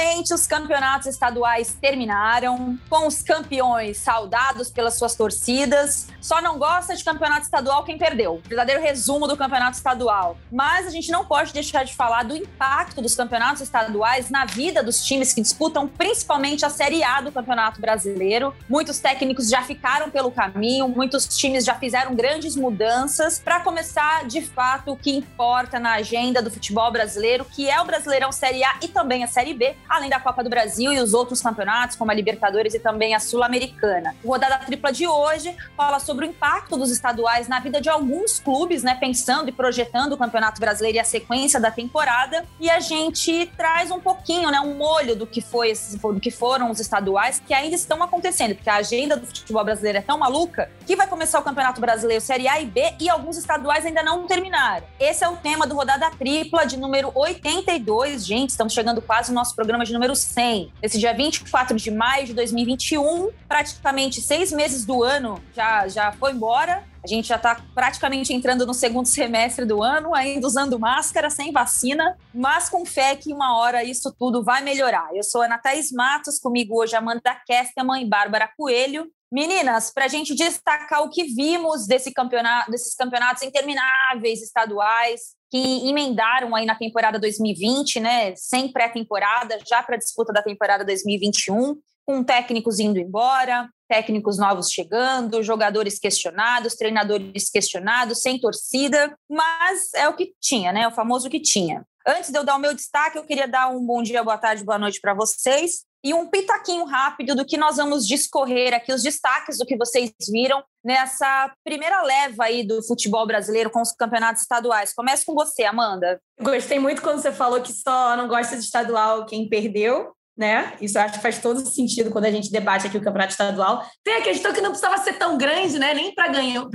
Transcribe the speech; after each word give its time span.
Finalmente, 0.00 0.32
os 0.32 0.46
campeonatos 0.46 1.06
estaduais 1.08 1.76
terminaram, 1.78 2.78
com 2.88 3.06
os 3.06 3.22
campeões 3.22 3.98
saudados 3.98 4.70
pelas 4.70 4.94
suas 4.94 5.14
torcidas. 5.14 6.08
Só 6.22 6.40
não 6.40 6.58
gosta 6.58 6.96
de 6.96 7.04
campeonato 7.04 7.42
estadual 7.42 7.84
quem 7.84 7.98
perdeu. 7.98 8.40
Verdadeiro 8.46 8.80
resumo 8.80 9.28
do 9.28 9.36
campeonato 9.36 9.76
estadual. 9.76 10.38
Mas 10.50 10.86
a 10.86 10.90
gente 10.90 11.10
não 11.10 11.26
pode 11.26 11.52
deixar 11.52 11.84
de 11.84 11.94
falar 11.94 12.22
do 12.22 12.34
impacto 12.34 13.02
dos 13.02 13.14
campeonatos 13.14 13.60
estaduais 13.60 14.30
na 14.30 14.46
vida 14.46 14.82
dos 14.82 15.04
times 15.04 15.34
que 15.34 15.42
disputam 15.42 15.86
principalmente 15.86 16.64
a 16.64 16.70
Série 16.70 17.04
A 17.04 17.20
do 17.20 17.30
Campeonato 17.30 17.78
Brasileiro. 17.78 18.54
Muitos 18.70 19.00
técnicos 19.00 19.50
já 19.50 19.62
ficaram 19.62 20.10
pelo 20.10 20.30
caminho, 20.30 20.88
muitos 20.88 21.26
times 21.26 21.62
já 21.62 21.74
fizeram 21.74 22.14
grandes 22.14 22.56
mudanças 22.56 23.38
para 23.38 23.60
começar 23.60 24.26
de 24.26 24.40
fato 24.40 24.92
o 24.92 24.96
que 24.96 25.14
importa 25.14 25.78
na 25.78 25.92
agenda 25.92 26.40
do 26.40 26.50
futebol 26.50 26.90
brasileiro, 26.90 27.44
que 27.44 27.68
é 27.68 27.78
o 27.78 27.84
Brasileirão 27.84 28.32
Série 28.32 28.64
A 28.64 28.76
e 28.80 28.88
também 28.88 29.22
a 29.22 29.26
Série 29.26 29.52
B, 29.52 29.76
além 29.90 30.08
da 30.08 30.20
Copa 30.20 30.44
do 30.44 30.48
Brasil 30.48 30.92
e 30.92 31.00
os 31.00 31.12
outros 31.12 31.42
campeonatos, 31.42 31.96
como 31.96 32.12
a 32.12 32.14
Libertadores 32.14 32.72
e 32.74 32.78
também 32.78 33.14
a 33.14 33.18
Sul-Americana. 33.18 34.14
Rodada 34.24 34.58
Tripla 34.58 34.92
de 34.92 35.06
hoje 35.06 35.54
fala 35.76 35.98
sobre 35.98 36.26
o 36.26 36.28
impacto 36.28 36.76
dos 36.76 36.90
estaduais 36.90 37.48
na 37.48 37.58
vida 37.58 37.80
de 37.80 37.88
alguns 37.88 38.38
clubes, 38.38 38.84
né, 38.84 38.94
pensando 38.94 39.48
e 39.48 39.52
projetando 39.52 40.12
o 40.12 40.16
Campeonato 40.16 40.60
Brasileiro 40.60 40.96
e 40.98 41.00
a 41.00 41.04
sequência 41.04 41.58
da 41.58 41.72
temporada, 41.72 42.44
e 42.60 42.70
a 42.70 42.78
gente 42.78 43.50
traz 43.56 43.90
um 43.90 43.98
pouquinho, 43.98 44.50
né, 44.50 44.60
um 44.60 44.76
molho 44.76 45.16
do 45.16 45.26
que 45.26 45.40
foi 45.40 45.72
do 45.72 46.20
que 46.20 46.30
foram 46.30 46.70
os 46.70 46.78
estaduais 46.78 47.42
que 47.44 47.52
ainda 47.52 47.74
estão 47.74 48.02
acontecendo, 48.02 48.54
porque 48.54 48.70
a 48.70 48.76
agenda 48.76 49.16
do 49.16 49.26
futebol 49.26 49.64
brasileiro 49.64 49.98
é 49.98 50.00
tão 50.00 50.18
maluca 50.18 50.70
que 50.86 50.94
vai 50.94 51.06
começar 51.06 51.40
o 51.40 51.42
Campeonato 51.42 51.80
Brasileiro 51.80 52.22
Série 52.22 52.46
A 52.46 52.60
e 52.60 52.66
B 52.66 52.94
e 53.00 53.08
alguns 53.08 53.36
estaduais 53.36 53.84
ainda 53.84 54.02
não 54.02 54.26
terminaram. 54.26 54.86
Esse 54.98 55.24
é 55.24 55.28
o 55.28 55.36
tema 55.36 55.66
do 55.66 55.74
Rodada 55.74 56.10
Tripla 56.10 56.64
de 56.64 56.76
número 56.76 57.10
82, 57.14 58.24
gente, 58.24 58.50
estamos 58.50 58.72
chegando 58.72 59.02
quase 59.02 59.30
no 59.30 59.34
nosso 59.34 59.54
programa 59.56 59.79
de 59.84 59.92
número 59.92 60.14
100. 60.14 60.72
Esse 60.82 60.98
dia 60.98 61.12
24 61.12 61.76
de 61.76 61.90
maio 61.90 62.26
de 62.26 62.34
2021, 62.34 63.30
praticamente 63.48 64.20
seis 64.20 64.52
meses 64.52 64.84
do 64.84 65.02
ano 65.02 65.42
já, 65.54 65.88
já 65.88 66.12
foi 66.12 66.32
embora. 66.32 66.84
A 67.02 67.06
gente 67.06 67.28
já 67.28 67.36
está 67.36 67.60
praticamente 67.74 68.32
entrando 68.32 68.66
no 68.66 68.74
segundo 68.74 69.06
semestre 69.06 69.64
do 69.64 69.82
ano, 69.82 70.14
ainda 70.14 70.46
usando 70.46 70.78
máscara, 70.78 71.30
sem 71.30 71.50
vacina, 71.50 72.16
mas 72.32 72.68
com 72.68 72.84
fé 72.84 73.16
que 73.16 73.32
uma 73.32 73.56
hora 73.56 73.82
isso 73.82 74.14
tudo 74.18 74.44
vai 74.44 74.62
melhorar. 74.62 75.08
Eu 75.14 75.22
sou 75.22 75.40
a 75.40 75.46
Ana 75.46 75.58
Thaís 75.58 75.90
Matos, 75.90 76.38
comigo 76.38 76.78
hoje 76.78 76.94
Amanda 76.94 77.34
Kesterman 77.46 78.02
e 78.02 78.08
Bárbara 78.08 78.50
Coelho. 78.54 79.10
Meninas, 79.32 79.92
para 79.92 80.06
a 80.06 80.08
gente 80.08 80.34
destacar 80.34 81.02
o 81.02 81.10
que 81.10 81.22
vimos 81.22 81.86
desse 81.86 82.12
campeonato, 82.12 82.70
desses 82.70 82.96
campeonatos 82.96 83.44
intermináveis 83.44 84.42
estaduais 84.42 85.36
que 85.50 85.88
emendaram 85.88 86.54
aí 86.54 86.66
na 86.66 86.74
temporada 86.74 87.18
2020, 87.18 88.00
né, 88.00 88.34
sem 88.36 88.72
pré-temporada, 88.72 89.58
já 89.68 89.82
para 89.82 89.96
a 89.96 89.98
disputa 89.98 90.32
da 90.32 90.42
temporada 90.42 90.84
2021, 90.84 91.76
com 92.06 92.24
técnicos 92.24 92.80
indo 92.80 92.98
embora, 92.98 93.68
técnicos 93.88 94.38
novos 94.38 94.70
chegando, 94.70 95.42
jogadores 95.42 95.98
questionados, 95.98 96.74
treinadores 96.74 97.50
questionados, 97.50 98.22
sem 98.22 98.40
torcida, 98.40 99.16
mas 99.28 99.92
é 99.94 100.08
o 100.08 100.14
que 100.14 100.32
tinha, 100.40 100.72
né? 100.72 100.86
O 100.88 100.92
famoso 100.92 101.28
que 101.28 101.40
tinha. 101.40 101.84
Antes 102.06 102.30
de 102.30 102.38
eu 102.38 102.44
dar 102.44 102.56
o 102.56 102.58
meu 102.58 102.74
destaque, 102.74 103.18
eu 103.18 103.24
queria 103.24 103.46
dar 103.46 103.68
um 103.68 103.84
bom 103.84 104.02
dia, 104.02 104.24
boa 104.24 104.38
tarde, 104.38 104.64
boa 104.64 104.78
noite 104.78 105.00
para 105.00 105.14
vocês 105.14 105.84
e 106.02 106.14
um 106.14 106.28
pitaquinho 106.28 106.84
rápido 106.86 107.34
do 107.34 107.44
que 107.44 107.58
nós 107.58 107.76
vamos 107.76 108.06
discorrer 108.06 108.72
aqui, 108.72 108.92
os 108.92 109.02
destaques 109.02 109.58
do 109.58 109.66
que 109.66 109.76
vocês 109.76 110.10
viram 110.30 110.62
nessa 110.82 111.52
primeira 111.62 112.02
leva 112.02 112.44
aí 112.44 112.66
do 112.66 112.82
futebol 112.82 113.26
brasileiro 113.26 113.68
com 113.68 113.82
os 113.82 113.92
campeonatos 113.92 114.40
estaduais. 114.42 114.94
Começa 114.94 115.24
com 115.26 115.34
você, 115.34 115.64
Amanda. 115.64 116.18
Gostei 116.40 116.78
muito 116.78 117.02
quando 117.02 117.20
você 117.20 117.30
falou 117.30 117.60
que 117.60 117.72
só 117.72 118.16
não 118.16 118.28
gosta 118.28 118.56
de 118.56 118.64
estadual 118.64 119.26
quem 119.26 119.48
perdeu 119.48 120.14
né? 120.40 120.72
Isso 120.80 120.98
acho 120.98 121.14
que 121.14 121.20
faz 121.20 121.38
todo 121.38 121.60
sentido 121.66 122.10
quando 122.10 122.24
a 122.24 122.30
gente 122.30 122.50
debate 122.50 122.86
aqui 122.86 122.96
o 122.96 123.02
campeonato 123.02 123.32
estadual. 123.32 123.84
Tem 124.02 124.14
a 124.14 124.22
questão 124.22 124.54
que 124.54 124.62
não 124.62 124.70
precisava 124.70 124.96
ser 124.96 125.18
tão 125.18 125.36
grande, 125.36 125.78
né? 125.78 125.92
Nem 125.92 126.14
para 126.14 126.30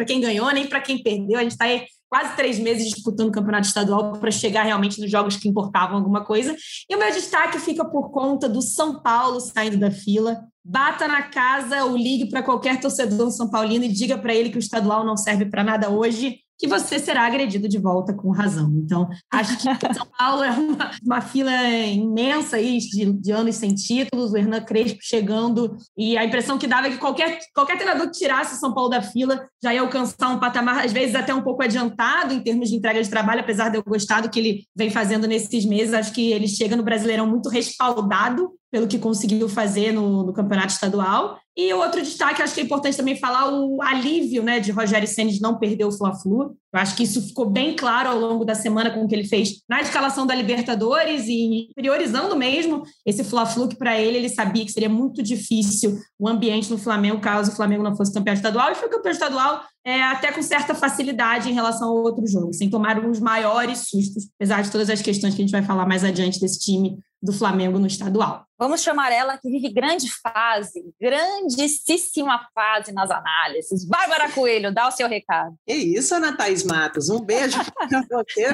quem 0.06 0.22
ganhou, 0.22 0.52
nem 0.52 0.68
para 0.68 0.82
quem 0.82 1.02
perdeu. 1.02 1.40
A 1.40 1.42
gente 1.42 1.54
está 1.54 1.66
aí 1.66 1.88
quase 2.10 2.36
três 2.36 2.60
meses 2.60 2.90
disputando 2.90 3.30
o 3.30 3.32
campeonato 3.32 3.68
estadual 3.68 4.14
para 4.14 4.32
chegar 4.32 4.64
realmente 4.64 5.00
nos 5.02 5.10
jogos 5.10 5.38
que 5.38 5.50
importavam 5.50 5.98
alguma 5.98 6.24
coisa. 6.24 6.56
E 6.90 6.96
o 6.96 7.00
meu 7.00 7.12
destaque 7.12 7.60
fica 7.60 7.84
por 7.84 8.12
conta 8.12 8.48
do 8.48 8.62
São 8.62 9.02
Paulo 9.02 9.40
saindo 9.40 9.78
da 9.78 9.92
fila. 9.92 10.46
Bata 10.64 11.08
na 11.08 11.24
casa 11.24 11.84
ou 11.86 11.96
ligue 11.96 12.30
para 12.30 12.42
qualquer 12.42 12.80
torcedor 12.80 13.32
São 13.32 13.50
Paulino 13.50 13.86
e 13.86 13.90
diga 13.90 14.18
para 14.18 14.34
ele 14.34 14.50
que 14.50 14.58
o 14.58 14.60
estadual 14.60 15.04
não 15.04 15.18
serve 15.18 15.46
para 15.46 15.64
nada 15.64 15.90
hoje 15.90 16.45
que 16.58 16.68
você 16.68 17.00
será 17.00 17.26
agredido 17.26 17.68
de 17.68 17.78
volta 17.78 18.14
com 18.14 18.32
razão. 18.32 18.72
Então, 18.76 19.08
acho 19.32 19.58
que 19.58 19.64
São 19.94 20.08
Paulo 20.18 20.44
é 20.44 20.52
uma, 20.52 20.92
uma 21.04 21.22
fila 21.22 21.52
imensa 21.52 22.58
aí 22.58 22.78
de, 22.78 23.12
de, 23.14 23.32
anos 23.32 23.56
sem 23.56 23.74
títulos, 23.74 24.32
o 24.32 24.38
Hernan 24.38 24.62
Crespo 24.62 25.00
chegando, 25.02 25.76
e 25.98 26.18
a 26.18 26.24
impressão 26.24 26.58
que 26.58 26.68
dava 26.68 26.88
é 26.88 26.92
que 26.92 26.98
qualquer, 26.98 27.40
qualquer 27.54 27.78
treinador 27.78 28.08
que 28.08 28.18
tirasse 28.18 28.56
o 28.56 28.60
São 28.60 28.74
Paulo 28.74 28.90
da 28.90 29.02
fila 29.02 29.48
já 29.62 29.74
ia 29.74 29.82
alcançar 29.82 30.30
um 30.30 30.40
patamar, 30.40 30.86
às 30.86 30.92
vezes 30.92 31.16
até 31.16 31.34
um 31.34 31.42
pouco 31.42 31.64
adiantado 31.64 32.34
em 32.34 32.42
termos 32.42 32.70
de 32.70 32.76
entrega 32.76 33.02
de 33.02 33.10
trabalho, 33.10 33.42
apesar 33.42 33.70
de 33.70 33.78
eu 33.78 33.84
gostar 33.84 34.22
do 34.22 34.30
que 34.30 34.40
ele 34.40 34.64
vem 34.76 34.90
fazendo 34.90 35.28
nesses 35.28 35.66
meses, 35.66 35.94
acho 35.94 36.14
que 36.14 36.32
ele 36.32 36.48
chega 36.48 36.76
no 36.76 36.84
Brasileirão 36.84 37.28
muito 37.28 37.50
respaldado 37.50 38.52
pelo 38.72 38.88
que 38.88 39.00
conseguiu 39.00 39.48
fazer 39.48 39.92
no, 39.92 40.26
no 40.26 40.34
campeonato 40.34 40.74
estadual. 40.74 41.38
E 41.58 41.74
outro 41.74 42.02
destaque, 42.02 42.42
acho 42.42 42.54
que 42.54 42.60
é 42.60 42.64
importante 42.64 42.98
também 42.98 43.16
falar 43.16 43.50
o 43.50 43.82
alívio 43.82 44.44
né, 44.44 44.60
de 44.60 44.72
Rogério 44.72 45.08
Senna 45.08 45.32
de 45.32 45.42
não 45.42 45.58
perder 45.58 45.86
o 45.86 45.92
Fla-Flu. 45.92 46.58
Eu 46.74 46.80
acho 46.82 46.98
que 46.98 47.04
isso 47.04 47.22
ficou 47.22 47.50
bem 47.50 47.74
claro 47.74 48.10
ao 48.10 48.20
longo 48.20 48.44
da 48.44 48.54
semana 48.54 48.92
com 48.92 49.06
o 49.06 49.08
que 49.08 49.16
ele 49.16 49.24
fez 49.24 49.62
na 49.70 49.80
escalação 49.80 50.28
da 50.28 50.36
Libertadores 50.36 51.26
e 51.30 51.70
priorizando 51.74 52.36
mesmo 52.36 52.84
esse 53.06 53.24
Fla-Flu, 53.24 53.70
que 53.70 53.78
para 53.78 53.98
ele 53.98 54.18
ele 54.18 54.28
sabia 54.28 54.66
que 54.66 54.72
seria 54.74 54.90
muito 54.90 55.24
difícil 55.24 55.98
o 56.20 56.28
ambiente 56.28 56.70
no 56.70 56.78
Flamengo 56.78 57.22
caso 57.22 57.52
o 57.52 57.56
Flamengo 57.56 57.84
não 57.84 57.96
fosse 57.96 58.14
campeão 58.14 58.34
estadual. 58.34 58.74
E 58.74 58.76
foi 58.76 58.90
campeão 58.90 59.14
estadual 59.14 59.64
é, 59.86 60.04
até 60.04 60.34
com 60.34 60.42
certa 60.42 60.76
facilidade 60.76 61.50
em 61.50 61.54
relação 61.54 61.88
ao 61.88 62.04
outro 62.04 62.28
jogo, 62.28 62.52
sem 62.52 62.70
tomar 62.70 63.00
os 63.00 63.22
maiores 63.22 63.88
sustos, 63.90 64.28
apesar 64.36 64.62
de 64.62 64.72
todas 64.72 64.90
as 64.90 65.02
questões 65.02 65.34
que 65.34 65.42
a 65.42 65.46
gente 65.46 65.54
vai 65.54 65.64
falar 65.64 65.86
mais 65.86 66.04
adiante 66.04 66.42
desse 66.42 66.60
time 66.60 66.98
do 67.24 67.32
Flamengo 67.32 67.80
no 67.80 67.88
estadual. 67.88 68.46
Vamos 68.58 68.82
chamar 68.82 69.12
ela 69.12 69.38
que 69.38 69.50
vive 69.50 69.70
grande 69.70 70.08
fase, 70.10 70.82
grandíssima 71.00 72.48
fase 72.54 72.94
nas 72.94 73.12
análises. 73.12 73.86
Bárbara 73.86 74.32
Coelho, 74.32 74.74
dá 74.74 74.88
o 74.88 74.92
seu 74.92 75.08
recado. 75.08 75.56
É 75.68 75.76
isso, 75.76 76.16
Ana 76.16 76.38
Thaís 76.38 76.64
Matos. 76.64 77.10
Um 77.10 77.20
beijo 77.20 77.58
para 77.58 78.02
você, 78.24 78.48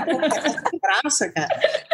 graça, 0.81 1.31
cara. 1.31 1.47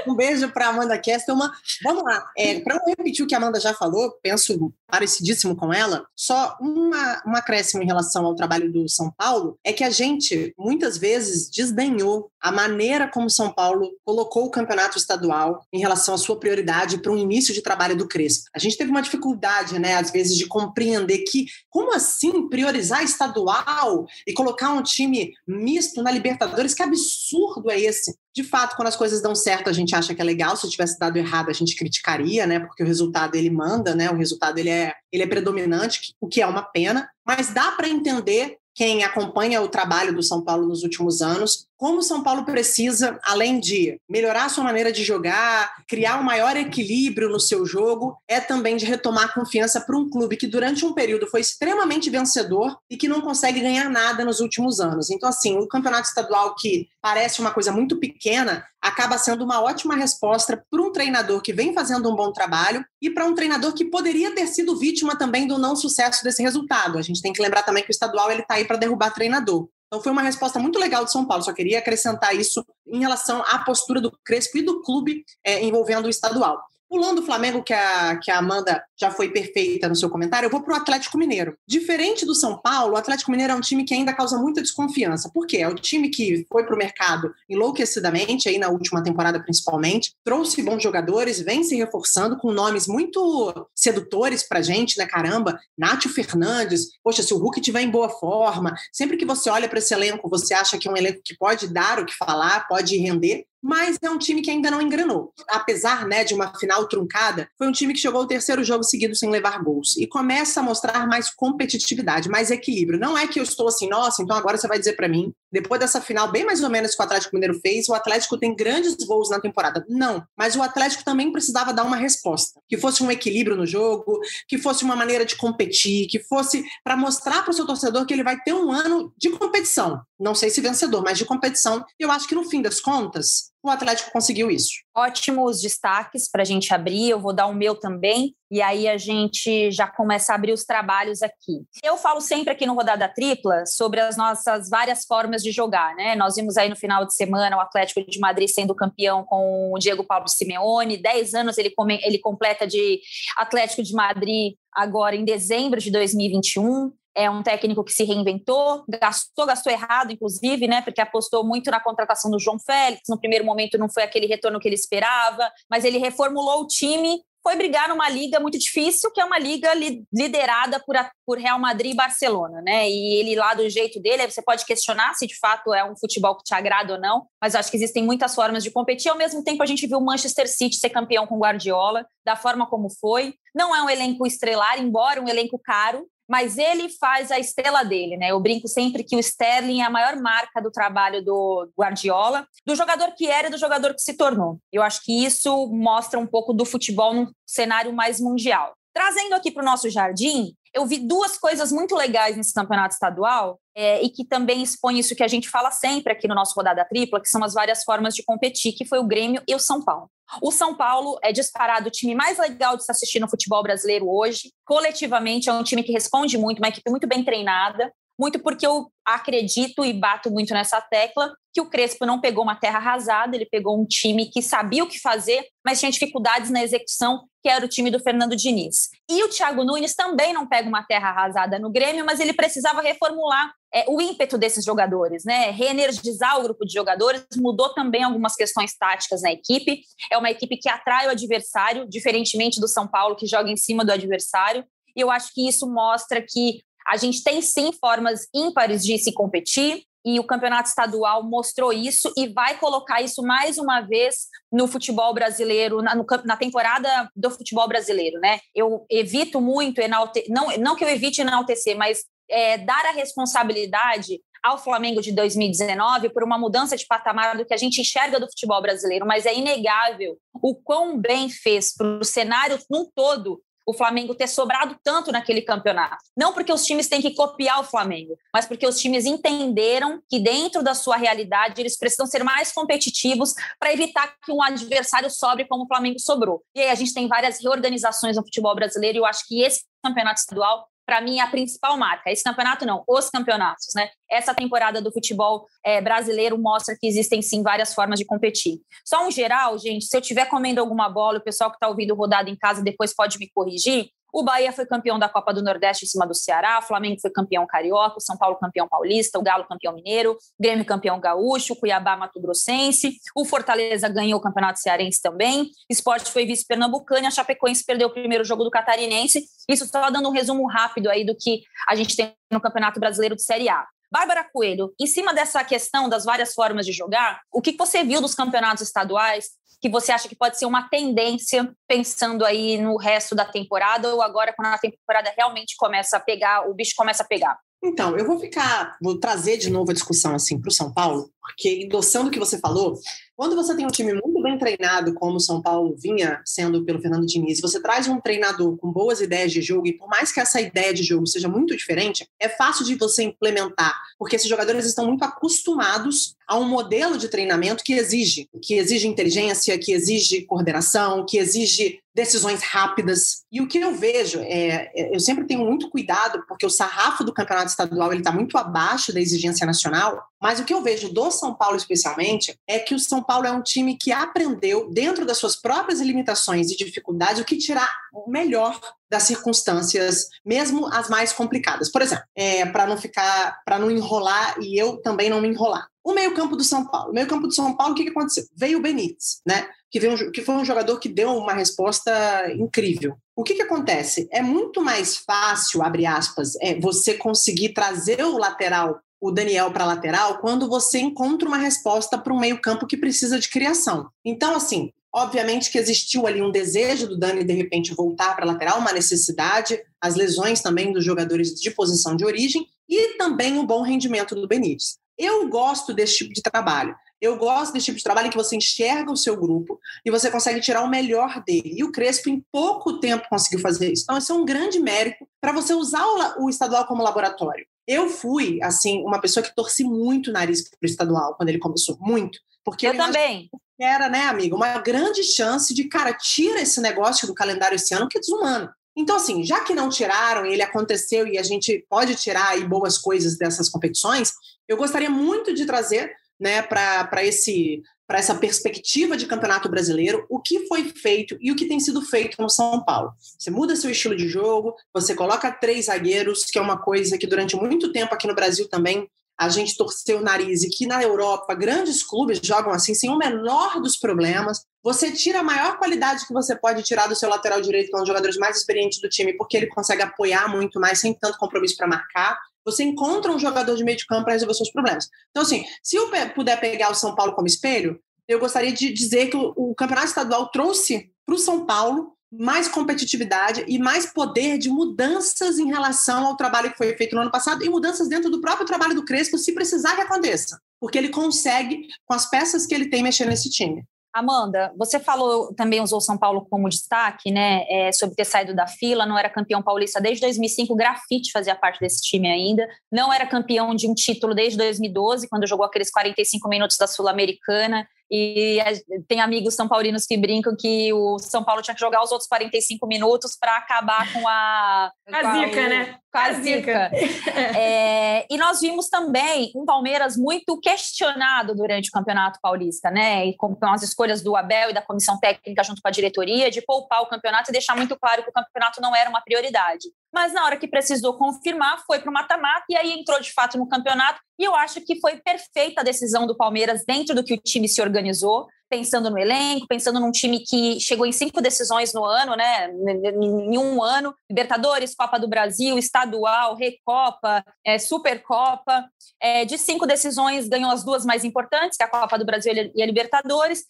Um 0.08 0.16
beijo 0.16 0.50
para 0.52 0.70
Amanda 0.70 0.98
Kestelman. 0.98 1.50
Vamos 1.84 2.04
lá. 2.04 2.26
É, 2.38 2.62
para 2.62 2.76
não 2.76 2.86
repetir 2.86 3.26
o 3.26 3.28
que 3.28 3.36
a 3.36 3.38
Amanda 3.38 3.60
já 3.60 3.74
falou, 3.74 4.18
penso 4.24 4.74
parecidíssimo 4.88 5.56
com 5.56 5.74
ela, 5.74 6.06
só 6.16 6.58
uma, 6.62 7.22
um 7.26 7.36
acréscimo 7.36 7.84
em 7.84 7.86
relação 7.86 8.26
ao 8.26 8.36
trabalho 8.36 8.72
do 8.72 8.88
São 8.88 9.12
Paulo 9.12 9.60
é 9.64 9.74
que 9.74 9.84
a 9.84 9.90
gente 9.90 10.54
muitas 10.58 10.98
vezes 10.98 11.50
desdenhou 11.50 12.32
a 12.40 12.52
maneira 12.52 13.10
como 13.10 13.30
São 13.30 13.52
Paulo 13.52 13.92
colocou 14.06 14.46
o 14.46 14.52
campeonato 14.52 14.98
estadual 14.98 15.66
em 15.74 15.80
relação 15.80 16.14
à 16.14 16.18
sua 16.18 16.40
prioridade 16.40 17.00
para 17.00 17.12
um 17.12 17.18
início 17.18 17.54
de 17.54 17.62
trabalho 17.62 17.97
do 17.98 18.08
Crespo. 18.08 18.46
A 18.56 18.60
gente 18.60 18.78
teve 18.78 18.92
uma 18.92 19.02
dificuldade, 19.02 19.80
né, 19.80 19.96
às 19.96 20.12
vezes, 20.12 20.38
de 20.38 20.46
compreender 20.46 21.20
que 21.20 21.48
como 21.70 21.94
assim 21.94 22.48
priorizar 22.48 23.04
estadual 23.04 24.06
e 24.26 24.34
colocar 24.34 24.72
um 24.72 24.82
time 24.82 25.34
misto 25.48 26.02
na 26.02 26.12
Libertadores? 26.12 26.74
Que 26.74 26.84
absurdo 26.84 27.70
é 27.70 27.80
esse? 27.80 28.16
De 28.34 28.44
fato, 28.44 28.76
quando 28.76 28.88
as 28.88 28.96
coisas 28.96 29.22
dão 29.22 29.34
certo, 29.34 29.70
a 29.70 29.74
gente 29.74 29.96
acha 29.96 30.14
que 30.14 30.22
é 30.22 30.24
legal. 30.24 30.56
Se 30.56 30.70
tivesse 30.70 31.00
dado 31.00 31.18
errado, 31.18 31.50
a 31.50 31.54
gente 31.54 31.76
criticaria, 31.76 32.46
né? 32.46 32.60
Porque 32.60 32.84
o 32.84 32.86
resultado 32.86 33.36
ele 33.36 33.50
manda, 33.50 33.96
né? 33.96 34.12
O 34.12 34.16
resultado 34.16 34.60
ele 34.60 34.70
é, 34.70 34.94
ele 35.12 35.24
é 35.24 35.28
predominante, 35.28 36.14
o 36.22 36.28
que 36.28 36.42
é 36.42 36.48
uma 36.48 36.62
pena. 36.62 37.10
Mas 37.26 37.54
dá 37.54 37.72
para 37.72 37.90
entender 37.90 38.58
quem 38.78 39.04
acompanha 39.04 39.60
o 39.60 39.68
trabalho 39.68 40.14
do 40.14 40.22
São 40.22 40.44
Paulo 40.44 40.68
nos 40.68 40.84
últimos 40.84 41.24
anos, 41.24 41.66
como 41.78 42.02
São 42.02 42.24
Paulo 42.24 42.44
precisa, 42.44 43.20
além 43.24 43.60
de 43.60 44.02
melhorar 44.10 44.46
a 44.46 44.50
sua 44.50 44.64
maneira 44.64 44.92
de 44.92 45.04
jogar, 45.04 45.84
criar 45.88 46.20
um 46.20 46.24
maior 46.24 46.58
equilíbrio 46.58 47.30
no 47.30 47.40
seu 47.40 47.66
jogo, 47.66 48.18
é 48.28 48.40
também 48.40 48.76
de 48.76 48.86
retomar 48.86 49.34
confiança 49.34 49.80
para 49.80 49.96
um 49.96 50.10
clube 50.10 50.38
que 50.38 50.48
durante 50.48 50.86
um 50.86 50.94
período 50.94 51.28
foi 51.28 51.42
extremamente 51.42 52.10
vencedor 52.10 52.78
e 52.90 52.98
que 52.98 53.08
não 53.08 53.22
consegue 53.22 53.62
ganhar 53.62 53.90
nada 53.90 54.26
nos 54.26 54.40
últimos 54.40 54.80
anos. 54.80 55.12
Então, 55.12 55.30
assim, 55.30 55.58
o 55.58 55.68
campeonato 55.68 56.08
estadual 56.08 56.56
que 56.56 56.90
parece 57.02 57.40
uma 57.40 57.52
coisa 57.52 57.72
muito 57.72 57.98
pequena, 58.00 58.66
acaba 58.82 59.18
sendo 59.18 59.44
uma 59.44 59.62
ótima 59.62 59.96
resposta 59.96 60.62
para 60.70 60.82
um 60.82 60.92
treinador 60.92 61.42
que 61.42 61.54
vem 61.54 61.74
fazendo 61.74 62.12
um 62.12 62.16
bom 62.16 62.32
trabalho 62.32 62.84
e 63.02 63.10
para 63.10 63.26
um 63.26 63.34
treinador 63.34 63.74
que 63.74 63.86
poderia 63.86 64.34
ter 64.34 64.48
sido 64.48 64.78
vítima 64.78 65.16
também 65.18 65.48
do 65.48 65.58
não 65.58 65.76
sucesso 65.76 66.24
desse 66.24 66.42
resultado. 66.42 66.98
A 66.98 67.02
gente 67.02 67.22
tem 67.22 67.34
que 67.34 67.42
lembrar 67.42 67.64
também 67.64 67.84
que 67.84 67.90
o 67.90 67.92
estadual 67.92 68.32
ele 68.32 68.42
está 68.42 68.56
aí 68.56 68.66
para 68.66 68.78
derrubar 68.78 69.14
treinador. 69.14 69.70
Então 69.88 70.02
foi 70.02 70.12
uma 70.12 70.22
resposta 70.22 70.60
muito 70.60 70.78
legal 70.78 71.06
de 71.06 71.12
São 71.12 71.26
Paulo. 71.26 71.44
Só 71.44 71.54
queria 71.54 71.80
acrescentar 71.80 72.36
isso 72.36 72.66
em 72.86 73.00
relação 73.00 73.42
à 73.48 73.60
postura 73.60 74.02
do 74.02 74.12
Crespo 74.24 74.58
e 74.58 74.62
do 74.62 74.82
clube 74.82 75.24
é, 75.44 75.64
envolvendo 75.64 76.06
o 76.06 76.10
estadual. 76.10 76.62
Pulando 76.90 77.20
o 77.20 77.26
Flamengo, 77.26 77.64
que 77.64 77.74
a, 77.74 78.18
que 78.18 78.32
a 78.32 78.38
Amanda 78.38 78.84
já 79.00 79.12
foi 79.12 79.30
perfeita 79.30 79.90
no 79.90 79.96
seu 79.96 80.10
comentário, 80.10 80.48
eu 80.48 80.50
vou 80.50 80.62
para 80.62 80.74
o 80.74 80.78
Atlético 80.78 81.18
Mineiro. 81.18 81.58
Diferente 81.68 82.26
do 82.26 82.34
São 82.34 82.58
Paulo, 82.58 82.94
o 82.94 82.98
Atlético 82.98 83.30
Mineiro 83.30 83.54
é 83.54 83.56
um 83.56 83.62
time 83.62 83.84
que 83.84 83.94
ainda 83.94 84.14
causa 84.14 84.38
muita 84.38 84.62
desconfiança. 84.62 85.30
Por 85.34 85.46
quê? 85.46 85.58
É 85.58 85.68
o 85.68 85.76
time 85.76 86.10
que 86.10 86.46
foi 86.50 86.66
para 86.66 86.74
o 86.74 86.78
mercado 86.78 87.34
enlouquecidamente, 87.50 88.48
aí 88.48 88.58
na 88.58 88.70
última 88.70 89.04
temporada 89.04 89.40
principalmente, 89.40 90.14
trouxe 90.24 90.62
bons 90.64 90.82
jogadores, 90.82 91.42
vem 91.42 91.64
se 91.64 91.76
reforçando 91.76 92.38
com 92.38 92.52
nomes 92.52 92.88
muito 92.88 93.68
sedutores 93.76 94.48
para 94.48 94.62
gente, 94.62 94.98
né? 94.98 95.06
Caramba, 95.06 95.60
Nátio 95.78 96.10
Fernandes, 96.10 96.92
poxa, 97.04 97.22
se 97.22 97.34
o 97.34 97.38
Hulk 97.38 97.60
tiver 97.60 97.82
em 97.82 97.92
boa 97.92 98.10
forma, 98.10 98.74
sempre 98.94 99.18
que 99.18 99.26
você 99.26 99.50
olha 99.50 99.68
para 99.68 99.80
esse 99.80 99.94
elenco, 99.94 100.30
você 100.30 100.54
acha 100.54 100.78
que 100.78 100.88
é 100.88 100.92
um 100.92 100.98
elenco 100.98 101.22
que 101.24 101.38
pode 101.38 101.68
dar 101.68 102.00
o 102.00 102.06
que 102.06 102.16
falar, 102.16 102.68
pode 102.68 102.98
render 102.98 103.46
mas 103.62 103.98
é 104.02 104.10
um 104.10 104.18
time 104.18 104.42
que 104.42 104.52
ainda 104.52 104.72
não 104.72 104.82
engrenou. 104.82 105.34
Apesar 105.50 106.06
né, 106.06 106.24
de 106.24 106.34
uma 106.34 106.54
final 106.58 106.88
truncada, 106.88 107.50
foi 107.58 107.68
um 107.68 107.72
time 107.72 107.94
que 107.94 108.00
chegou 108.00 108.22
ao 108.22 108.28
terceiro 108.28 108.64
jogo 108.64 108.84
seguido 108.84 109.16
sem 109.16 109.30
levar 109.30 109.62
gols 109.64 109.98
e 109.98 110.08
começa 110.08 110.60
a 110.60 110.64
mostrar 110.64 111.08
mais 111.08 111.30
competitividade, 111.30 112.30
mais 112.30 112.52
equilíbrio. 112.52 113.00
Não 113.00 113.18
é 113.18 113.28
que 113.28 113.40
eu 113.40 113.44
estou 113.44 113.68
assim, 113.68 113.88
nossa, 113.88 114.22
então 114.22 114.36
agora 114.36 114.58
você 114.58 114.68
vai 114.68 114.80
dizer 114.80 114.94
para 114.94 115.08
mim, 115.08 115.34
depois 115.52 115.80
dessa 115.80 116.02
final, 116.02 116.32
bem 116.32 116.46
mais 116.46 116.62
ou 116.62 116.70
menos 116.70 116.96
que 116.96 117.02
o 117.02 117.06
Atlético 117.06 117.36
Mineiro 117.36 117.60
fez, 117.60 117.88
o 117.88 117.94
Atlético 117.94 118.38
tem 118.38 118.56
grandes 118.56 118.96
gols 119.06 119.30
na 119.30 119.40
temporada. 119.40 119.86
Não, 119.88 120.24
mas 120.38 120.56
o 120.56 120.62
Atlético 120.62 121.04
também 121.04 121.32
precisava 121.32 121.74
dar 121.74 121.84
uma 121.84 121.96
resposta, 121.96 122.60
que 122.68 122.78
fosse 122.78 123.04
um 123.04 123.12
equilíbrio 123.12 123.56
no 123.56 123.66
jogo, 123.66 124.20
que 124.48 124.58
fosse 124.58 124.84
uma 124.84 124.96
maneira 124.96 125.26
de 125.26 125.36
competir, 125.36 126.08
que 126.08 126.20
fosse 126.20 126.64
para 126.84 126.98
mostrar 126.98 127.44
para 127.44 127.52
o 127.52 127.54
seu 127.54 127.66
torcedor 127.66 128.06
que 128.06 128.14
ele 128.14 128.24
vai 128.24 128.40
ter 128.42 128.54
um 128.54 128.72
ano 128.72 129.14
de 129.18 129.30
competição. 129.30 130.02
Não 130.20 130.34
sei 130.34 130.50
se 130.50 130.62
vencedor, 130.62 131.04
mas 131.04 131.18
de 131.18 131.26
competição. 131.26 131.86
Eu 132.00 132.12
acho 132.12 132.28
que 132.28 132.36
no 132.36 132.50
fim 132.50 132.62
das 132.62 132.80
contas, 132.80 133.52
o 133.64 133.70
Atlético 133.70 134.12
conseguiu 134.12 134.50
isso. 134.50 134.72
Ótimos 134.96 135.62
destaques 135.62 136.30
para 136.30 136.42
a 136.42 136.46
gente 136.46 136.74
abrir. 136.74 137.10
Eu 137.10 137.20
vou 137.20 137.34
dar 137.34 137.48
o 137.48 137.54
meu 137.54 137.76
também, 137.76 138.34
e 138.50 138.62
aí 138.62 138.88
a 138.88 138.98
gente 138.98 139.70
já 139.72 139.88
começa 139.88 140.32
a 140.32 140.36
abrir 140.36 140.54
os 140.54 140.64
trabalhos 140.64 141.22
aqui. 141.22 141.66
Eu 141.84 141.98
falo 141.98 142.22
sempre 142.22 142.52
aqui 142.52 142.66
no 142.66 142.74
Rodada 142.74 143.08
Tripla 143.08 143.66
sobre 143.66 144.00
as 144.00 144.16
nossas 144.16 144.70
várias 144.70 145.06
formas 145.06 145.44
de 145.44 145.52
jogar, 145.52 145.96
né? 145.96 146.16
Nós 146.16 146.36
vimos 146.36 146.58
aí 146.58 146.70
no 146.70 146.76
final 146.76 147.06
de 147.06 147.14
semana 147.14 147.58
o 147.58 147.60
Atlético 147.60 148.04
de 148.10 148.20
Madrid 148.20 148.50
sendo 148.50 148.74
campeão 148.74 149.24
com 149.24 149.72
o 149.74 149.80
Diego 149.80 150.04
Pablo 150.04 150.30
Simeone. 150.30 150.98
Dez 150.98 151.34
anos 151.34 151.58
ele, 151.58 151.70
come, 151.72 152.00
ele 152.04 152.20
completa 152.20 152.66
de 152.66 153.02
Atlético 153.36 153.84
de 153.84 153.94
Madrid 153.94 154.56
agora 154.74 155.16
em 155.16 155.26
dezembro 155.26 155.82
de 155.82 155.92
2021 155.92 156.92
é 157.18 157.28
um 157.32 157.42
técnico 157.42 157.84
que 157.84 157.92
se 157.92 158.04
reinventou, 158.04 158.86
gastou, 158.88 159.48
gastou 159.48 159.74
errado, 159.74 160.12
inclusive, 160.12 160.68
né? 160.68 160.84
Porque 160.84 161.02
apostou 161.02 161.44
muito 161.44 161.72
na 161.72 161.80
contratação 161.80 162.30
do 162.30 162.40
João 162.40 162.60
Félix. 162.60 163.02
No 163.10 163.20
primeiro 163.20 163.44
momento 163.44 163.76
não 163.76 163.90
foi 163.90 164.04
aquele 164.04 164.28
retorno 164.28 164.60
que 164.60 164.68
ele 164.68 164.76
esperava, 164.76 165.52
mas 165.68 165.84
ele 165.84 165.98
reformulou 165.98 166.62
o 166.62 166.68
time. 166.68 167.20
Foi 167.42 167.56
brigar 167.56 167.90
numa 167.90 168.08
liga 168.08 168.40
muito 168.40 168.60
difícil, 168.60 169.10
que 169.12 169.20
é 169.20 169.26
uma 169.26 169.40
liga 169.40 169.74
li 169.74 170.04
liderada 170.14 170.80
por, 170.86 170.96
a, 170.96 171.10
por 171.26 171.40
Real 171.40 171.58
Madrid 171.58 171.94
e 171.94 171.96
Barcelona, 171.96 172.62
né? 172.62 172.88
E 172.88 173.20
ele 173.20 173.36
lá 173.36 173.56
do 173.56 173.68
jeito 173.68 174.00
dele, 174.00 174.30
você 174.30 174.42
pode 174.42 174.64
questionar 174.64 175.16
se 175.16 175.26
de 175.26 175.40
fato 175.40 175.74
é 175.74 175.84
um 175.84 175.96
futebol 175.98 176.36
que 176.38 176.44
te 176.44 176.54
agrada 176.54 176.94
ou 176.94 177.00
não, 177.00 177.26
mas 177.42 177.56
acho 177.56 177.72
que 177.72 177.78
existem 177.78 178.04
muitas 178.04 178.36
formas 178.36 178.64
de 178.64 178.70
competir. 178.70 179.10
Ao 179.10 179.18
mesmo 179.18 179.44
tempo, 179.44 179.64
a 179.64 179.66
gente 179.66 179.88
viu 179.88 179.98
o 179.98 180.06
Manchester 180.06 180.48
City 180.48 180.76
ser 180.76 180.90
campeão 180.90 181.26
com 181.26 181.40
Guardiola, 181.40 182.06
da 182.24 182.36
forma 182.36 182.68
como 182.68 182.90
foi. 182.92 183.34
Não 183.56 183.76
é 183.76 183.82
um 183.82 183.90
elenco 183.90 184.28
estrelar, 184.28 184.80
embora 184.80 185.22
um 185.22 185.28
elenco 185.28 185.58
caro, 185.58 186.06
mas 186.28 186.58
ele 186.58 186.90
faz 186.90 187.32
a 187.32 187.40
estrela 187.40 187.84
dele, 187.84 188.18
né? 188.18 188.32
Eu 188.32 188.40
brinco 188.40 188.68
sempre 188.68 189.04
que 189.04 189.16
o 189.16 189.20
Sterling 189.20 189.82
é 189.82 189.86
a 189.86 189.90
maior 189.90 190.16
marca 190.18 190.62
do 190.62 190.72
trabalho 190.72 191.24
do 191.24 191.70
Guardiola, 191.78 192.48
do 192.66 192.76
jogador 192.76 193.14
que 193.16 193.28
era 193.28 193.48
e 193.48 193.52
do 193.52 193.58
jogador 193.58 193.94
que 193.94 194.02
se 194.02 194.16
tornou. 194.16 194.60
Eu 194.72 194.82
acho 194.82 195.04
que 195.04 195.26
isso 195.26 195.68
mostra 195.68 196.20
um 196.20 196.28
pouco 196.28 196.54
do 196.54 196.66
futebol 196.66 197.14
num 197.14 197.32
cenário 197.46 197.94
mais 197.94 198.20
mundial. 198.20 198.74
Trazendo 198.94 199.36
aqui 199.36 199.52
para 199.52 199.62
o 199.62 199.66
nosso 199.66 199.90
jardim, 199.90 200.56
eu 200.74 200.86
vi 200.86 201.00
duas 201.00 201.38
coisas 201.38 201.72
muito 201.72 201.96
legais 201.96 202.36
nesse 202.36 202.54
campeonato 202.54 202.94
estadual 202.94 203.60
é, 203.76 204.02
e 204.02 204.10
que 204.10 204.26
também 204.26 204.64
expõe 204.64 205.00
isso 205.00 205.16
que 205.16 205.24
a 205.24 205.28
gente 205.28 205.50
fala 205.50 205.72
sempre 205.72 206.14
aqui 206.14 206.28
no 206.28 206.36
nosso 206.36 206.54
Rodada 206.56 206.86
Tripla, 206.86 207.22
que 207.22 207.30
são 207.30 207.44
as 207.44 207.54
várias 207.54 207.84
formas 207.84 208.14
de 208.14 208.24
competir, 208.24 208.74
que 208.74 208.86
foi 208.86 209.00
o 209.00 209.08
Grêmio 209.08 209.42
e 209.48 209.56
o 209.56 209.60
São 209.60 209.82
Paulo. 209.82 210.10
O 210.42 210.52
São 210.52 210.76
Paulo 210.76 211.18
é 211.24 211.32
disparado 211.32 211.88
o 211.88 211.92
time 211.92 212.14
mais 212.14 212.38
legal 212.38 212.76
de 212.76 212.84
se 212.84 212.92
assistir 212.92 213.20
no 213.20 213.30
futebol 213.30 213.64
brasileiro 213.64 214.10
hoje. 214.10 214.52
Coletivamente, 214.66 215.50
é 215.50 215.54
um 215.54 215.64
time 215.64 215.84
que 215.84 215.92
responde 215.92 216.38
muito, 216.38 216.60
uma 216.60 216.68
equipe 216.68 216.90
muito 216.90 217.08
bem 217.08 217.24
treinada. 217.24 217.92
Muito 218.20 218.40
porque 218.40 218.66
eu 218.66 218.92
acredito 219.06 219.86
e 219.86 219.94
bato 219.94 220.30
muito 220.32 220.54
nessa 220.54 220.82
tecla 220.82 221.32
que 221.54 221.62
o 221.62 221.70
Crespo 221.70 222.06
não 222.06 222.22
pegou 222.22 222.44
uma 222.44 222.56
terra 222.56 222.78
arrasada, 222.78 223.36
ele 223.36 223.46
pegou 223.46 223.80
um 223.80 223.86
time 223.86 224.30
que 224.30 224.44
sabia 224.44 224.84
o 224.84 224.88
que 224.88 225.00
fazer, 225.00 225.44
mas 225.66 225.80
tinha 225.80 225.92
dificuldades 225.92 226.52
na 226.52 226.64
execução, 226.64 227.24
que 227.42 227.50
era 227.50 227.66
o 227.66 227.68
time 227.68 227.90
do 227.90 228.00
Fernando 228.00 228.36
Diniz. 228.36 228.90
E 229.10 229.24
o 229.24 229.30
Thiago 229.30 229.64
Nunes 229.64 229.96
também 229.96 230.34
não 230.34 230.48
pega 230.48 230.70
uma 230.70 230.84
terra 230.84 231.10
arrasada 231.10 231.58
no 231.58 231.72
Grêmio, 231.72 232.06
mas 232.06 232.20
ele 232.20 232.32
precisava 232.34 232.82
reformular 232.82 233.52
é, 233.74 233.86
o 233.88 234.00
ímpeto 234.00 234.38
desses 234.38 234.64
jogadores, 234.64 235.24
né? 235.26 235.50
Reenergizar 235.50 236.40
o 236.40 236.44
grupo 236.44 236.64
de 236.64 236.74
jogadores, 236.74 237.26
mudou 237.38 237.74
também 237.74 238.04
algumas 238.04 238.36
questões 238.36 238.76
táticas 238.78 239.24
na 239.24 239.32
equipe. 239.32 239.82
É 240.12 240.18
uma 240.18 240.30
equipe 240.30 240.58
que 240.58 240.70
atrai 240.70 241.08
o 241.08 241.12
adversário, 241.12 241.88
diferentemente 241.90 242.60
do 242.60 242.68
São 242.68 242.88
Paulo, 242.88 243.16
que 243.16 243.26
joga 243.26 243.50
em 243.50 243.58
cima 243.58 243.84
do 243.84 243.92
adversário. 243.92 244.64
E 244.96 245.02
eu 245.02 245.10
acho 245.10 245.34
que 245.34 245.48
isso 245.48 245.68
mostra 245.68 246.22
que 246.22 246.62
a 246.88 246.98
gente 246.98 247.24
tem 247.24 247.42
sim 247.42 247.72
formas 247.72 248.28
ímpares 248.34 248.84
de 248.84 248.98
se 248.98 249.14
competir, 249.14 249.84
e 250.08 250.22
o 250.22 250.24
campeonato 250.24 250.70
estadual 250.70 251.22
mostrou 251.22 251.74
isso 251.74 252.14
e 252.16 252.30
vai 252.30 252.58
colocar 252.58 253.02
isso 253.02 253.22
mais 253.22 253.58
uma 253.58 253.82
vez 253.82 254.28
no 254.50 254.66
futebol 254.66 255.14
brasileiro, 255.14 255.82
na, 255.82 255.94
no, 255.94 256.06
na 256.24 256.38
temporada 256.38 257.12
do 257.14 257.30
futebol 257.30 257.68
brasileiro, 257.68 258.18
né? 258.22 258.40
Eu 258.56 258.86
evito 258.90 259.42
muito 259.42 259.82
enaltecer, 259.82 260.32
não, 260.32 260.48
não 260.58 260.76
que 260.78 260.86
eu 260.86 260.88
evite 260.88 261.20
enaltecer, 261.20 261.76
mas 261.76 262.06
é, 262.30 262.58
dar 262.58 262.86
a 262.86 262.92
responsabilidade 262.92 264.22
ao 264.42 264.58
Flamengo 264.58 265.02
de 265.02 265.12
2019 265.12 266.10
por 266.10 266.24
uma 266.24 266.38
mudança 266.38 266.78
de 266.78 266.86
patamar 266.88 267.36
do 267.36 267.46
que 267.46 267.54
a 267.54 267.58
gente 267.58 267.82
enxerga 267.82 268.18
do 268.18 268.28
futebol 268.28 268.62
brasileiro, 268.62 269.06
mas 269.06 269.26
é 269.26 269.36
inegável 269.36 270.18
o 270.42 270.56
quão 270.56 270.98
bem 270.98 271.30
fez 271.30 271.74
para 271.76 272.00
o 272.00 272.04
cenário 272.06 272.58
num 272.70 272.88
todo 272.96 273.42
o 273.68 273.74
Flamengo 273.74 274.16
ter 274.16 274.28
sobrado 274.28 274.78
tanto 274.82 275.12
naquele 275.12 275.42
campeonato. 275.42 275.98
Não 276.16 276.32
porque 276.32 276.54
os 276.54 276.64
times 276.64 276.88
têm 276.88 277.02
que 277.02 277.14
copiar 277.14 277.60
o 277.60 277.66
Flamengo, 277.66 278.18
mas 278.34 278.46
porque 278.46 278.66
os 278.66 278.80
times 278.80 279.06
entenderam 279.06 280.02
que 280.10 280.20
dentro 280.20 280.64
da 280.64 280.74
sua 280.74 280.96
realidade 280.96 281.62
eles 281.62 281.78
precisam 281.78 282.06
ser 282.06 282.24
mais 282.24 282.54
competitivos 282.54 283.34
para 283.60 283.74
evitar 283.74 284.16
que 284.24 284.32
um 284.32 284.42
adversário 284.42 285.12
sobre 285.12 285.44
como 285.46 285.66
o 285.66 285.68
Flamengo 285.68 286.00
sobrou. 286.00 286.42
E 286.56 286.62
aí 286.62 286.70
a 286.70 286.76
gente 286.76 286.94
tem 286.94 287.10
várias 287.10 287.44
reorganizações 287.44 288.16
no 288.16 288.24
futebol 288.24 288.56
brasileiro 288.56 289.00
e 289.00 289.02
eu 289.02 289.06
acho 289.06 289.28
que 289.28 289.42
esse 289.42 289.66
campeonato 289.84 290.22
estadual 290.22 290.66
para 290.88 291.02
mim, 291.02 291.20
é 291.20 291.22
a 291.22 291.28
principal 291.28 291.78
marca. 291.78 292.10
Esse 292.10 292.24
campeonato 292.24 292.66
não, 292.66 292.82
os 292.88 293.10
campeonatos, 293.10 293.68
né? 293.76 293.90
Essa 294.10 294.34
temporada 294.34 294.82
do 294.82 294.90
futebol 294.90 295.46
é, 295.64 295.82
brasileiro 295.82 296.38
mostra 296.38 296.78
que 296.80 296.88
existem 296.88 297.22
sim 297.22 297.44
várias 297.44 297.74
formas 297.74 298.00
de 298.00 298.06
competir. 298.06 298.62
Só 298.86 299.06
um 299.06 299.12
geral, 299.12 299.60
gente, 299.60 299.86
se 299.86 299.98
eu 299.98 300.00
estiver 300.00 300.26
comendo 300.30 300.62
alguma 300.62 300.88
bola, 300.88 301.18
o 301.18 301.24
pessoal 301.24 301.50
que 301.50 301.58
está 301.58 301.68
ouvindo 301.68 301.94
rodada 301.94 302.30
em 302.30 302.38
casa 302.38 302.64
depois 302.64 302.96
pode 302.96 303.20
me 303.20 303.30
corrigir. 303.30 303.90
O 304.14 304.24
Bahia 304.24 304.52
foi 304.52 304.66
campeão 304.66 304.98
da 304.98 305.10
Copa 305.10 305.34
do 305.34 305.44
Nordeste 305.44 305.86
em 305.86 305.88
cima 305.88 306.06
do 306.06 306.14
Ceará, 306.14 306.60
o 306.60 306.62
Flamengo 306.62 307.00
foi 307.00 307.12
campeão 307.12 307.46
carioca, 307.46 307.98
o 307.98 308.02
São 308.02 308.18
Paulo 308.18 308.38
campeão 308.38 308.68
paulista, 308.68 309.20
o 309.20 309.22
Galo 309.22 309.46
campeão 309.46 309.74
mineiro, 309.74 310.14
o 310.14 310.18
Grêmio 310.42 310.66
campeão 310.66 311.00
gaúcho, 311.00 311.54
o 311.54 311.56
Cuiabá 311.56 311.96
Mato 311.96 312.20
Grossense, 312.22 312.98
o 313.16 313.26
Fortaleza 313.26 313.88
ganhou 313.90 314.20
o 314.20 314.22
Campeonato 314.22 314.60
Cearense 314.60 315.02
também, 315.02 315.50
Esporte 315.70 316.12
foi 316.12 316.26
vice-pernambucano 316.26 317.04
e 317.04 317.08
a 317.08 317.12
Chapecoense 317.12 317.66
perdeu 317.66 317.88
o 317.88 317.92
primeiro 317.92 318.24
jogo 318.24 318.44
do 318.44 318.52
Catarinense. 318.52 319.26
Isso 319.50 319.66
só 319.66 319.90
dando 319.90 320.10
um 320.10 320.12
resumo 320.12 320.48
rápido 320.48 320.90
aí 320.90 321.06
do 321.06 321.16
que 321.16 321.44
a 321.68 321.76
gente 321.76 321.96
tem 321.96 322.14
no 322.32 322.42
Campeonato 322.42 322.80
Brasileiro 322.80 323.16
de 323.16 323.24
Série 323.24 323.50
A. 323.50 323.66
Bárbara 323.92 324.28
Coelho, 324.32 324.74
em 324.80 324.88
cima 324.88 325.14
dessa 325.14 325.44
questão 325.44 325.88
das 325.88 326.06
várias 326.06 326.34
formas 326.34 326.66
de 326.66 326.72
jogar, 326.72 327.22
o 327.32 327.42
que 327.42 327.56
você 327.58 327.84
viu 327.84 328.02
dos 328.02 328.16
campeonatos 328.16 328.64
estaduais 328.64 329.30
que 329.60 329.70
você 329.70 329.92
acha 329.92 330.08
que 330.08 330.16
pode 330.16 330.38
ser 330.38 330.46
uma 330.46 330.70
tendência 330.70 331.52
pensando 331.68 332.24
aí 332.24 332.60
no 332.62 332.78
resto 332.78 333.16
da 333.16 333.26
temporada 333.26 333.94
ou 333.94 334.02
agora 334.02 334.34
quando 334.36 334.54
a 334.54 334.58
temporada 334.58 335.12
realmente 335.18 335.56
começa 335.58 335.98
a 335.98 336.00
pegar, 336.00 336.48
o 336.48 336.54
bicho 336.54 336.74
começa 336.76 337.04
a 337.04 337.08
pegar? 337.08 337.38
Então, 337.64 337.98
eu 337.98 338.06
vou 338.06 338.20
ficar, 338.20 338.78
vou 338.80 339.00
trazer 339.00 339.38
de 339.38 339.50
novo 339.50 339.72
a 339.72 339.74
discussão 339.74 340.14
assim 340.14 340.40
para 340.40 340.50
o 340.50 340.54
São 340.54 340.72
Paulo, 340.72 341.10
porque 341.20 341.64
endossando 341.64 342.10
o 342.10 342.12
que 342.12 342.20
você 342.20 342.38
falou, 342.38 342.76
quando 343.18 343.36
você 343.36 343.56
tem 343.56 343.66
um 343.66 343.72
time 343.72 343.94
muito 343.94 344.22
bem 344.22 344.38
treinado, 344.38 344.94
como 344.94 345.16
o 345.16 345.20
São 345.20 345.42
Paulo 345.42 345.76
vinha 345.76 346.22
sendo 346.24 346.64
pelo 346.64 346.80
Fernando 346.80 347.08
Diniz, 347.08 347.42
você 347.42 347.60
traz 347.60 347.88
um 347.88 348.00
treinador 348.00 348.56
com 348.58 348.72
boas 348.72 349.02
ideias 349.02 349.32
de 349.32 349.42
jogo, 349.42 349.66
e 349.66 349.74
por 349.74 349.90
mais 349.90 350.12
que 350.12 350.20
essa 350.20 350.40
ideia 350.40 350.72
de 350.72 350.84
jogo 350.84 351.08
seja 351.08 351.28
muito 351.28 351.58
diferente, 351.58 352.08
é 352.20 352.30
fácil 352.30 352.64
de 352.64 352.76
você 352.76 353.02
implementar, 353.02 353.76
porque 353.98 354.16
esses 354.16 354.30
jogadores 354.30 354.68
estão 354.68 354.86
muito 354.86 355.04
acostumados 355.04 356.16
a 356.28 356.38
um 356.38 356.48
modelo 356.48 356.98
de 356.98 357.08
treinamento 357.08 357.64
que 357.64 357.74
exige, 357.74 358.30
que 358.44 358.54
exige 358.56 358.88
inteligência, 358.88 359.58
que 359.58 359.72
exige 359.72 360.24
coordenação, 360.24 361.04
que 361.04 361.18
exige 361.18 361.80
decisões 361.96 362.44
rápidas. 362.44 363.24
E 363.32 363.42
o 363.42 363.48
que 363.48 363.58
eu 363.58 363.74
vejo 363.74 364.20
é, 364.20 364.70
é 364.76 364.96
eu 364.96 365.00
sempre 365.00 365.26
tenho 365.26 365.44
muito 365.44 365.68
cuidado, 365.70 366.24
porque 366.28 366.46
o 366.46 366.50
sarrafo 366.50 367.04
do 367.04 367.12
campeonato 367.12 367.50
estadual 367.50 367.92
ele 367.92 368.02
está 368.02 368.12
muito 368.12 368.38
abaixo 368.38 368.94
da 368.94 369.00
exigência 369.00 369.48
nacional. 369.48 370.06
Mas 370.22 370.40
o 370.40 370.44
que 370.44 370.54
eu 370.54 370.62
vejo 370.62 370.94
do 370.94 371.10
São 371.10 371.34
Paulo 371.34 371.58
especialmente 371.58 372.38
é 372.46 372.60
que 372.60 372.76
o 372.76 372.80
São 372.80 373.02
Paulo 373.08 373.26
é 373.26 373.32
um 373.32 373.42
time 373.42 373.78
que 373.78 373.92
aprendeu, 373.92 374.70
dentro 374.70 375.06
das 375.06 375.18
suas 375.18 375.36
próprias 375.36 375.80
limitações 375.80 376.52
e 376.52 376.58
dificuldades, 376.58 377.22
o 377.22 377.26
que 377.26 377.38
tirar 377.38 377.74
o 377.94 378.10
melhor 378.12 378.60
das 378.90 379.04
circunstâncias, 379.04 380.08
mesmo 380.26 380.68
as 380.68 380.90
mais 380.90 381.14
complicadas. 381.14 381.72
Por 381.72 381.82
exemplo, 381.82 382.04
é, 382.16 382.46
para 382.46 382.68
não 382.68 382.78
ficar, 382.78 383.42
para 383.46 383.58
não 383.58 383.72
enrolar 383.72 384.36
e 384.42 384.60
eu 384.62 384.78
também 384.78 385.10
não 385.10 385.22
me 385.22 385.30
enrolar. 385.30 385.68
O 385.84 385.94
meio-campo 385.94 386.36
do 386.36 386.44
São 386.44 386.68
Paulo. 386.68 386.92
O 386.92 386.94
meio-campo 386.94 387.28
do 387.28 387.34
São 387.34 387.56
Paulo, 387.56 387.74
o 387.74 387.76
que, 387.76 387.86
que 387.86 387.92
aconteceu? 387.92 388.26
Veio 388.36 388.60
o 388.60 388.62
Benítez, 388.62 389.22
né? 389.26 389.48
Que, 389.72 389.80
veio 389.80 390.12
que 390.12 390.22
foi 390.22 390.36
um 390.36 390.44
jogador 390.44 390.80
que 390.80 390.90
deu 390.90 391.16
uma 391.16 391.34
resposta 391.34 391.92
incrível. 392.34 392.98
O 393.16 393.24
que, 393.24 393.36
que 393.36 393.42
acontece? 393.42 394.08
É 394.12 394.22
muito 394.22 394.62
mais 394.62 394.98
fácil, 394.98 395.64
abre 395.64 395.86
aspas, 395.86 396.36
é, 396.42 396.60
você 396.60 396.94
conseguir 396.94 397.54
trazer 397.54 398.04
o 398.04 398.18
lateral 398.18 398.80
o 399.00 399.12
Daniel 399.12 399.52
para 399.52 399.66
lateral 399.66 400.20
quando 400.20 400.48
você 400.48 400.80
encontra 400.80 401.28
uma 401.28 401.38
resposta 401.38 401.98
para 401.98 402.14
um 402.14 402.20
meio-campo 402.20 402.68
que 402.68 402.78
precisa 402.78 403.20
de 403.20 403.30
criação. 403.30 403.90
Então, 404.04 404.36
assim, 404.36 404.72
obviamente 404.94 405.52
que 405.52 405.58
existiu 405.58 406.08
ali 406.08 406.22
um 406.22 406.32
desejo 406.32 406.88
do 406.88 406.98
Dani 406.98 407.24
de 407.24 407.34
repente 407.34 407.74
voltar 407.74 408.16
para 408.16 408.26
lateral, 408.26 408.60
uma 408.60 408.74
necessidade, 408.74 409.60
as 409.80 409.96
lesões 409.96 410.42
também 410.42 410.74
dos 410.74 410.84
jogadores 410.84 411.34
de 411.34 411.52
posição 411.52 411.96
de 411.96 412.06
origem 412.06 412.48
e 412.68 412.98
também 412.98 413.38
o 413.38 413.46
bom 413.46 413.62
rendimento 413.62 414.16
do 414.16 414.28
Benítez. 414.28 414.78
Eu 414.98 415.30
gosto 415.30 415.74
desse 415.74 415.98
tipo 415.98 416.14
de 416.14 416.22
trabalho. 416.22 416.76
Eu 417.00 417.16
gosto 417.18 417.54
desse 417.54 417.66
tipo 417.66 417.78
de 417.78 417.84
trabalho 417.84 418.08
em 418.08 418.10
que 418.10 418.18
você 418.18 418.36
enxerga 418.36 418.92
o 418.92 418.98
seu 418.98 419.16
grupo 419.16 419.60
e 419.86 419.92
você 419.92 420.10
consegue 420.10 420.42
tirar 420.42 420.64
o 420.64 420.70
melhor 420.70 421.24
dele. 421.24 421.54
E 421.56 421.64
o 421.64 421.72
Crespo, 421.72 422.10
em 422.10 422.26
pouco 422.32 422.80
tempo, 422.80 423.08
conseguiu 423.08 423.40
fazer 423.40 423.72
isso. 423.72 423.84
Então, 423.84 424.00
isso 424.00 424.12
é 424.12 424.16
um 424.16 424.26
grande 424.26 424.60
mérito 424.60 425.08
para 425.22 425.32
você 425.32 425.54
usar 425.54 425.86
o 426.18 426.28
estadual 426.28 426.66
como 426.66 426.82
laboratório. 426.82 427.46
Eu 427.68 427.90
fui, 427.90 428.42
assim, 428.42 428.82
uma 428.84 429.02
pessoa 429.02 429.24
que 429.24 429.36
torci 429.36 429.64
muito 429.64 430.10
o 430.10 430.14
nariz 430.14 430.42
para 430.42 430.58
o 430.62 430.66
estadual 430.66 431.16
quando 431.16 431.30
ele 431.30 431.40
começou, 431.40 431.78
muito. 431.80 432.20
Porque 432.44 432.68
eu 432.68 432.78
também. 432.78 433.30
Era, 433.60 433.90
né, 433.90 434.06
amiga, 434.06 434.36
uma 434.36 434.60
grande 434.60 435.04
chance 435.04 435.54
de, 435.54 435.66
cara, 435.66 435.92
tira 435.94 436.40
esse 436.40 436.62
negócio 436.62 437.08
do 437.08 437.14
calendário 437.14 437.56
esse 437.56 437.74
ano, 437.74 437.90
que 437.90 437.98
é 437.98 438.02
desumano. 438.02 438.50
Então, 438.78 438.96
assim, 438.96 439.24
já 439.24 439.44
que 439.44 439.56
não 439.56 439.70
tiraram, 439.70 440.26
ele 440.26 440.44
aconteceu 440.44 441.08
e 441.08 441.18
a 441.18 441.24
gente 441.24 441.66
pode 441.68 441.96
tirar 441.96 442.30
aí 442.30 442.48
boas 442.48 442.78
coisas 442.78 443.18
dessas 443.18 443.50
competições, 443.50 444.14
eu 444.48 444.56
gostaria 444.56 444.90
muito 444.90 445.34
de 445.34 445.46
trazer 445.46 445.92
né, 446.20 446.44
para 446.44 447.04
esse 447.04 447.64
para 447.88 448.00
essa 448.00 448.14
perspectiva 448.14 448.98
de 448.98 449.06
campeonato 449.06 449.50
brasileiro, 449.50 450.06
o 450.10 450.20
que 450.20 450.46
foi 450.48 450.66
feito 450.66 451.18
e 451.22 451.32
o 451.32 451.36
que 451.36 451.48
tem 451.48 451.60
sido 451.60 451.82
feito 451.82 452.22
no 452.22 452.30
São 452.30 452.62
Paulo. 452.64 452.92
Você 453.18 453.32
muda 453.32 453.56
seu 453.56 453.72
estilo 453.72 453.96
de 453.96 454.10
jogo, 454.10 454.54
você 454.74 454.94
coloca 454.94 455.32
três 455.32 455.66
zagueiros, 455.66 456.26
que 456.26 456.38
é 456.38 456.42
uma 456.42 456.58
coisa 456.58 456.98
que 456.98 457.08
durante 457.08 457.36
muito 457.38 457.72
tempo 457.72 457.94
aqui 457.94 458.06
no 458.06 458.16
Brasil 458.16 458.48
também 458.50 458.90
a 459.20 459.30
gente 459.30 459.58
torceu 459.58 459.98
o 459.98 460.04
nariz 460.04 460.44
e 460.44 460.50
que 460.50 460.68
na 460.68 460.82
Europa 460.82 461.34
grandes 461.34 461.84
clubes 461.84 462.20
jogam 462.22 462.52
assim 462.52 462.74
sem 462.74 462.90
o 462.90 462.98
menor 462.98 463.60
dos 463.60 463.78
problemas. 463.78 464.46
Você 464.64 464.92
tira 464.92 465.20
a 465.20 465.24
maior 465.24 465.58
qualidade 465.58 466.06
que 466.06 466.14
você 466.14 466.36
pode 466.36 466.62
tirar 466.64 466.88
do 466.88 466.96
seu 466.96 467.10
lateral 467.10 467.42
direito, 467.42 467.70
que 467.70 467.76
é 467.76 467.78
um 467.78 467.82
dos 467.82 467.88
jogadores 467.88 468.18
mais 468.18 468.38
experientes 468.38 468.80
do 468.80 468.90
time, 468.90 469.14
porque 469.14 469.38
ele 469.38 469.48
consegue 469.48 469.82
apoiar 469.82 470.28
muito 470.28 470.60
mais 470.60 470.80
sem 470.80 470.94
tanto 470.94 471.18
compromisso 471.18 471.58
para 471.58 471.68
marcar 471.68 472.18
você 472.48 472.64
encontra 472.64 473.12
um 473.12 473.20
jogador 473.20 473.58
de 473.58 473.64
meio 473.64 473.78
de 473.78 473.86
campo 473.86 474.06
para 474.06 474.14
resolver 474.14 474.34
seus 474.34 474.50
problemas. 474.50 474.88
Então, 475.10 475.22
assim, 475.22 475.44
se 475.62 475.76
eu 475.76 475.92
puder 476.16 476.40
pegar 476.40 476.72
o 476.72 476.76
São 476.76 476.96
Paulo 476.96 477.12
como 477.12 477.28
espelho, 477.28 477.78
eu 478.08 478.20
gostaria 478.20 478.54
de 478.54 478.72
dizer 478.72 479.10
que 479.10 479.18
o, 479.18 479.54
campeonato 479.54 479.90
estadual 479.90 480.30
trouxe 480.32 480.90
para 481.06 481.16
o 481.16 481.18
São 481.18 481.46
Paulo 481.46 481.97
mais 482.12 482.48
competitividade 482.48 483.44
e 483.48 483.60
mais 483.60 483.86
poder 483.86 484.38
de 484.38 484.50
mudanças 484.50 485.40
em 485.40 485.48
relação 485.48 486.08
ao 486.08 486.16
trabalho 486.16 486.52
que 486.52 486.58
foi 486.58 486.76
feito 486.76 486.96
no 486.96 487.02
ano 487.02 487.12
passado 487.12 487.44
e 487.44 487.50
mudanças 487.50 487.88
dentro 487.90 488.10
do 488.10 488.22
próprio 488.22 488.46
trabalho 488.46 488.76
do 488.76 488.86
Crespo, 488.86 489.18
se 489.18 489.34
precisar 489.34 489.76
que 489.76 489.82
aconteça. 489.82 490.40
Porque 490.60 490.78
ele 490.78 490.90
consegue, 490.90 491.68
com 491.86 491.94
as 491.94 492.10
peças 492.10 492.46
que 492.46 492.56
ele 492.56 492.70
tem, 492.70 492.82
mexer 492.82 493.06
nesse 493.06 493.30
time. 493.30 493.64
Amanda, 493.94 494.54
você 494.56 494.80
falou 494.80 495.34
também 495.34 495.60
usou 495.60 495.82
São 495.82 495.98
Paulo 495.98 496.28
como 496.30 496.50
destaque, 496.50 497.12
né? 497.12 497.46
É, 497.50 497.72
sobre 497.72 497.96
ter 497.96 498.06
saído 498.06 498.36
da 498.36 498.46
fila, 498.46 498.86
não 498.86 498.98
era 498.98 499.10
campeão 499.10 499.42
paulista 499.42 499.82
desde 499.82 500.02
2005. 500.02 500.54
O 500.54 500.56
Grafite 500.56 501.12
fazia 501.12 501.36
parte 501.36 501.60
desse 501.60 501.82
time 501.82 502.08
ainda. 502.08 502.48
Não 502.72 502.94
era 502.94 503.08
campeão 503.08 503.56
de 503.56 503.68
um 503.68 503.74
título 503.74 504.14
desde 504.14 504.38
2012, 504.38 505.08
quando 505.10 505.28
jogou 505.28 505.46
aqueles 505.46 505.72
45 505.72 506.30
minutos 506.30 506.58
da 506.58 506.68
Sul-Americana. 506.68 507.68
E 507.90 508.40
tem 508.88 509.00
amigos 509.00 509.34
são 509.34 509.48
paulinos 509.48 509.86
que 509.86 509.98
brincam 509.98 510.36
que 510.38 510.74
o 510.74 511.00
São 511.00 511.24
Paulo 511.24 511.42
tinha 511.42 511.56
que 511.56 511.60
jogar 511.62 511.82
os 511.82 511.92
outros 511.92 512.08
45 512.08 512.68
minutos 512.68 513.18
para 513.18 513.38
acabar 513.38 513.92
com 513.94 514.08
a. 514.08 514.72
A 514.92 515.14
zica, 515.14 515.48
né? 515.48 515.80
A 515.98 516.14
zica. 516.14 516.72
é, 517.38 518.06
e 518.10 518.18
nós 518.18 518.40
vimos 518.40 518.70
também 518.70 519.32
um 519.36 519.46
Palmeiras 519.46 519.98
muito 519.98 520.40
questionado 520.40 521.36
durante 521.36 521.70
o 521.70 521.72
Campeonato 521.72 522.20
Paulista, 522.22 522.70
né? 522.70 523.06
E 523.06 523.18
com, 523.18 523.36
com 523.36 523.48
as 523.48 523.64
escolhas 523.64 524.02
do 524.02 524.16
Abel 524.16 524.50
e 524.52 524.54
da 524.54 524.62
comissão 524.62 525.00
técnica 525.00 525.44
junto 525.44 525.62
com 525.62 525.68
a 525.68 525.72
diretoria 525.72 526.30
de 526.30 526.42
poupar 526.42 526.82
o 526.82 526.88
campeonato 526.88 527.30
e 527.30 527.34
deixar 527.34 527.56
muito 527.56 527.78
claro 527.78 528.04
que 528.04 528.10
o 528.10 528.14
campeonato 528.14 528.62
não 528.62 528.76
era 528.76 528.90
uma 528.90 529.02
prioridade 529.02 529.68
mas 529.98 530.14
na 530.14 530.26
hora 530.26 530.38
que 530.38 530.48
precisou 530.48 530.94
confirmar, 530.96 531.64
foi 531.66 531.80
para 531.80 531.90
o 531.90 531.94
mata-mata 531.94 532.46
e 532.50 532.56
aí 532.56 532.72
entrou 532.72 533.00
de 533.00 533.12
fato 533.12 533.36
no 533.36 533.48
campeonato. 533.48 534.00
E 534.20 534.24
eu 534.24 534.36
acho 534.36 534.62
que 534.62 534.80
foi 534.80 534.98
perfeita 534.98 535.62
a 535.62 535.64
decisão 535.64 536.06
do 536.06 536.16
Palmeiras 536.16 536.64
dentro 536.68 536.94
do 536.94 537.04
que 537.04 537.16
o 537.16 537.18
time 537.18 537.50
se 537.50 537.62
organizou, 537.62 538.28
pensando 538.50 538.90
no 538.90 538.98
elenco, 538.98 539.48
pensando 539.48 539.80
num 539.80 539.92
time 539.92 540.20
que 540.20 540.60
chegou 540.60 540.86
em 540.86 540.92
cinco 540.92 541.22
decisões 541.22 541.74
no 541.74 541.84
ano, 541.84 542.16
né? 542.16 542.50
Em 542.52 543.38
um 543.38 543.62
ano: 543.64 543.94
Libertadores, 544.10 544.76
Copa 544.76 545.00
do 545.00 545.08
Brasil, 545.08 545.58
Estadual, 545.58 546.36
Recopa, 546.36 547.24
é, 547.46 547.58
Supercopa. 547.58 548.68
É, 549.00 549.26
de 549.26 549.38
cinco 549.38 549.68
decisões, 549.68 550.28
ganhou 550.28 550.50
as 550.50 550.64
duas 550.64 550.84
mais 550.84 551.04
importantes, 551.04 551.56
que 551.56 551.64
é 551.64 551.68
a 551.68 551.70
Copa 551.70 552.00
do 552.00 552.06
Brasil 552.06 552.34
e 552.34 552.64
a 552.64 552.66
Libertadores. 552.66 553.44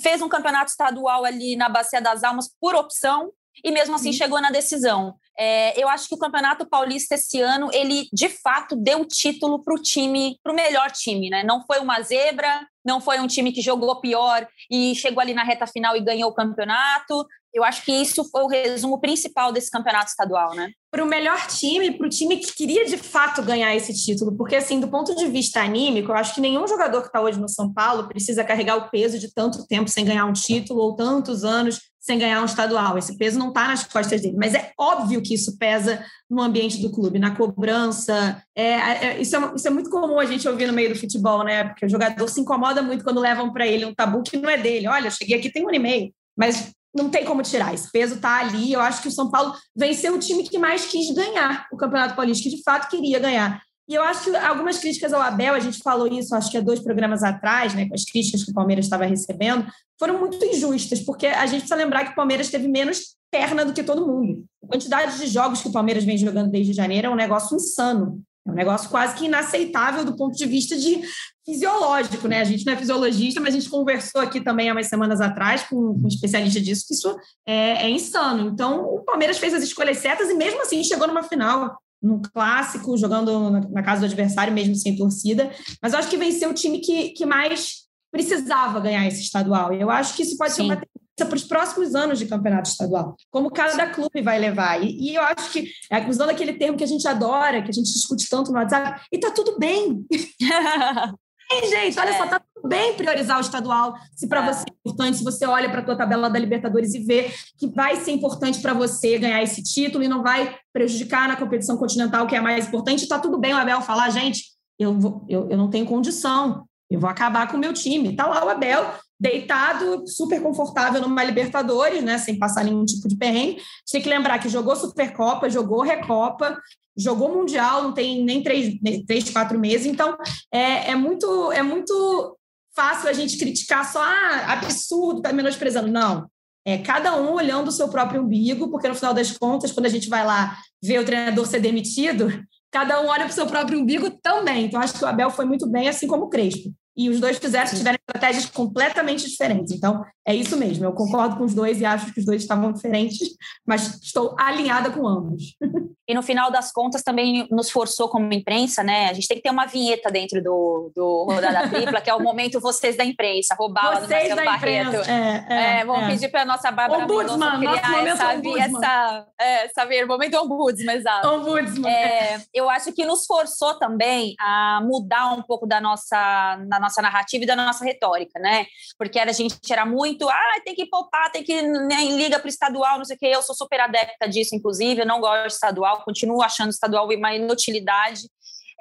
Fez 0.00 0.22
um 0.22 0.28
campeonato 0.28 0.70
estadual 0.70 1.24
ali 1.24 1.56
na 1.56 1.68
Bacia 1.68 2.00
das 2.00 2.22
Almas 2.22 2.48
por 2.60 2.76
opção, 2.76 3.32
e 3.64 3.70
mesmo 3.72 3.96
assim 3.96 4.12
chegou 4.12 4.40
na 4.40 4.50
decisão. 4.50 5.14
É, 5.38 5.82
eu 5.82 5.88
acho 5.88 6.08
que 6.08 6.14
o 6.14 6.18
Campeonato 6.18 6.66
Paulista 6.68 7.14
esse 7.14 7.40
ano, 7.40 7.70
ele 7.72 8.08
de 8.12 8.28
fato 8.28 8.76
deu 8.76 9.04
título 9.04 9.62
para 9.62 9.74
o 9.74 9.80
time, 9.80 10.38
para 10.42 10.52
o 10.52 10.56
melhor 10.56 10.90
time, 10.90 11.30
né? 11.30 11.42
Não 11.42 11.64
foi 11.64 11.78
uma 11.78 12.00
zebra, 12.02 12.66
não 12.84 13.00
foi 13.00 13.18
um 13.18 13.26
time 13.26 13.52
que 13.52 13.62
jogou 13.62 14.00
pior 14.00 14.46
e 14.70 14.94
chegou 14.94 15.20
ali 15.20 15.32
na 15.32 15.42
reta 15.44 15.66
final 15.66 15.96
e 15.96 16.04
ganhou 16.04 16.30
o 16.30 16.34
campeonato. 16.34 17.26
Eu 17.54 17.64
acho 17.64 17.84
que 17.84 17.92
isso 17.92 18.24
foi 18.30 18.42
o 18.42 18.48
resumo 18.48 19.00
principal 19.00 19.52
desse 19.52 19.70
campeonato 19.70 20.10
estadual, 20.10 20.54
né? 20.54 20.70
Para 20.90 21.04
o 21.04 21.06
melhor 21.06 21.46
time, 21.46 21.90
para 21.96 22.06
o 22.06 22.10
time 22.10 22.36
que 22.36 22.54
queria 22.54 22.84
de 22.84 22.96
fato 22.96 23.42
ganhar 23.42 23.74
esse 23.74 23.92
título, 23.94 24.36
porque 24.36 24.56
assim, 24.56 24.80
do 24.80 24.88
ponto 24.88 25.14
de 25.14 25.26
vista 25.28 25.60
anímico, 25.60 26.10
eu 26.10 26.16
acho 26.16 26.34
que 26.34 26.40
nenhum 26.40 26.66
jogador 26.66 27.00
que 27.00 27.08
está 27.08 27.20
hoje 27.20 27.40
no 27.40 27.48
São 27.48 27.72
Paulo 27.72 28.08
precisa 28.08 28.44
carregar 28.44 28.76
o 28.76 28.90
peso 28.90 29.18
de 29.18 29.32
tanto 29.32 29.66
tempo 29.66 29.88
sem 29.88 30.04
ganhar 30.04 30.24
um 30.26 30.32
título 30.32 30.80
ou 30.80 30.96
tantos 30.96 31.44
anos 31.44 31.80
sem 32.02 32.18
ganhar 32.18 32.42
um 32.42 32.44
estadual. 32.44 32.98
Esse 32.98 33.16
peso 33.16 33.38
não 33.38 33.48
está 33.48 33.68
nas 33.68 33.84
costas 33.84 34.20
dele, 34.20 34.36
mas 34.36 34.54
é 34.54 34.72
óbvio 34.76 35.22
que 35.22 35.34
isso 35.34 35.56
pesa 35.56 36.04
no 36.28 36.42
ambiente 36.42 36.82
do 36.82 36.90
clube, 36.90 37.18
na 37.18 37.34
cobrança. 37.34 38.42
É, 38.56 38.72
é, 38.72 39.20
isso, 39.20 39.36
é, 39.36 39.54
isso 39.54 39.68
é 39.68 39.70
muito 39.70 39.88
comum 39.88 40.18
a 40.18 40.24
gente 40.24 40.48
ouvir 40.48 40.66
no 40.66 40.72
meio 40.72 40.92
do 40.92 40.98
futebol, 40.98 41.44
né? 41.44 41.64
Porque 41.64 41.86
o 41.86 41.88
jogador 41.88 42.28
se 42.28 42.40
incomoda 42.40 42.82
muito 42.82 43.04
quando 43.04 43.20
levam 43.20 43.52
para 43.52 43.66
ele 43.66 43.84
um 43.84 43.94
tabu 43.94 44.22
que 44.22 44.36
não 44.36 44.50
é 44.50 44.58
dele. 44.58 44.88
Olha, 44.88 45.10
cheguei 45.10 45.38
aqui 45.38 45.48
tem 45.48 45.64
um 45.64 45.68
ano 45.68 45.76
e 45.76 45.78
meio, 45.78 46.12
mas 46.36 46.72
não 46.94 47.08
tem 47.08 47.24
como 47.24 47.42
tirar. 47.42 47.72
Esse 47.72 47.90
peso 47.90 48.16
está 48.16 48.40
ali. 48.40 48.72
Eu 48.72 48.80
acho 48.80 49.02
que 49.02 49.08
o 49.08 49.12
São 49.12 49.30
Paulo 49.30 49.54
venceu 49.74 50.14
o 50.14 50.18
time 50.18 50.42
que 50.42 50.58
mais 50.58 50.84
quis 50.86 51.10
ganhar 51.14 51.66
o 51.72 51.76
Campeonato 51.76 52.14
Paulista, 52.14 52.48
que 52.48 52.56
de 52.56 52.62
fato 52.62 52.88
queria 52.88 53.18
ganhar. 53.18 53.62
E 53.88 53.94
eu 53.94 54.02
acho 54.02 54.30
que 54.30 54.36
algumas 54.36 54.78
críticas 54.78 55.12
ao 55.12 55.20
Abel, 55.20 55.54
a 55.54 55.60
gente 55.60 55.82
falou 55.82 56.06
isso, 56.06 56.34
acho 56.34 56.50
que 56.50 56.56
há 56.56 56.60
dois 56.60 56.80
programas 56.80 57.22
atrás, 57.22 57.74
né, 57.74 57.88
com 57.88 57.94
as 57.94 58.04
críticas 58.04 58.44
que 58.44 58.50
o 58.50 58.54
Palmeiras 58.54 58.86
estava 58.86 59.04
recebendo, 59.04 59.66
foram 59.98 60.18
muito 60.18 60.42
injustas, 60.44 61.00
porque 61.00 61.26
a 61.26 61.44
gente 61.46 61.60
precisa 61.60 61.74
lembrar 61.74 62.04
que 62.04 62.12
o 62.12 62.14
Palmeiras 62.14 62.48
teve 62.48 62.68
menos 62.68 63.16
perna 63.30 63.64
do 63.64 63.72
que 63.72 63.82
todo 63.82 64.06
mundo. 64.06 64.44
A 64.62 64.68
quantidade 64.68 65.18
de 65.18 65.26
jogos 65.26 65.60
que 65.60 65.68
o 65.68 65.72
Palmeiras 65.72 66.04
vem 66.04 66.16
jogando 66.16 66.50
desde 66.50 66.72
janeiro 66.72 67.08
é 67.08 67.10
um 67.10 67.16
negócio 67.16 67.56
insano. 67.56 68.22
É 68.46 68.50
um 68.50 68.54
negócio 68.54 68.90
quase 68.90 69.14
que 69.14 69.26
inaceitável 69.26 70.04
do 70.04 70.16
ponto 70.16 70.36
de 70.36 70.46
vista 70.46 70.76
de 70.76 71.00
fisiológico, 71.44 72.28
né? 72.28 72.40
A 72.40 72.44
gente 72.44 72.64
não 72.64 72.72
é 72.72 72.76
fisiologista, 72.76 73.40
mas 73.40 73.54
a 73.54 73.58
gente 73.58 73.70
conversou 73.70 74.20
aqui 74.20 74.40
também 74.40 74.68
há 74.68 74.72
umas 74.72 74.88
semanas 74.88 75.20
atrás 75.20 75.62
com, 75.62 75.76
um 75.76 76.08
especialista 76.08 76.60
disso, 76.60 76.84
que 76.86 76.94
isso 76.94 77.16
é, 77.46 77.84
é 77.84 77.90
insano. 77.90 78.48
Então, 78.48 78.84
o 78.84 79.00
Palmeiras 79.00 79.38
fez 79.38 79.54
as 79.54 79.62
escolhas 79.62 79.98
certas 79.98 80.28
e 80.30 80.34
mesmo 80.34 80.60
assim 80.62 80.82
chegou 80.82 81.06
numa 81.06 81.22
final 81.22 81.76
num 82.02 82.20
clássico, 82.20 82.96
jogando 82.98 83.50
na 83.70 83.82
casa 83.82 84.00
do 84.00 84.06
adversário, 84.06 84.52
mesmo 84.52 84.74
sem 84.74 84.96
torcida. 84.96 85.52
Mas 85.80 85.92
eu 85.92 86.00
acho 86.00 86.08
que 86.08 86.16
venceu 86.16 86.50
o 86.50 86.54
time 86.54 86.80
que, 86.80 87.10
que 87.10 87.24
mais 87.24 87.82
precisava 88.10 88.80
ganhar 88.80 89.06
esse 89.06 89.22
estadual. 89.22 89.72
Eu 89.72 89.88
acho 89.88 90.14
que 90.14 90.22
isso 90.22 90.36
pode 90.36 90.52
Sim. 90.52 90.56
ser 90.56 90.62
uma 90.64 90.82
para 91.16 91.36
os 91.36 91.44
próximos 91.44 91.94
anos 91.94 92.18
de 92.18 92.26
campeonato 92.26 92.70
estadual, 92.70 93.16
como 93.30 93.50
cada 93.50 93.86
clube 93.88 94.22
vai 94.22 94.38
levar. 94.38 94.82
E, 94.82 95.10
e, 95.10 95.14
eu 95.14 95.22
acho 95.22 95.50
que, 95.50 95.70
é, 95.90 96.08
usando 96.08 96.30
aquele 96.30 96.54
termo 96.54 96.76
que 96.76 96.84
a 96.84 96.88
gente 96.88 97.06
adora, 97.06 97.62
que 97.62 97.70
a 97.70 97.72
gente 97.72 97.92
discute 97.92 98.28
tanto 98.28 98.50
no 98.50 98.58
WhatsApp, 98.58 99.00
e 99.12 99.18
tá 99.18 99.30
tudo 99.30 99.58
bem. 99.58 100.04
bem, 100.10 101.70
gente, 101.70 101.98
olha 101.98 102.10
é. 102.10 102.18
só, 102.18 102.26
tá 102.26 102.40
tudo 102.54 102.68
bem 102.68 102.94
priorizar 102.94 103.38
o 103.38 103.40
estadual, 103.40 103.94
se 104.16 104.26
para 104.26 104.44
é. 104.44 104.52
você 104.52 104.64
é 104.68 104.72
importante, 104.72 105.18
se 105.18 105.24
você 105.24 105.46
olha 105.46 105.70
para 105.70 105.80
a 105.80 105.84
tua 105.84 105.96
tabela 105.96 106.30
da 106.30 106.38
Libertadores 106.38 106.94
e 106.94 107.00
vê 107.00 107.30
que 107.58 107.68
vai 107.68 107.96
ser 107.96 108.12
importante 108.12 108.60
para 108.60 108.72
você 108.72 109.18
ganhar 109.18 109.42
esse 109.42 109.62
título 109.62 110.02
e 110.02 110.08
não 110.08 110.22
vai 110.22 110.56
prejudicar 110.72 111.28
na 111.28 111.36
competição 111.36 111.76
continental, 111.76 112.26
que 112.26 112.34
é 112.34 112.40
mais 112.40 112.66
importante, 112.66 113.06
tá 113.06 113.18
tudo 113.18 113.38
bem 113.38 113.52
o 113.52 113.58
Abel 113.58 113.82
falar, 113.82 114.08
gente, 114.10 114.52
eu, 114.78 114.98
vou, 114.98 115.24
eu, 115.28 115.48
eu 115.50 115.56
não 115.56 115.70
tenho 115.70 115.86
condição, 115.86 116.66
Eu 116.90 117.00
vou 117.00 117.08
acabar 117.08 117.48
com 117.48 117.56
o 117.56 117.60
meu 117.60 117.72
time. 117.72 118.14
Tá 118.16 118.26
lá 118.26 118.44
o 118.44 118.48
Abel, 118.48 118.94
deitado, 119.22 120.04
super 120.04 120.42
confortável 120.42 121.00
numa 121.00 121.22
Libertadores, 121.22 122.02
né? 122.02 122.18
Sem 122.18 122.36
passar 122.36 122.64
nenhum 122.64 122.84
tipo 122.84 123.06
de 123.06 123.16
perrengue. 123.16 123.62
Tem 123.90 124.02
que 124.02 124.08
lembrar 124.08 124.40
que 124.40 124.48
jogou 124.48 124.74
Supercopa, 124.74 125.48
jogou 125.48 125.80
Recopa, 125.80 126.58
jogou 126.96 127.32
Mundial, 127.32 127.84
não 127.84 127.92
tem 127.94 128.24
nem 128.24 128.42
três, 128.42 128.76
nem 128.82 129.06
três 129.06 129.30
quatro 129.30 129.56
meses. 129.60 129.86
Então, 129.86 130.16
é, 130.52 130.90
é, 130.90 130.96
muito, 130.96 131.52
é 131.52 131.62
muito 131.62 132.36
fácil 132.74 133.08
a 133.08 133.12
gente 133.12 133.38
criticar 133.38 133.90
só, 133.90 134.02
ah, 134.02 134.54
absurdo, 134.54 135.22
tá 135.22 135.32
menosprezando. 135.32 135.86
Não. 135.86 136.28
É 136.64 136.78
cada 136.78 137.16
um 137.16 137.32
olhando 137.34 137.68
o 137.68 137.72
seu 137.72 137.88
próprio 137.88 138.22
umbigo, 138.22 138.70
porque 138.72 138.88
no 138.88 138.94
final 138.96 139.14
das 139.14 139.30
contas, 139.38 139.70
quando 139.70 139.86
a 139.86 139.88
gente 139.90 140.08
vai 140.08 140.26
lá 140.26 140.58
ver 140.82 140.98
o 140.98 141.04
treinador 141.04 141.46
ser 141.46 141.60
demitido, 141.60 142.28
cada 142.72 143.00
um 143.00 143.06
olha 143.06 143.24
para 143.24 143.30
o 143.30 143.34
seu 143.34 143.46
próprio 143.46 143.78
umbigo 143.78 144.10
também. 144.20 144.64
Então, 144.64 144.80
acho 144.80 144.94
que 144.94 145.04
o 145.04 145.06
Abel 145.06 145.30
foi 145.30 145.44
muito 145.44 145.68
bem, 145.68 145.88
assim 145.88 146.08
como 146.08 146.24
o 146.24 146.28
Crespo. 146.28 146.74
E 146.96 147.08
os 147.08 147.20
dois 147.20 147.38
fizeram, 147.38 147.70
tiveram 147.70 147.98
estratégias 148.06 148.46
completamente 148.46 149.28
diferentes. 149.28 149.72
Então, 149.72 150.04
é 150.26 150.34
isso 150.34 150.56
mesmo. 150.56 150.84
Eu 150.84 150.92
concordo 150.92 151.36
com 151.36 151.44
os 151.44 151.54
dois 151.54 151.80
e 151.80 151.84
acho 151.84 152.12
que 152.12 152.20
os 152.20 152.26
dois 152.26 152.42
estavam 152.42 152.72
diferentes, 152.72 153.28
mas 153.66 154.00
estou 154.02 154.36
alinhada 154.38 154.90
com 154.90 155.06
ambos. 155.06 155.56
E 156.08 156.14
no 156.14 156.22
final 156.22 156.50
das 156.50 156.72
contas 156.72 157.02
também 157.02 157.46
nos 157.50 157.70
forçou 157.70 158.08
como 158.08 158.32
imprensa, 158.34 158.82
né? 158.82 159.08
A 159.08 159.12
gente 159.12 159.28
tem 159.28 159.36
que 159.36 159.42
ter 159.44 159.50
uma 159.50 159.66
vinheta 159.66 160.10
dentro 160.10 160.42
do, 160.42 160.90
do 160.94 161.24
Rodada 161.24 161.68
Tripla, 161.70 162.00
que 162.00 162.10
é 162.10 162.14
o 162.14 162.20
momento 162.20 162.60
vocês 162.60 162.96
da 162.96 163.04
imprensa, 163.04 163.54
roubar 163.54 164.00
vocês 164.00 164.28
do 164.28 164.34
Marcelo 164.34 164.36
da 164.36 164.44
Barreto. 164.44 164.88
Imprensa. 164.88 165.10
É, 165.10 165.46
é, 165.48 165.80
é, 165.80 165.84
vamos 165.84 166.02
é. 166.02 166.06
pedir 166.08 166.28
para 166.28 166.42
a 166.42 166.44
nossa 166.44 166.72
Bárbara 166.72 167.04
Ombudsman, 167.04 167.58
criar 167.60 168.06
essa, 168.06 168.34
essa, 168.34 169.26
é, 169.40 169.68
saber, 169.68 170.04
momento 170.04 170.36
ombudsman, 170.38 170.96
exato. 170.96 171.28
Ombudsman. 171.28 171.90
É, 171.90 172.42
eu 172.52 172.68
acho 172.68 172.92
que 172.92 173.06
nos 173.06 173.24
forçou 173.24 173.74
também 173.74 174.34
a 174.40 174.80
mudar 174.82 175.32
um 175.32 175.42
pouco 175.42 175.66
da 175.66 175.80
nossa, 175.80 176.56
da 176.66 176.80
nossa 176.82 177.00
narrativa 177.00 177.44
e 177.44 177.46
da 177.46 177.56
nossa 177.56 177.84
retórica, 177.84 178.38
né? 178.38 178.66
Porque 178.98 179.18
era, 179.18 179.30
a 179.30 179.34
gente 179.34 179.72
era 179.72 179.86
muito, 179.86 180.28
ah, 180.28 180.60
tem 180.64 180.74
que 180.74 180.86
poupar, 180.86 181.30
tem 181.32 181.42
que 181.42 181.62
né, 181.62 182.04
liga 182.04 182.38
para 182.38 182.46
o 182.46 182.50
estadual, 182.50 182.98
não 182.98 183.04
sei 183.04 183.16
o 183.16 183.18
quê. 183.18 183.26
Eu 183.26 183.42
sou 183.42 183.54
super 183.54 183.80
adepta 183.80 184.28
disso, 184.28 184.54
inclusive, 184.54 185.00
eu 185.00 185.06
não 185.06 185.20
gosto 185.20 185.46
de 185.46 185.52
estadual 185.54 186.02
continuo 186.04 186.42
achando 186.42 186.70
estadual 186.70 187.08
uma 187.08 187.34
inutilidade. 187.34 188.22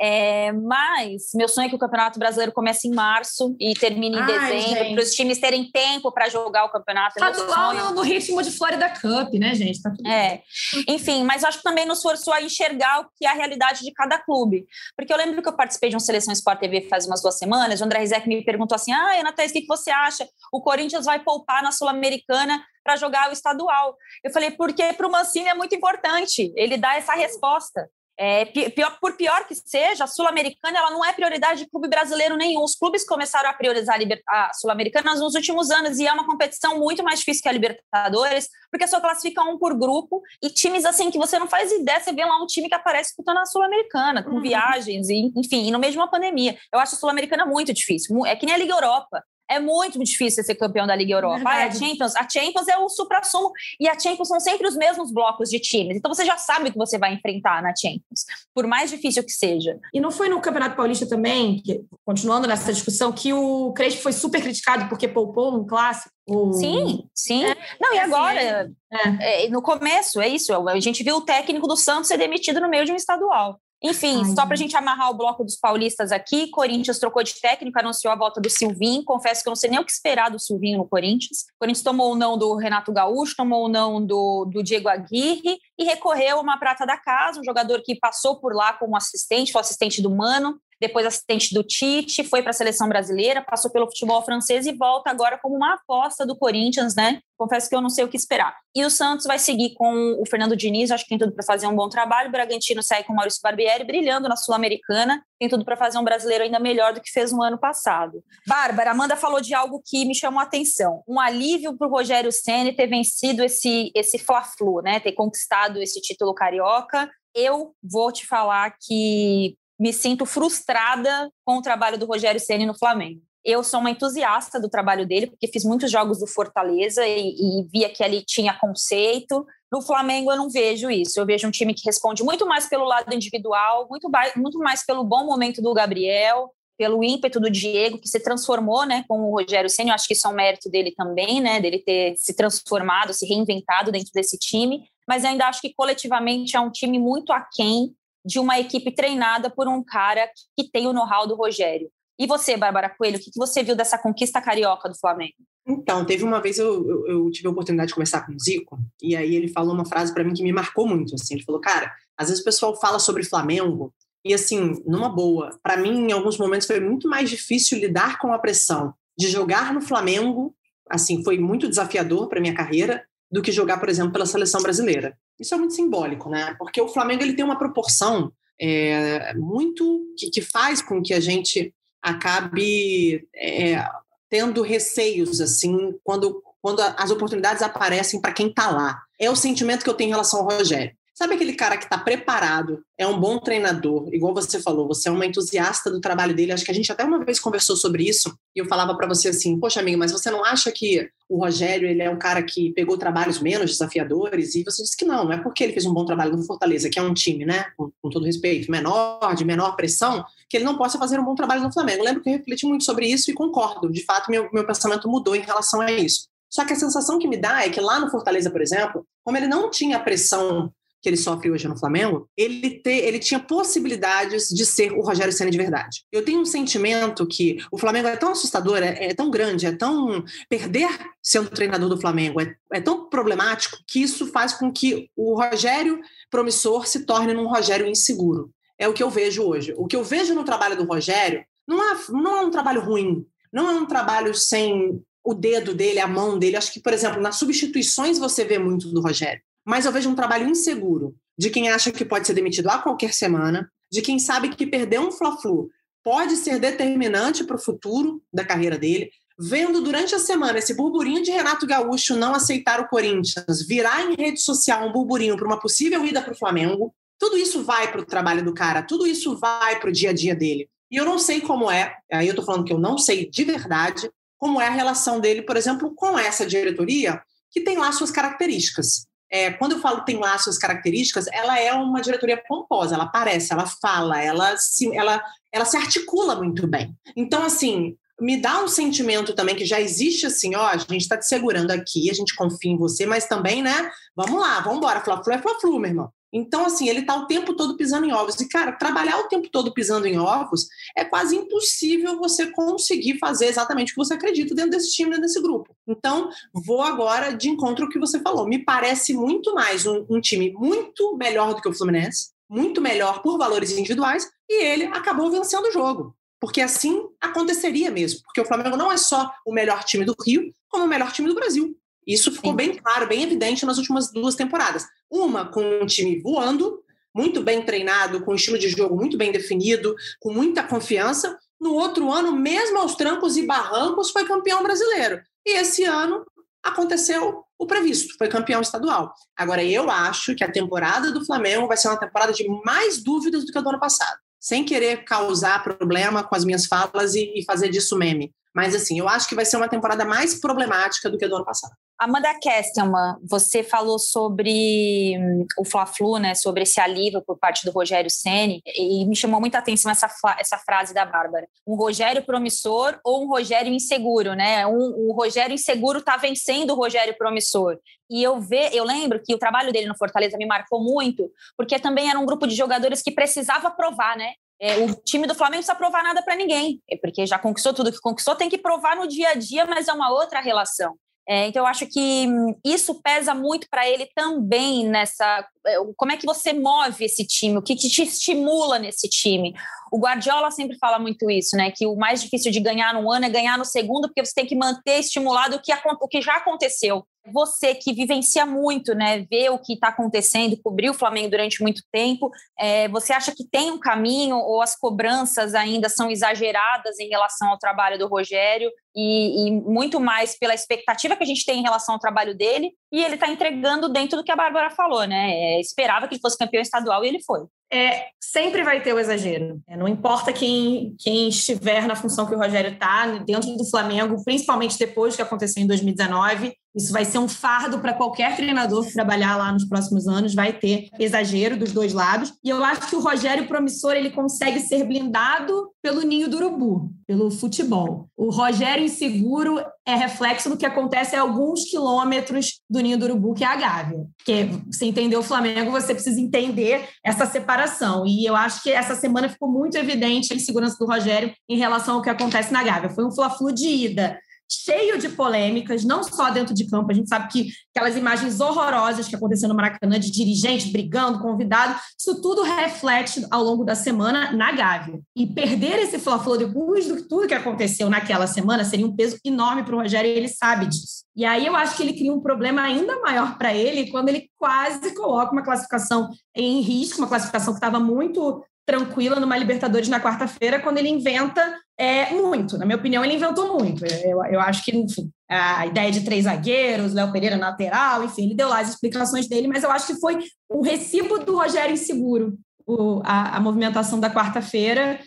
É, 0.03 0.51
mas 0.51 1.29
meu 1.35 1.47
sonho 1.47 1.67
é 1.67 1.69
que 1.69 1.75
o 1.75 1.79
Campeonato 1.79 2.17
Brasileiro 2.17 2.51
comece 2.51 2.87
em 2.87 2.91
março 2.91 3.55
e 3.59 3.75
termine 3.75 4.17
em 4.17 4.19
Ai, 4.19 4.25
dezembro, 4.25 4.95
para 4.95 5.03
os 5.03 5.13
times 5.13 5.39
terem 5.39 5.69
tempo 5.69 6.11
para 6.11 6.27
jogar 6.27 6.65
o 6.65 6.69
campeonato. 6.69 7.23
É 7.23 7.29
estadual 7.29 7.73
no, 7.75 7.91
no, 7.91 8.01
ritmo 8.01 8.41
de 8.41 8.49
Florida 8.49 8.89
Cup, 8.89 9.33
né, 9.35 9.53
gente? 9.53 9.79
Tá 9.79 9.91
é. 10.09 10.41
Enfim, 10.87 11.23
mas 11.23 11.43
acho 11.43 11.59
que 11.59 11.63
também 11.63 11.85
nos 11.85 12.01
forçou 12.01 12.33
a 12.33 12.41
enxergar 12.41 13.01
o 13.01 13.09
que 13.15 13.27
é 13.27 13.29
a 13.29 13.33
realidade 13.33 13.81
de 13.81 13.91
cada 13.93 14.17
clube. 14.17 14.65
Porque 14.97 15.13
eu 15.13 15.17
lembro 15.17 15.39
que 15.39 15.47
eu 15.47 15.55
participei 15.55 15.89
de 15.89 15.95
uma 15.95 15.99
seleção 15.99 16.33
Sport 16.33 16.59
TV 16.59 16.81
faz 16.89 17.05
umas 17.05 17.21
duas 17.21 17.37
semanas, 17.37 17.79
o 17.79 17.83
André 17.83 17.99
Rizek 17.99 18.27
me 18.27 18.43
perguntou 18.43 18.75
assim: 18.75 18.91
ah, 18.91 19.19
Ana 19.19 19.31
Thaís, 19.31 19.51
o 19.51 19.53
que 19.53 19.67
você 19.67 19.91
acha? 19.91 20.27
O 20.51 20.61
Corinthians 20.61 21.05
vai 21.05 21.19
poupar 21.19 21.61
na 21.61 21.71
Sul-Americana 21.71 22.59
para 22.83 22.95
jogar 22.95 23.29
o 23.29 23.33
estadual. 23.33 23.95
Eu 24.23 24.31
falei, 24.31 24.49
porque 24.49 24.93
para 24.93 25.07
o 25.07 25.11
Mancini 25.11 25.47
é 25.47 25.53
muito 25.53 25.75
importante 25.75 26.51
ele 26.55 26.77
dá 26.77 26.95
essa 26.95 27.13
resposta. 27.13 27.87
É, 28.23 28.45
pior, 28.45 28.99
por 29.01 29.17
pior 29.17 29.47
que 29.47 29.55
seja, 29.55 30.03
a 30.03 30.07
Sul-Americana 30.07 30.77
ela 30.77 30.91
não 30.91 31.03
é 31.03 31.11
prioridade 31.11 31.63
de 31.63 31.69
clube 31.71 31.87
brasileiro 31.87 32.37
nenhum. 32.37 32.61
Os 32.61 32.75
clubes 32.75 33.03
começaram 33.03 33.49
a 33.49 33.53
priorizar 33.53 33.97
a, 34.29 34.49
a 34.49 34.53
Sul-Americana 34.53 35.15
nos 35.15 35.33
últimos 35.33 35.71
anos 35.71 35.97
e 35.97 36.05
é 36.05 36.13
uma 36.13 36.27
competição 36.27 36.77
muito 36.77 37.03
mais 37.03 37.17
difícil 37.17 37.41
que 37.41 37.49
a 37.49 37.51
Libertadores, 37.51 38.47
porque 38.69 38.85
só 38.85 39.01
classifica 39.01 39.41
um 39.41 39.57
por 39.57 39.75
grupo 39.75 40.21
e 40.39 40.51
times 40.51 40.85
assim 40.85 41.09
que 41.09 41.17
você 41.17 41.39
não 41.39 41.47
faz 41.47 41.71
ideia, 41.71 41.99
você 41.99 42.13
vê 42.13 42.23
lá 42.23 42.37
um 42.39 42.45
time 42.45 42.69
que 42.69 42.75
aparece 42.75 43.09
disputando 43.09 43.39
a 43.39 43.45
Sul-Americana, 43.47 44.21
com 44.21 44.35
uhum. 44.35 44.41
viagens, 44.41 45.09
e, 45.09 45.31
enfim, 45.35 45.67
e 45.67 45.71
no 45.71 45.79
meio 45.79 45.91
de 45.91 45.97
uma 45.97 46.07
pandemia. 46.07 46.55
Eu 46.71 46.79
acho 46.79 46.93
a 46.93 46.99
Sul-Americana 46.99 47.43
muito 47.47 47.73
difícil, 47.73 48.23
é 48.27 48.35
que 48.35 48.45
nem 48.45 48.53
a 48.53 48.57
Liga 48.59 48.75
Europa. 48.75 49.23
É 49.51 49.59
muito 49.59 50.01
difícil 50.01 50.43
ser 50.45 50.55
campeão 50.55 50.87
da 50.87 50.95
Liga 50.95 51.13
Europa. 51.13 51.43
Ah, 51.45 51.65
a 51.65 51.71
Champions, 51.71 52.15
a 52.15 52.27
Champions 52.27 52.69
é 52.69 52.77
o 52.77 52.87
supra-sumo 52.87 53.51
e 53.77 53.87
a 53.87 53.99
Champions 53.99 54.29
são 54.29 54.39
sempre 54.39 54.65
os 54.65 54.77
mesmos 54.77 55.11
blocos 55.11 55.49
de 55.49 55.59
times. 55.59 55.97
Então 55.97 56.13
você 56.13 56.23
já 56.23 56.37
sabe 56.37 56.69
o 56.69 56.71
que 56.71 56.77
você 56.77 56.97
vai 56.97 57.13
enfrentar 57.13 57.61
na 57.61 57.75
Champions, 57.75 58.25
por 58.55 58.65
mais 58.65 58.89
difícil 58.89 59.23
que 59.25 59.31
seja. 59.33 59.77
E 59.93 59.99
não 59.99 60.09
foi 60.09 60.29
no 60.29 60.39
Campeonato 60.39 60.77
Paulista 60.77 61.05
também, 61.05 61.61
que, 61.61 61.81
continuando 62.05 62.47
nessa 62.47 62.71
discussão, 62.71 63.11
que 63.11 63.33
o 63.33 63.73
Crespo 63.73 64.01
foi 64.01 64.13
super 64.13 64.41
criticado 64.41 64.87
porque 64.87 65.05
poupou 65.07 65.53
um 65.53 65.67
clássico? 65.67 66.09
Ou... 66.27 66.53
Sim, 66.53 67.03
sim. 67.13 67.43
É, 67.43 67.57
não, 67.79 67.93
e 67.93 67.97
é 67.97 68.03
agora? 68.03 68.61
Assim, 68.61 68.75
é. 69.19 69.45
É, 69.45 69.49
no 69.49 69.61
começo, 69.61 70.21
é 70.21 70.29
isso. 70.29 70.53
A 70.69 70.79
gente 70.79 71.03
viu 71.03 71.17
o 71.17 71.21
técnico 71.21 71.67
do 71.67 71.75
Santos 71.75 72.07
ser 72.07 72.17
demitido 72.17 72.61
no 72.61 72.69
meio 72.69 72.85
de 72.85 72.93
um 72.93 72.95
estadual. 72.95 73.59
Enfim, 73.83 74.21
Ai, 74.23 74.35
só 74.35 74.45
para 74.45 74.53
a 74.53 74.57
gente 74.57 74.77
amarrar 74.77 75.09
o 75.09 75.15
bloco 75.15 75.43
dos 75.43 75.55
paulistas 75.55 76.11
aqui, 76.11 76.47
Corinthians 76.51 76.99
trocou 76.99 77.23
de 77.23 77.39
técnico, 77.39 77.79
anunciou 77.79 78.13
a 78.13 78.15
volta 78.15 78.39
do 78.39 78.49
Silvinho. 78.49 79.03
Confesso 79.03 79.41
que 79.41 79.49
eu 79.49 79.51
não 79.51 79.55
sei 79.55 79.71
nem 79.71 79.79
o 79.79 79.85
que 79.85 79.91
esperar 79.91 80.29
do 80.29 80.39
Silvinho 80.39 80.77
no 80.77 80.87
Corinthians. 80.87 81.41
O 81.55 81.59
Corinthians 81.59 81.83
tomou 81.83 82.11
o 82.11 82.15
não 82.15 82.37
do 82.37 82.55
Renato 82.55 82.93
Gaúcho, 82.93 83.35
tomou 83.35 83.65
o 83.65 83.69
não 83.69 84.05
do, 84.05 84.45
do 84.45 84.61
Diego 84.61 84.87
Aguirre 84.87 85.57
e 85.79 85.83
recorreu 85.83 86.37
a 86.37 86.41
uma 86.41 86.59
prata 86.59 86.85
da 86.85 86.97
casa, 86.97 87.39
um 87.39 87.43
jogador 87.43 87.81
que 87.81 87.95
passou 87.95 88.39
por 88.39 88.53
lá 88.53 88.73
como 88.73 88.95
assistente, 88.95 89.51
foi 89.51 89.61
assistente 89.61 90.01
do 90.01 90.11
Mano, 90.11 90.59
depois 90.81 91.05
assistente 91.05 91.53
do 91.53 91.63
Tite, 91.63 92.23
foi 92.23 92.41
para 92.41 92.49
a 92.49 92.53
seleção 92.53 92.89
brasileira, 92.89 93.39
passou 93.39 93.69
pelo 93.69 93.85
futebol 93.85 94.23
francês 94.23 94.65
e 94.65 94.73
volta 94.73 95.11
agora 95.11 95.37
como 95.37 95.55
uma 95.55 95.75
aposta 95.75 96.25
do 96.25 96.35
Corinthians, 96.35 96.95
né? 96.95 97.19
Confesso 97.37 97.69
que 97.69 97.75
eu 97.75 97.81
não 97.81 97.89
sei 97.89 98.03
o 98.03 98.07
que 98.07 98.17
esperar. 98.17 98.57
E 98.75 98.83
o 98.83 98.89
Santos 98.89 99.27
vai 99.27 99.37
seguir 99.37 99.75
com 99.75 100.19
o 100.19 100.27
Fernando 100.27 100.55
Diniz, 100.55 100.89
acho 100.89 101.03
que 101.03 101.09
tem 101.09 101.19
tudo 101.19 101.33
para 101.33 101.45
fazer 101.45 101.67
um 101.67 101.75
bom 101.75 101.87
trabalho. 101.87 102.29
O 102.29 102.31
Bragantino 102.31 102.81
segue 102.81 103.05
com 103.05 103.13
o 103.13 103.15
Maurício 103.15 103.39
Barbieri, 103.43 103.83
brilhando 103.83 104.27
na 104.27 104.35
Sul-Americana, 104.35 105.23
tem 105.39 105.47
tudo 105.47 105.63
para 105.63 105.77
fazer 105.77 105.99
um 105.99 106.03
brasileiro 106.03 106.45
ainda 106.45 106.59
melhor 106.59 106.93
do 106.93 107.01
que 107.01 107.11
fez 107.11 107.31
no 107.31 107.43
ano 107.43 107.59
passado. 107.59 108.23
Bárbara, 108.47 108.89
Amanda 108.89 109.15
falou 109.15 109.39
de 109.39 109.53
algo 109.53 109.83
que 109.85 110.03
me 110.05 110.15
chamou 110.15 110.39
a 110.39 110.43
atenção. 110.43 111.03
Um 111.07 111.19
alívio 111.19 111.77
para 111.77 111.87
o 111.87 111.91
Rogério 111.91 112.31
Ceni 112.31 112.75
ter 112.75 112.87
vencido 112.87 113.43
esse, 113.43 113.91
esse 113.95 114.17
Fla-Flu, 114.17 114.81
né? 114.81 114.99
Ter 114.99 115.11
conquistado 115.11 115.79
esse 115.79 116.01
título 116.01 116.33
carioca. 116.33 117.07
Eu 117.35 117.73
vou 117.83 118.11
te 118.11 118.25
falar 118.25 118.75
que 118.81 119.55
me 119.81 119.91
sinto 119.91 120.27
frustrada 120.27 121.31
com 121.43 121.57
o 121.57 121.61
trabalho 121.61 121.97
do 121.97 122.05
Rogério 122.05 122.39
Ceni 122.39 122.67
no 122.67 122.77
Flamengo. 122.77 123.19
Eu 123.43 123.63
sou 123.63 123.79
uma 123.79 123.89
entusiasta 123.89 124.59
do 124.59 124.69
trabalho 124.69 125.07
dele, 125.07 125.25
porque 125.25 125.47
fiz 125.47 125.65
muitos 125.65 125.89
jogos 125.89 126.19
do 126.19 126.27
Fortaleza 126.27 127.03
e, 127.07 127.29
e 127.31 127.63
via 127.63 127.89
que 127.89 128.03
ali 128.03 128.21
tinha 128.23 128.53
conceito. 128.53 129.43
No 129.71 129.81
Flamengo 129.81 130.31
eu 130.31 130.37
não 130.37 130.51
vejo 130.51 130.91
isso. 130.91 131.19
Eu 131.19 131.25
vejo 131.25 131.47
um 131.47 131.51
time 131.51 131.73
que 131.73 131.81
responde 131.83 132.23
muito 132.23 132.45
mais 132.45 132.69
pelo 132.69 132.85
lado 132.85 133.11
individual, 133.11 133.87
muito, 133.89 134.07
muito 134.35 134.59
mais 134.59 134.85
pelo 134.85 135.03
bom 135.03 135.25
momento 135.25 135.63
do 135.63 135.73
Gabriel, 135.73 136.53
pelo 136.77 137.03
ímpeto 137.03 137.39
do 137.39 137.49
Diego, 137.49 137.97
que 137.97 138.07
se 138.07 138.19
transformou 138.19 138.85
né, 138.85 139.03
com 139.07 139.19
o 139.19 139.31
Rogério 139.31 139.67
Senna. 139.67 139.89
Eu 139.89 139.95
acho 139.95 140.07
que 140.07 140.13
isso 140.13 140.27
é 140.27 140.29
um 140.29 140.35
mérito 140.35 140.69
dele 140.69 140.93
também, 140.95 141.41
né, 141.41 141.59
dele 141.59 141.79
ter 141.79 142.13
se 142.17 142.35
transformado, 142.35 143.15
se 143.15 143.25
reinventado 143.25 143.91
dentro 143.91 144.11
desse 144.13 144.37
time. 144.37 144.83
Mas 145.07 145.25
ainda 145.25 145.47
acho 145.47 145.59
que 145.59 145.73
coletivamente 145.73 146.55
é 146.55 146.59
um 146.59 146.69
time 146.69 146.99
muito 146.99 147.33
aquém 147.33 147.95
de 148.25 148.39
uma 148.39 148.59
equipe 148.59 148.93
treinada 148.93 149.49
por 149.49 149.67
um 149.67 149.83
cara 149.83 150.29
que 150.57 150.69
tem 150.69 150.87
o 150.87 150.93
know-how 150.93 151.27
do 151.27 151.35
Rogério. 151.35 151.89
E 152.19 152.27
você, 152.27 152.55
Bárbara 152.55 152.89
Coelho, 152.89 153.17
o 153.17 153.19
que 153.19 153.31
você 153.35 153.63
viu 153.63 153.75
dessa 153.75 153.97
conquista 153.97 154.41
carioca 154.41 154.87
do 154.87 154.97
Flamengo? 154.99 155.33
Então, 155.67 156.05
teve 156.05 156.23
uma 156.23 156.41
vez 156.41 156.59
eu, 156.59 156.87
eu, 156.87 157.07
eu 157.07 157.31
tive 157.31 157.47
a 157.47 157.51
oportunidade 157.51 157.89
de 157.89 157.93
conversar 157.93 158.25
com 158.25 158.33
o 158.33 158.39
Zico, 158.39 158.77
e 159.01 159.15
aí 159.15 159.35
ele 159.35 159.47
falou 159.47 159.73
uma 159.73 159.85
frase 159.85 160.13
para 160.13 160.23
mim 160.23 160.33
que 160.33 160.43
me 160.43 160.51
marcou 160.51 160.87
muito. 160.87 161.15
Assim, 161.15 161.35
ele 161.35 161.43
falou, 161.43 161.61
cara, 161.61 161.91
às 162.17 162.27
vezes 162.27 162.41
o 162.41 162.45
pessoal 162.45 162.79
fala 162.79 162.99
sobre 162.99 163.23
Flamengo, 163.23 163.93
e 164.23 164.33
assim, 164.33 164.81
numa 164.85 165.09
boa, 165.09 165.57
para 165.63 165.77
mim, 165.77 166.09
em 166.09 166.11
alguns 166.11 166.37
momentos 166.37 166.67
foi 166.67 166.79
muito 166.79 167.07
mais 167.07 167.29
difícil 167.29 167.79
lidar 167.79 168.19
com 168.19 168.31
a 168.33 168.39
pressão 168.39 168.93
de 169.17 169.27
jogar 169.27 169.73
no 169.73 169.81
Flamengo, 169.81 170.55
assim, 170.89 171.23
foi 171.23 171.39
muito 171.39 171.67
desafiador 171.67 172.27
para 172.27 172.41
minha 172.41 172.55
carreira, 172.55 173.03
do 173.31 173.41
que 173.41 173.51
jogar, 173.51 173.79
por 173.79 173.89
exemplo, 173.89 174.11
pela 174.11 174.25
seleção 174.25 174.61
brasileira. 174.61 175.17
Isso 175.41 175.55
é 175.55 175.57
muito 175.57 175.73
simbólico, 175.73 176.29
né? 176.29 176.55
Porque 176.59 176.79
o 176.79 176.87
Flamengo 176.87 177.23
ele 177.23 177.33
tem 177.33 177.43
uma 177.43 177.57
proporção 177.57 178.31
é, 178.61 179.33
muito 179.33 180.13
que, 180.17 180.29
que, 180.29 180.41
faz 180.41 180.81
com 180.81 181.01
que 181.01 181.15
a 181.15 181.19
gente 181.19 181.73
acabe 182.01 183.27
é, 183.35 183.83
tendo 184.29 184.61
receios 184.61 185.41
assim 185.41 185.95
quando 186.03 186.41
quando 186.61 186.79
as 186.79 187.09
oportunidades 187.09 187.63
aparecem 187.63 188.21
para 188.21 188.33
quem 188.33 188.47
está 188.47 188.69
lá. 188.69 189.01
É 189.19 189.31
o 189.31 189.35
sentimento 189.35 189.83
que 189.83 189.89
eu 189.89 189.95
tenho 189.95 190.09
em 190.09 190.11
relação 190.11 190.41
ao 190.41 190.45
Rogério. 190.45 190.95
Sabe 191.21 191.35
aquele 191.35 191.53
cara 191.53 191.77
que 191.77 191.83
está 191.83 191.99
preparado, 191.99 192.83
é 192.97 193.05
um 193.05 193.19
bom 193.19 193.37
treinador, 193.37 194.09
igual 194.11 194.33
você 194.33 194.59
falou, 194.59 194.87
você 194.87 195.07
é 195.07 195.11
uma 195.11 195.23
entusiasta 195.23 195.91
do 195.91 196.01
trabalho 196.01 196.33
dele. 196.33 196.51
Acho 196.51 196.65
que 196.65 196.71
a 196.71 196.73
gente 196.73 196.91
até 196.91 197.03
uma 197.03 197.23
vez 197.23 197.39
conversou 197.39 197.75
sobre 197.75 198.09
isso 198.09 198.35
e 198.55 198.59
eu 198.59 198.65
falava 198.65 198.97
para 198.97 199.07
você 199.07 199.29
assim: 199.29 199.59
Poxa, 199.59 199.79
amigo, 199.79 199.99
mas 199.99 200.11
você 200.11 200.31
não 200.31 200.43
acha 200.43 200.71
que 200.71 201.07
o 201.29 201.37
Rogério 201.37 201.87
ele 201.87 202.01
é 202.01 202.09
um 202.09 202.17
cara 202.17 202.41
que 202.41 202.73
pegou 202.73 202.97
trabalhos 202.97 203.39
menos 203.39 203.69
desafiadores? 203.69 204.55
E 204.55 204.63
você 204.63 204.81
disse 204.81 204.97
que 204.97 205.05
não, 205.05 205.25
não 205.25 205.31
é 205.31 205.37
porque 205.37 205.63
ele 205.63 205.73
fez 205.73 205.85
um 205.85 205.93
bom 205.93 206.05
trabalho 206.05 206.35
no 206.35 206.43
Fortaleza, 206.43 206.89
que 206.89 206.97
é 206.97 207.03
um 207.03 207.13
time, 207.13 207.45
né, 207.45 207.67
com, 207.77 207.91
com 208.01 208.09
todo 208.09 208.25
respeito, 208.25 208.71
menor, 208.71 209.35
de 209.35 209.45
menor 209.45 209.75
pressão, 209.75 210.25
que 210.49 210.57
ele 210.57 210.65
não 210.65 210.75
possa 210.75 210.97
fazer 210.97 211.19
um 211.19 211.23
bom 211.23 211.35
trabalho 211.35 211.61
no 211.61 211.71
Flamengo. 211.71 211.99
Eu 211.99 212.05
lembro 212.05 212.23
que 212.23 212.29
eu 212.29 212.33
refleti 212.33 212.65
muito 212.65 212.83
sobre 212.83 213.05
isso 213.05 213.29
e 213.29 213.35
concordo. 213.35 213.91
De 213.91 214.03
fato, 214.03 214.31
meu, 214.31 214.49
meu 214.51 214.65
pensamento 214.65 215.07
mudou 215.07 215.35
em 215.35 215.41
relação 215.41 215.81
a 215.81 215.91
isso. 215.91 216.31
Só 216.49 216.65
que 216.65 216.73
a 216.73 216.75
sensação 216.75 217.19
que 217.19 217.27
me 217.27 217.37
dá 217.37 217.63
é 217.63 217.69
que 217.69 217.79
lá 217.79 217.99
no 217.99 218.09
Fortaleza, 218.09 218.49
por 218.49 218.59
exemplo, 218.59 219.05
como 219.23 219.37
ele 219.37 219.47
não 219.47 219.69
tinha 219.69 219.99
pressão 219.99 220.73
que 221.01 221.09
ele 221.09 221.17
sofre 221.17 221.49
hoje 221.49 221.67
no 221.67 221.77
Flamengo, 221.77 222.29
ele, 222.37 222.79
te, 222.79 222.89
ele 222.89 223.17
tinha 223.17 223.39
possibilidades 223.39 224.47
de 224.49 224.65
ser 224.65 224.91
o 224.91 225.01
Rogério 225.01 225.33
Senna 225.33 225.49
de 225.49 225.57
verdade. 225.57 226.03
Eu 226.11 226.23
tenho 226.23 226.39
um 226.39 226.45
sentimento 226.45 227.25
que 227.25 227.57
o 227.71 227.77
Flamengo 227.77 228.07
é 228.07 228.15
tão 228.15 228.31
assustador, 228.31 228.77
é, 228.77 229.07
é 229.07 229.13
tão 229.13 229.31
grande, 229.31 229.65
é 229.65 229.71
tão. 229.71 230.23
Perder 230.47 230.89
sendo 231.21 231.49
treinador 231.49 231.89
do 231.89 231.99
Flamengo 231.99 232.39
é, 232.39 232.55
é 232.73 232.81
tão 232.81 233.09
problemático 233.09 233.77
que 233.87 234.01
isso 234.01 234.27
faz 234.27 234.53
com 234.53 234.71
que 234.71 235.09
o 235.15 235.35
Rogério 235.35 235.99
promissor 236.29 236.85
se 236.85 237.05
torne 237.05 237.33
num 237.33 237.47
Rogério 237.47 237.87
inseguro. 237.87 238.51
É 238.77 238.87
o 238.87 238.93
que 238.93 239.03
eu 239.03 239.09
vejo 239.09 239.43
hoje. 239.43 239.73
O 239.77 239.87
que 239.87 239.95
eu 239.95 240.03
vejo 240.03 240.33
no 240.33 240.43
trabalho 240.43 240.77
do 240.77 240.85
Rogério 240.85 241.43
não 241.67 241.91
é, 241.91 241.97
não 242.09 242.37
é 242.37 242.41
um 242.41 242.51
trabalho 242.51 242.81
ruim, 242.81 243.25
não 243.51 243.69
é 243.69 243.73
um 243.73 243.85
trabalho 243.85 244.33
sem 244.33 245.01
o 245.23 245.33
dedo 245.33 245.73
dele, 245.73 245.99
a 245.99 246.07
mão 246.07 246.37
dele. 246.37 246.57
Acho 246.57 246.73
que, 246.73 246.81
por 246.81 246.93
exemplo, 246.93 247.21
nas 247.21 247.37
substituições 247.37 248.17
você 248.17 248.43
vê 248.43 248.57
muito 248.57 248.91
do 248.91 249.01
Rogério. 249.01 249.41
Mas 249.65 249.85
eu 249.85 249.91
vejo 249.91 250.09
um 250.09 250.15
trabalho 250.15 250.47
inseguro 250.47 251.15
de 251.37 251.49
quem 251.49 251.69
acha 251.69 251.91
que 251.91 252.05
pode 252.05 252.27
ser 252.27 252.33
demitido 252.33 252.69
a 252.69 252.79
qualquer 252.79 253.13
semana, 253.13 253.71
de 253.91 254.01
quem 254.01 254.19
sabe 254.19 254.49
que 254.49 254.65
perder 254.65 254.99
um 254.99 255.11
Fla-Flu 255.11 255.69
pode 256.03 256.35
ser 256.35 256.59
determinante 256.59 257.43
para 257.43 257.55
o 257.55 257.61
futuro 257.61 258.21
da 258.33 258.43
carreira 258.43 258.77
dele, 258.77 259.11
vendo 259.39 259.81
durante 259.81 260.13
a 260.15 260.19
semana 260.19 260.59
esse 260.59 260.73
burburinho 260.73 261.23
de 261.23 261.31
Renato 261.31 261.65
Gaúcho 261.65 262.15
não 262.15 262.33
aceitar 262.33 262.79
o 262.79 262.87
Corinthians, 262.87 263.65
virar 263.67 264.03
em 264.03 264.15
rede 264.15 264.39
social 264.39 264.87
um 264.87 264.91
burburinho 264.91 265.35
para 265.35 265.47
uma 265.47 265.59
possível 265.59 266.05
ida 266.05 266.21
para 266.21 266.33
o 266.33 266.37
Flamengo, 266.37 266.93
tudo 267.19 267.37
isso 267.37 267.63
vai 267.63 267.91
para 267.91 268.01
o 268.01 268.05
trabalho 268.05 268.43
do 268.43 268.53
cara, 268.53 268.81
tudo 268.81 269.05
isso 269.05 269.37
vai 269.37 269.79
para 269.79 269.89
o 269.89 269.93
dia 269.93 270.09
a 270.09 270.13
dia 270.13 270.35
dele. 270.35 270.69
E 270.89 270.97
eu 270.97 271.05
não 271.05 271.17
sei 271.17 271.39
como 271.39 271.71
é, 271.71 271.95
aí 272.11 272.27
eu 272.27 272.31
estou 272.31 272.45
falando 272.45 272.65
que 272.65 272.73
eu 272.73 272.79
não 272.79 272.97
sei 272.97 273.29
de 273.29 273.43
verdade, 273.43 274.11
como 274.37 274.59
é 274.59 274.67
a 274.67 274.71
relação 274.71 275.19
dele, 275.19 275.43
por 275.43 275.55
exemplo, 275.55 275.93
com 275.95 276.17
essa 276.17 276.45
diretoria, 276.45 277.21
que 277.51 277.61
tem 277.61 277.77
lá 277.77 277.91
suas 277.91 278.09
características. 278.09 279.05
É, 279.31 279.51
quando 279.51 279.73
eu 279.73 279.79
falo 279.79 280.03
tem 280.03 280.17
lá 280.17 280.37
suas 280.37 280.57
características, 280.57 281.25
ela 281.31 281.57
é 281.57 281.71
uma 281.73 282.01
diretoria 282.01 282.41
pomposa, 282.45 282.95
ela 282.95 283.05
aparece, 283.05 283.53
ela 283.53 283.65
fala, 283.65 284.21
ela 284.21 284.57
se, 284.57 284.93
ela, 284.95 285.23
ela 285.51 285.65
se 285.65 285.77
articula 285.77 286.35
muito 286.35 286.67
bem. 286.67 286.93
Então, 287.15 287.43
assim, 287.43 287.95
me 288.19 288.39
dá 288.39 288.61
um 288.61 288.67
sentimento 288.67 289.33
também 289.33 289.55
que 289.55 289.65
já 289.65 289.79
existe 289.79 290.25
assim, 290.25 290.53
ó, 290.55 290.67
a 290.67 290.77
gente 290.77 290.97
está 290.97 291.17
te 291.17 291.25
segurando 291.25 291.71
aqui, 291.71 292.09
a 292.09 292.13
gente 292.13 292.35
confia 292.35 292.71
em 292.71 292.77
você, 292.77 293.05
mas 293.05 293.25
também, 293.25 293.63
né, 293.63 293.89
vamos 294.15 294.39
lá, 294.39 294.59
vamos 294.59 294.77
embora, 294.77 295.01
Fla-Flu 295.01 295.33
é 295.33 295.37
Fla-Flu, 295.39 295.79
meu 295.79 295.89
irmão. 295.89 296.11
Então, 296.33 296.65
assim, 296.65 296.87
ele 296.87 297.01
está 297.01 297.15
o 297.15 297.25
tempo 297.25 297.53
todo 297.53 297.75
pisando 297.75 298.05
em 298.05 298.13
ovos. 298.13 298.39
E, 298.39 298.47
cara, 298.47 298.71
trabalhar 298.71 299.19
o 299.19 299.27
tempo 299.27 299.49
todo 299.49 299.73
pisando 299.73 300.07
em 300.07 300.17
ovos 300.17 300.67
é 300.95 301.03
quase 301.03 301.35
impossível 301.35 302.17
você 302.17 302.47
conseguir 302.51 303.17
fazer 303.17 303.47
exatamente 303.47 303.91
o 303.91 303.95
que 303.95 303.99
você 303.99 304.13
acredita 304.13 304.55
dentro 304.55 304.71
desse 304.71 304.93
time, 304.93 305.09
dentro 305.09 305.23
desse 305.23 305.41
grupo. 305.41 305.75
Então, 305.87 306.29
vou 306.53 306.81
agora 306.81 307.31
de 307.31 307.49
encontro 307.49 307.85
ao 307.85 307.91
que 307.91 307.99
você 307.99 308.19
falou. 308.19 308.47
Me 308.47 308.59
parece 308.59 309.13
muito 309.13 309.53
mais 309.53 309.85
um, 309.85 310.05
um 310.09 310.21
time 310.21 310.51
muito 310.53 311.17
melhor 311.17 311.53
do 311.53 311.61
que 311.61 311.67
o 311.67 311.73
Fluminense, 311.73 312.29
muito 312.49 312.81
melhor 312.81 313.21
por 313.21 313.37
valores 313.37 313.71
individuais, 313.71 314.29
e 314.49 314.63
ele 314.63 314.85
acabou 314.85 315.29
vencendo 315.29 315.65
o 315.65 315.71
jogo. 315.71 316.15
Porque 316.39 316.59
assim 316.59 317.07
aconteceria 317.21 317.91
mesmo. 317.91 318.21
Porque 318.23 318.41
o 318.41 318.45
Flamengo 318.45 318.75
não 318.75 318.91
é 318.91 318.97
só 318.97 319.31
o 319.45 319.53
melhor 319.53 319.83
time 319.83 320.03
do 320.03 320.15
Rio, 320.25 320.51
como 320.67 320.85
o 320.85 320.87
melhor 320.87 321.11
time 321.11 321.27
do 321.27 321.35
Brasil. 321.35 321.77
Isso 322.05 322.31
ficou 322.31 322.51
Sim. 322.51 322.57
bem 322.57 322.75
claro, 322.75 323.07
bem 323.07 323.23
evidente 323.23 323.65
nas 323.65 323.77
últimas 323.77 324.11
duas 324.11 324.35
temporadas. 324.35 324.85
Uma 325.09 325.45
com 325.45 325.61
um 325.81 325.85
time 325.85 326.19
voando, 326.19 326.81
muito 327.13 327.41
bem 327.41 327.61
treinado, 327.63 328.23
com 328.23 328.31
um 328.31 328.35
estilo 328.35 328.57
de 328.57 328.69
jogo 328.69 328.95
muito 328.95 329.17
bem 329.17 329.31
definido, 329.31 329.95
com 330.19 330.33
muita 330.33 330.63
confiança. 330.63 331.37
No 331.59 331.73
outro 331.73 332.11
ano, 332.11 332.31
mesmo 332.31 332.79
aos 332.79 332.95
trancos 332.95 333.37
e 333.37 333.45
barrancos, 333.45 334.09
foi 334.09 334.25
campeão 334.25 334.63
brasileiro. 334.63 335.21
E 335.45 335.57
esse 335.57 335.83
ano 335.83 336.25
aconteceu 336.63 337.43
o 337.57 337.67
previsto, 337.67 338.15
foi 338.17 338.27
campeão 338.27 338.61
estadual. 338.61 339.13
Agora, 339.35 339.63
eu 339.63 339.89
acho 339.89 340.35
que 340.35 340.43
a 340.43 340.51
temporada 340.51 341.11
do 341.11 341.23
Flamengo 341.23 341.67
vai 341.67 341.77
ser 341.77 341.89
uma 341.89 341.99
temporada 341.99 342.33
de 342.33 342.47
mais 342.65 343.03
dúvidas 343.03 343.45
do 343.45 343.51
que 343.51 343.57
a 343.57 343.61
do 343.61 343.69
ano 343.69 343.79
passado. 343.79 344.17
Sem 344.39 344.63
querer 344.63 345.03
causar 345.03 345.63
problema 345.63 346.23
com 346.23 346.35
as 346.35 346.43
minhas 346.43 346.65
falas 346.65 347.13
e 347.13 347.43
fazer 347.45 347.69
disso 347.69 347.95
meme. 347.97 348.33
Mas, 348.53 348.75
assim, 348.75 348.99
eu 348.99 349.07
acho 349.07 349.27
que 349.27 349.35
vai 349.35 349.45
ser 349.45 349.57
uma 349.57 349.69
temporada 349.69 350.05
mais 350.05 350.39
problemática 350.39 351.09
do 351.09 351.17
que 351.17 351.25
a 351.25 351.27
do 351.27 351.35
ano 351.35 351.45
passado. 351.45 351.73
Amanda 352.01 352.33
Kestelman, 352.39 353.15
você 353.21 353.61
falou 353.61 353.99
sobre 353.99 355.15
hum, 355.19 355.45
o 355.59 355.63
Fla-Flu, 355.63 356.17
né, 356.17 356.33
sobre 356.33 356.63
esse 356.63 356.81
alívio 356.81 357.21
por 357.21 357.37
parte 357.37 357.63
do 357.63 357.71
Rogério 357.71 358.09
Ceni 358.09 358.59
e 358.65 359.05
me 359.05 359.15
chamou 359.15 359.39
muita 359.39 359.59
atenção 359.59 359.91
essa, 359.91 360.09
essa 360.39 360.57
frase 360.57 360.95
da 360.95 361.05
Bárbara. 361.05 361.47
Um 361.65 361.75
Rogério 361.75 362.25
promissor 362.25 362.99
ou 363.05 363.23
um 363.23 363.27
Rogério 363.27 363.71
inseguro, 363.71 364.33
né? 364.33 364.65
Um, 364.65 365.09
o 365.09 365.13
Rogério 365.13 365.53
inseguro 365.53 365.99
está 365.99 366.17
vencendo 366.17 366.71
o 366.71 366.75
Rogério 366.75 367.15
promissor. 367.15 367.77
E 368.09 368.23
eu, 368.23 368.41
ve, 368.41 368.71
eu 368.73 368.83
lembro 368.83 369.21
que 369.23 369.35
o 369.35 369.37
trabalho 369.37 369.71
dele 369.71 369.85
no 369.85 369.95
Fortaleza 369.95 370.37
me 370.37 370.47
marcou 370.47 370.83
muito, 370.83 371.29
porque 371.55 371.77
também 371.77 372.09
era 372.09 372.19
um 372.19 372.25
grupo 372.25 372.47
de 372.47 372.55
jogadores 372.55 373.03
que 373.03 373.11
precisava 373.11 373.69
provar, 373.69 374.17
né? 374.17 374.31
É, 374.61 374.77
o 374.77 374.93
time 374.93 375.25
do 375.25 375.33
Flamengo 375.33 375.57
não 375.57 375.63
precisa 375.63 375.75
provar 375.75 376.03
nada 376.03 376.21
para 376.21 376.35
ninguém, 376.35 376.79
é 376.87 376.95
porque 376.95 377.25
já 377.25 377.39
conquistou 377.39 377.73
tudo 377.73 377.91
que 377.91 377.99
conquistou, 377.99 378.35
tem 378.35 378.47
que 378.47 378.59
provar 378.59 378.95
no 378.95 379.07
dia 379.07 379.29
a 379.29 379.33
dia, 379.33 379.65
mas 379.65 379.87
é 379.87 379.93
uma 379.93 380.11
outra 380.11 380.39
relação. 380.39 380.95
É, 381.27 381.47
então, 381.47 381.63
eu 381.63 381.67
acho 381.67 381.87
que 381.87 382.27
hum, 382.27 382.55
isso 382.65 383.01
pesa 383.01 383.33
muito 383.33 383.67
para 383.69 383.87
ele 383.87 384.07
também 384.15 384.87
nessa. 384.87 385.47
É, 385.65 385.77
como 385.95 386.11
é 386.11 386.17
que 386.17 386.25
você 386.25 386.51
move 386.51 387.05
esse 387.05 387.25
time? 387.25 387.57
O 387.57 387.61
que, 387.61 387.75
que, 387.75 387.89
te 387.89 388.03
estimula 388.03 388.79
nesse 388.79 389.07
time? 389.07 389.53
O 389.91 389.99
Guardiola 389.99 390.51
sempre 390.51 390.77
fala 390.77 390.99
muito 390.99 391.29
isso, 391.29 391.55
né? 391.55 391.71
Que 391.71 391.85
o 391.85 391.95
mais 391.95 392.21
difícil 392.21 392.51
de 392.51 392.59
ganhar 392.59 392.93
no 392.93 393.11
ano 393.11 393.25
é 393.25 393.29
ganhar 393.29 393.57
no 393.57 393.65
segundo, 393.65 394.07
porque 394.07 394.25
você 394.25 394.33
tem 394.33 394.45
que 394.45 394.55
manter 394.55 394.99
estimulado 394.99 395.55
o 395.55 395.61
que, 395.61 395.71
o 395.73 396.07
que 396.07 396.21
já 396.21 396.35
aconteceu. 396.37 397.05
Você 397.27 397.75
que 397.75 397.93
vivencia 397.93 398.45
muito, 398.45 398.95
né? 398.95 399.25
Vê 399.29 399.49
o 399.49 399.59
que 399.59 399.73
está 399.73 399.89
acontecendo, 399.89 400.59
cobriu 400.61 400.91
o 400.91 400.95
Flamengo 400.95 401.29
durante 401.29 401.61
muito 401.61 401.83
tempo. 401.91 402.31
É, 402.57 402.87
você 402.87 403.13
acha 403.13 403.31
que 403.31 403.47
tem 403.47 403.69
um 403.71 403.79
caminho 403.79 404.37
ou 404.37 404.61
as 404.61 404.75
cobranças 404.75 405.53
ainda 405.53 405.87
são 405.87 406.09
exageradas 406.09 406.99
em 406.99 407.07
relação 407.07 407.49
ao 407.49 407.59
trabalho 407.59 407.99
do 407.99 408.07
Rogério 408.07 408.71
e, 408.95 409.47
e 409.47 409.51
muito 409.51 409.99
mais 409.99 410.37
pela 410.37 410.55
expectativa 410.55 411.15
que 411.15 411.23
a 411.23 411.27
gente 411.27 411.45
tem 411.45 411.59
em 411.59 411.63
relação 411.63 411.93
ao 411.93 411.99
trabalho 411.99 412.35
dele? 412.35 412.71
E 412.91 413.03
ele 413.03 413.15
está 413.15 413.27
entregando 413.27 413.87
dentro 413.87 414.17
do 414.17 414.23
que 414.23 414.31
a 414.31 414.35
Bárbara 414.35 414.71
falou, 414.71 415.05
né? 415.05 415.31
É, 415.31 415.59
esperava 415.59 416.07
que 416.07 416.15
ele 416.15 416.21
fosse 416.21 416.37
campeão 416.37 416.61
estadual 416.61 417.05
e 417.05 417.07
ele 417.07 417.21
foi 417.23 417.41
é, 417.71 418.07
sempre 418.19 418.63
vai 418.63 418.81
ter 418.81 418.93
o 418.93 418.99
exagero. 418.99 419.61
É, 419.67 419.77
não 419.77 419.87
importa 419.87 420.33
quem, 420.33 420.95
quem 420.99 421.29
estiver 421.29 421.87
na 421.87 421.95
função 421.95 422.25
que 422.25 422.35
o 422.35 422.37
Rogério 422.37 422.71
está, 422.71 423.05
dentro 423.19 423.55
do 423.55 423.69
Flamengo, 423.69 424.23
principalmente 424.23 424.77
depois 424.77 425.15
que 425.15 425.21
aconteceu 425.21 425.63
em 425.63 425.67
2019, 425.67 426.53
isso 426.75 426.93
vai 426.93 427.03
ser 427.03 427.17
um 427.17 427.27
fardo 427.27 427.79
para 427.79 427.93
qualquer 427.93 428.35
treinador 428.35 428.85
que 428.85 428.93
trabalhar 428.93 429.35
lá 429.35 429.51
nos 429.51 429.65
próximos 429.65 430.07
anos, 430.07 430.33
vai 430.33 430.53
ter 430.53 430.89
exagero 430.97 431.57
dos 431.57 431.71
dois 431.71 431.93
lados. 431.93 432.33
E 432.43 432.49
eu 432.49 432.63
acho 432.63 432.89
que 432.89 432.95
o 432.95 433.01
Rogério 433.01 433.47
Promissor 433.47 433.93
ele 433.93 434.09
consegue 434.09 434.59
ser 434.59 434.85
blindado 434.85 435.69
pelo 435.81 436.01
ninho 436.01 436.29
do 436.29 436.37
urubu, 436.37 436.91
pelo 437.05 437.29
futebol. 437.29 438.07
O 438.15 438.31
Rogério 438.31 438.85
Inseguro 438.85 439.59
é 439.85 439.95
reflexo 439.95 440.49
do 440.49 440.57
que 440.57 440.65
acontece 440.65 441.15
a 441.15 441.21
alguns 441.21 441.65
quilômetros 441.65 442.61
do 442.69 442.79
ninho 442.79 442.97
do 442.97 443.05
urubu, 443.05 443.33
que 443.33 443.43
é 443.43 443.47
a 443.47 443.55
Gávea. 443.55 444.05
Porque 444.17 444.49
você 444.71 444.85
entender 444.85 445.17
o 445.17 445.23
Flamengo, 445.23 445.71
você 445.71 445.93
precisa 445.93 446.19
entender 446.19 446.87
essa 447.03 447.25
separação. 447.25 448.05
E 448.05 448.25
eu 448.25 448.35
acho 448.35 448.61
que 448.61 448.71
essa 448.71 448.95
semana 448.95 449.27
ficou 449.27 449.51
muito 449.51 449.77
evidente 449.77 450.31
a 450.31 450.35
insegurança 450.35 450.77
do 450.79 450.85
Rogério 450.85 451.33
em 451.49 451.57
relação 451.57 451.95
ao 451.95 452.01
que 452.01 452.09
acontece 452.09 452.53
na 452.53 452.63
Gávea. 452.63 452.89
Foi 452.91 453.05
um 453.05 453.11
fla-flu 453.11 453.51
de 453.51 453.67
ida 453.67 454.19
cheio 454.51 454.97
de 454.97 455.09
polêmicas, 455.09 455.85
não 455.85 456.03
só 456.03 456.29
dentro 456.29 456.53
de 456.53 456.67
campo. 456.67 456.91
A 456.91 456.93
gente 456.93 457.07
sabe 457.07 457.27
que 457.29 457.51
aquelas 457.73 457.95
imagens 457.95 458.39
horrorosas 458.39 459.07
que 459.07 459.15
aconteceram 459.15 459.53
no 459.53 459.55
Maracanã 459.55 459.99
de 459.99 460.11
dirigente 460.11 460.71
brigando, 460.71 461.19
convidado, 461.19 461.79
isso 461.97 462.21
tudo 462.21 462.43
reflete 462.43 463.25
ao 463.31 463.43
longo 463.43 463.63
da 463.63 463.75
semana 463.75 464.31
na 464.31 464.51
Gávea. 464.51 464.99
E 465.15 465.25
perder 465.25 465.79
esse 465.79 465.97
Fla-Flu 465.97 466.37
depois 466.37 466.85
de 466.85 467.07
tudo 467.07 467.27
que 467.27 467.33
aconteceu 467.33 467.89
naquela 467.89 468.27
semana 468.27 468.65
seria 468.65 468.85
um 468.85 468.95
peso 468.95 469.17
enorme 469.23 469.63
para 469.63 469.75
o 469.75 469.79
Rogério 469.79 470.09
e 470.09 470.13
ele 470.13 470.27
sabe 470.27 470.67
disso. 470.67 471.05
E 471.15 471.25
aí 471.25 471.45
eu 471.45 471.55
acho 471.55 471.75
que 471.75 471.83
ele 471.83 471.93
cria 471.93 472.13
um 472.13 472.21
problema 472.21 472.61
ainda 472.61 472.99
maior 472.99 473.37
para 473.37 473.53
ele 473.53 473.89
quando 473.89 474.09
ele 474.09 474.29
quase 474.37 474.93
coloca 474.95 475.31
uma 475.31 475.43
classificação 475.43 476.09
em 476.35 476.61
risco, 476.61 476.99
uma 476.99 477.07
classificação 477.07 477.53
que 477.53 477.57
estava 477.57 477.79
muito 477.79 478.43
tranquila 478.65 479.19
numa 479.19 479.37
Libertadores 479.37 479.89
na 479.89 479.99
quarta-feira, 479.99 480.59
quando 480.59 480.77
ele 480.77 480.89
inventa 480.89 481.57
é, 481.81 482.13
muito. 482.13 482.59
Na 482.59 482.65
minha 482.65 482.77
opinião, 482.77 483.03
ele 483.03 483.15
inventou 483.15 483.57
muito. 483.57 483.83
Eu, 483.85 484.23
eu 484.25 484.39
acho 484.39 484.63
que, 484.63 484.77
enfim, 484.77 485.11
a 485.27 485.65
ideia 485.65 485.91
de 485.91 486.01
três 486.01 486.25
zagueiros, 486.25 486.93
Léo 486.93 487.11
Pereira 487.11 487.37
na 487.37 487.49
lateral, 487.49 488.03
enfim, 488.03 488.25
ele 488.25 488.35
deu 488.35 488.47
lá 488.47 488.59
as 488.59 488.69
explicações 488.69 489.27
dele, 489.27 489.47
mas 489.47 489.63
eu 489.63 489.71
acho 489.71 489.87
que 489.87 489.99
foi 489.99 490.19
o 490.47 490.61
recibo 490.61 491.17
do 491.17 491.35
Rogério 491.35 491.73
Inseguro, 491.73 492.37
o, 492.67 493.01
a, 493.03 493.37
a 493.37 493.39
movimentação 493.39 493.99
da 493.99 494.11
quarta-feira, 494.11 494.99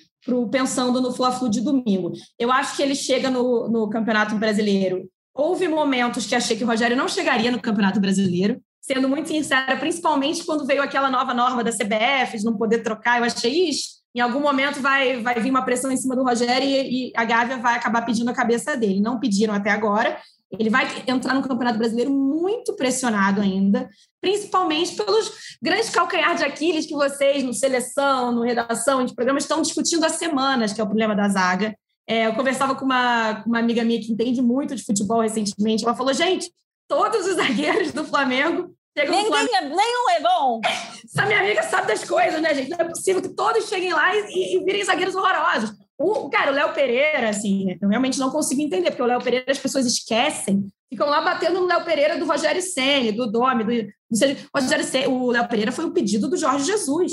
pensando 0.50 1.00
no 1.00 1.12
Fla-Flu 1.12 1.48
de 1.48 1.60
domingo. 1.60 2.10
Eu 2.36 2.50
acho 2.50 2.74
que 2.74 2.82
ele 2.82 2.96
chega 2.96 3.30
no, 3.30 3.68
no 3.68 3.88
Campeonato 3.88 4.34
Brasileiro. 4.34 5.08
Houve 5.32 5.68
momentos 5.68 6.26
que 6.26 6.34
achei 6.34 6.56
que 6.56 6.64
o 6.64 6.66
Rogério 6.66 6.96
não 6.96 7.06
chegaria 7.06 7.52
no 7.52 7.62
Campeonato 7.62 8.00
Brasileiro, 8.00 8.60
sendo 8.80 9.08
muito 9.08 9.28
sincera, 9.28 9.76
principalmente 9.76 10.44
quando 10.44 10.66
veio 10.66 10.82
aquela 10.82 11.08
nova 11.08 11.32
norma 11.32 11.62
da 11.62 11.70
CBF 11.70 12.38
de 12.38 12.44
não 12.44 12.56
poder 12.56 12.82
trocar, 12.82 13.18
eu 13.18 13.24
achei 13.24 13.68
isso. 13.68 13.93
Em 14.14 14.20
algum 14.20 14.40
momento 14.40 14.80
vai, 14.80 15.20
vai 15.20 15.40
vir 15.40 15.50
uma 15.50 15.64
pressão 15.64 15.90
em 15.90 15.96
cima 15.96 16.14
do 16.14 16.22
Rogério 16.22 16.66
e, 16.66 17.08
e 17.08 17.12
a 17.16 17.24
Gávea 17.24 17.56
vai 17.58 17.74
acabar 17.74 18.02
pedindo 18.02 18.30
a 18.30 18.34
cabeça 18.34 18.76
dele. 18.76 19.00
Não 19.00 19.18
pediram 19.18 19.52
até 19.52 19.70
agora. 19.70 20.16
Ele 20.58 20.70
vai 20.70 20.86
entrar 21.06 21.34
no 21.34 21.42
Campeonato 21.42 21.78
Brasileiro 21.78 22.12
muito 22.12 22.74
pressionado 22.76 23.40
ainda, 23.40 23.88
principalmente 24.20 24.94
pelos 24.94 25.56
grandes 25.60 25.90
calcanhares 25.90 26.38
de 26.38 26.44
Aquiles 26.44 26.86
que 26.86 26.94
vocês, 26.94 27.42
no 27.42 27.52
seleção, 27.52 28.30
no 28.30 28.42
redação, 28.42 29.04
de 29.04 29.14
programas, 29.14 29.44
estão 29.44 29.60
discutindo 29.60 30.04
há 30.04 30.08
semanas, 30.08 30.72
que 30.72 30.80
é 30.80 30.84
o 30.84 30.86
problema 30.86 31.14
da 31.14 31.28
zaga. 31.28 31.76
É, 32.06 32.26
eu 32.26 32.34
conversava 32.34 32.74
com 32.74 32.84
uma, 32.84 33.42
uma 33.46 33.58
amiga 33.58 33.82
minha 33.82 34.00
que 34.00 34.12
entende 34.12 34.40
muito 34.42 34.76
de 34.76 34.84
futebol 34.84 35.22
recentemente. 35.22 35.84
Ela 35.84 35.94
falou: 35.96 36.12
gente, 36.12 36.52
todos 36.86 37.26
os 37.26 37.36
zagueiros 37.36 37.92
do 37.92 38.04
Flamengo 38.04 38.74
Ninguém. 38.96 39.48
É, 39.56 39.60
nenhum 39.62 40.10
é 40.10 40.20
bom. 40.20 40.60
Essa 41.04 41.26
minha 41.26 41.40
amiga 41.40 41.62
sabe 41.64 41.88
das 41.88 42.04
coisas, 42.04 42.40
né, 42.40 42.54
gente? 42.54 42.70
Não 42.70 42.78
é 42.78 42.84
possível 42.84 43.20
que 43.20 43.28
todos 43.28 43.68
cheguem 43.68 43.92
lá 43.92 44.14
e, 44.14 44.56
e 44.56 44.64
virem 44.64 44.84
zagueiros 44.84 45.14
horrorosos. 45.16 45.72
O, 45.98 46.28
cara, 46.28 46.50
o 46.50 46.54
Léo 46.54 46.72
Pereira, 46.72 47.28
assim, 47.28 47.76
eu 47.80 47.88
realmente 47.88 48.18
não 48.18 48.30
consigo 48.30 48.60
entender, 48.60 48.90
porque 48.90 49.02
o 49.02 49.06
Léo 49.06 49.22
Pereira 49.22 49.50
as 49.50 49.58
pessoas 49.58 49.86
esquecem, 49.86 50.66
ficam 50.88 51.08
lá 51.08 51.20
batendo 51.20 51.60
no 51.60 51.66
Léo 51.66 51.84
Pereira 51.84 52.18
do 52.18 52.26
Rogério 52.26 52.62
Ceni, 52.62 53.12
do 53.12 53.30
Domi, 53.30 53.64
do, 53.64 53.70
do 53.70 54.36
Rogério 54.54 54.84
Ceni. 54.84 55.06
O 55.06 55.30
Léo 55.30 55.48
Pereira 55.48 55.72
foi 55.72 55.84
um 55.84 55.92
pedido 55.92 56.28
do 56.28 56.36
Jorge 56.36 56.64
Jesus. 56.64 57.12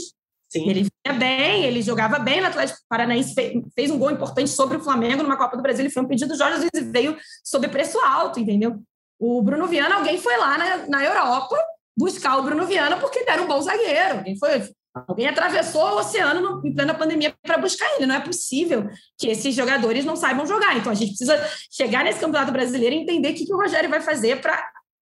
Sim. 0.50 0.70
Ele 0.70 0.82
vinha 0.84 1.17
bem, 1.17 1.63
ele 1.63 1.82
jogava 1.82 2.20
bem 2.20 2.41
no 2.41 2.48
Atlético 2.48 2.80
Paranaense, 2.89 3.34
fez, 3.34 3.54
fez 3.74 3.91
um 3.91 3.98
gol 3.98 4.12
importante 4.12 4.50
sobre 4.50 4.78
o 4.78 4.84
Flamengo 4.84 5.24
numa 5.24 5.38
Copa 5.38 5.56
do 5.56 5.63
Brasil. 5.63 5.84
Ele 5.84 5.94
foi 5.94 6.04
um 6.04 6.08
pedido 6.08 6.30
do 6.30 6.38
Jorge 6.38 6.56
Jesus 6.56 6.72
e 6.76 6.82
veio 6.82 7.17
sob 7.44 7.67
preço 7.70 7.98
alto, 8.00 8.39
entendeu? 8.39 8.82
O 9.17 9.41
Bruno 9.41 9.67
Viana, 9.67 9.96
alguém 9.96 10.17
foi 10.17 10.36
lá 10.38 10.58
na, 10.58 10.88
na 10.88 11.06
Europa 11.06 11.56
buscar 12.02 12.38
o 12.38 12.44
Bruno 12.44 12.66
Viana 12.66 12.98
porque 12.98 13.20
ele 13.20 13.30
era 13.30 13.42
um 13.42 13.48
bom 13.48 13.62
zagueiro. 13.62 14.18
Alguém, 14.18 14.38
foi, 14.38 14.70
alguém 15.08 15.28
atravessou 15.28 15.84
o 15.84 16.00
oceano 16.00 16.42
no, 16.42 16.68
em 16.68 16.74
plena 16.74 16.96
pandemia 16.96 17.34
para 17.44 17.60
buscar 17.60 17.88
ele. 17.96 18.08
Não 18.08 18.16
é 18.16 18.20
possível 18.20 18.90
que 19.18 19.28
esses 19.28 19.54
jogadores 19.54 20.04
não 20.04 20.16
saibam 20.16 20.46
jogar. 20.46 20.76
Então 20.78 20.92
a 20.92 20.96
gente 20.96 21.10
precisa 21.10 21.40
chegar 21.70 22.04
nesse 22.04 22.20
Campeonato 22.20 22.52
Brasileiro 22.52 22.96
e 22.96 23.00
entender 23.00 23.30
o 23.30 23.34
que, 23.36 23.46
que 23.46 23.54
o 23.54 23.58
Rogério 23.58 23.90
vai 23.90 24.02
fazer 24.02 24.42
para 24.42 24.62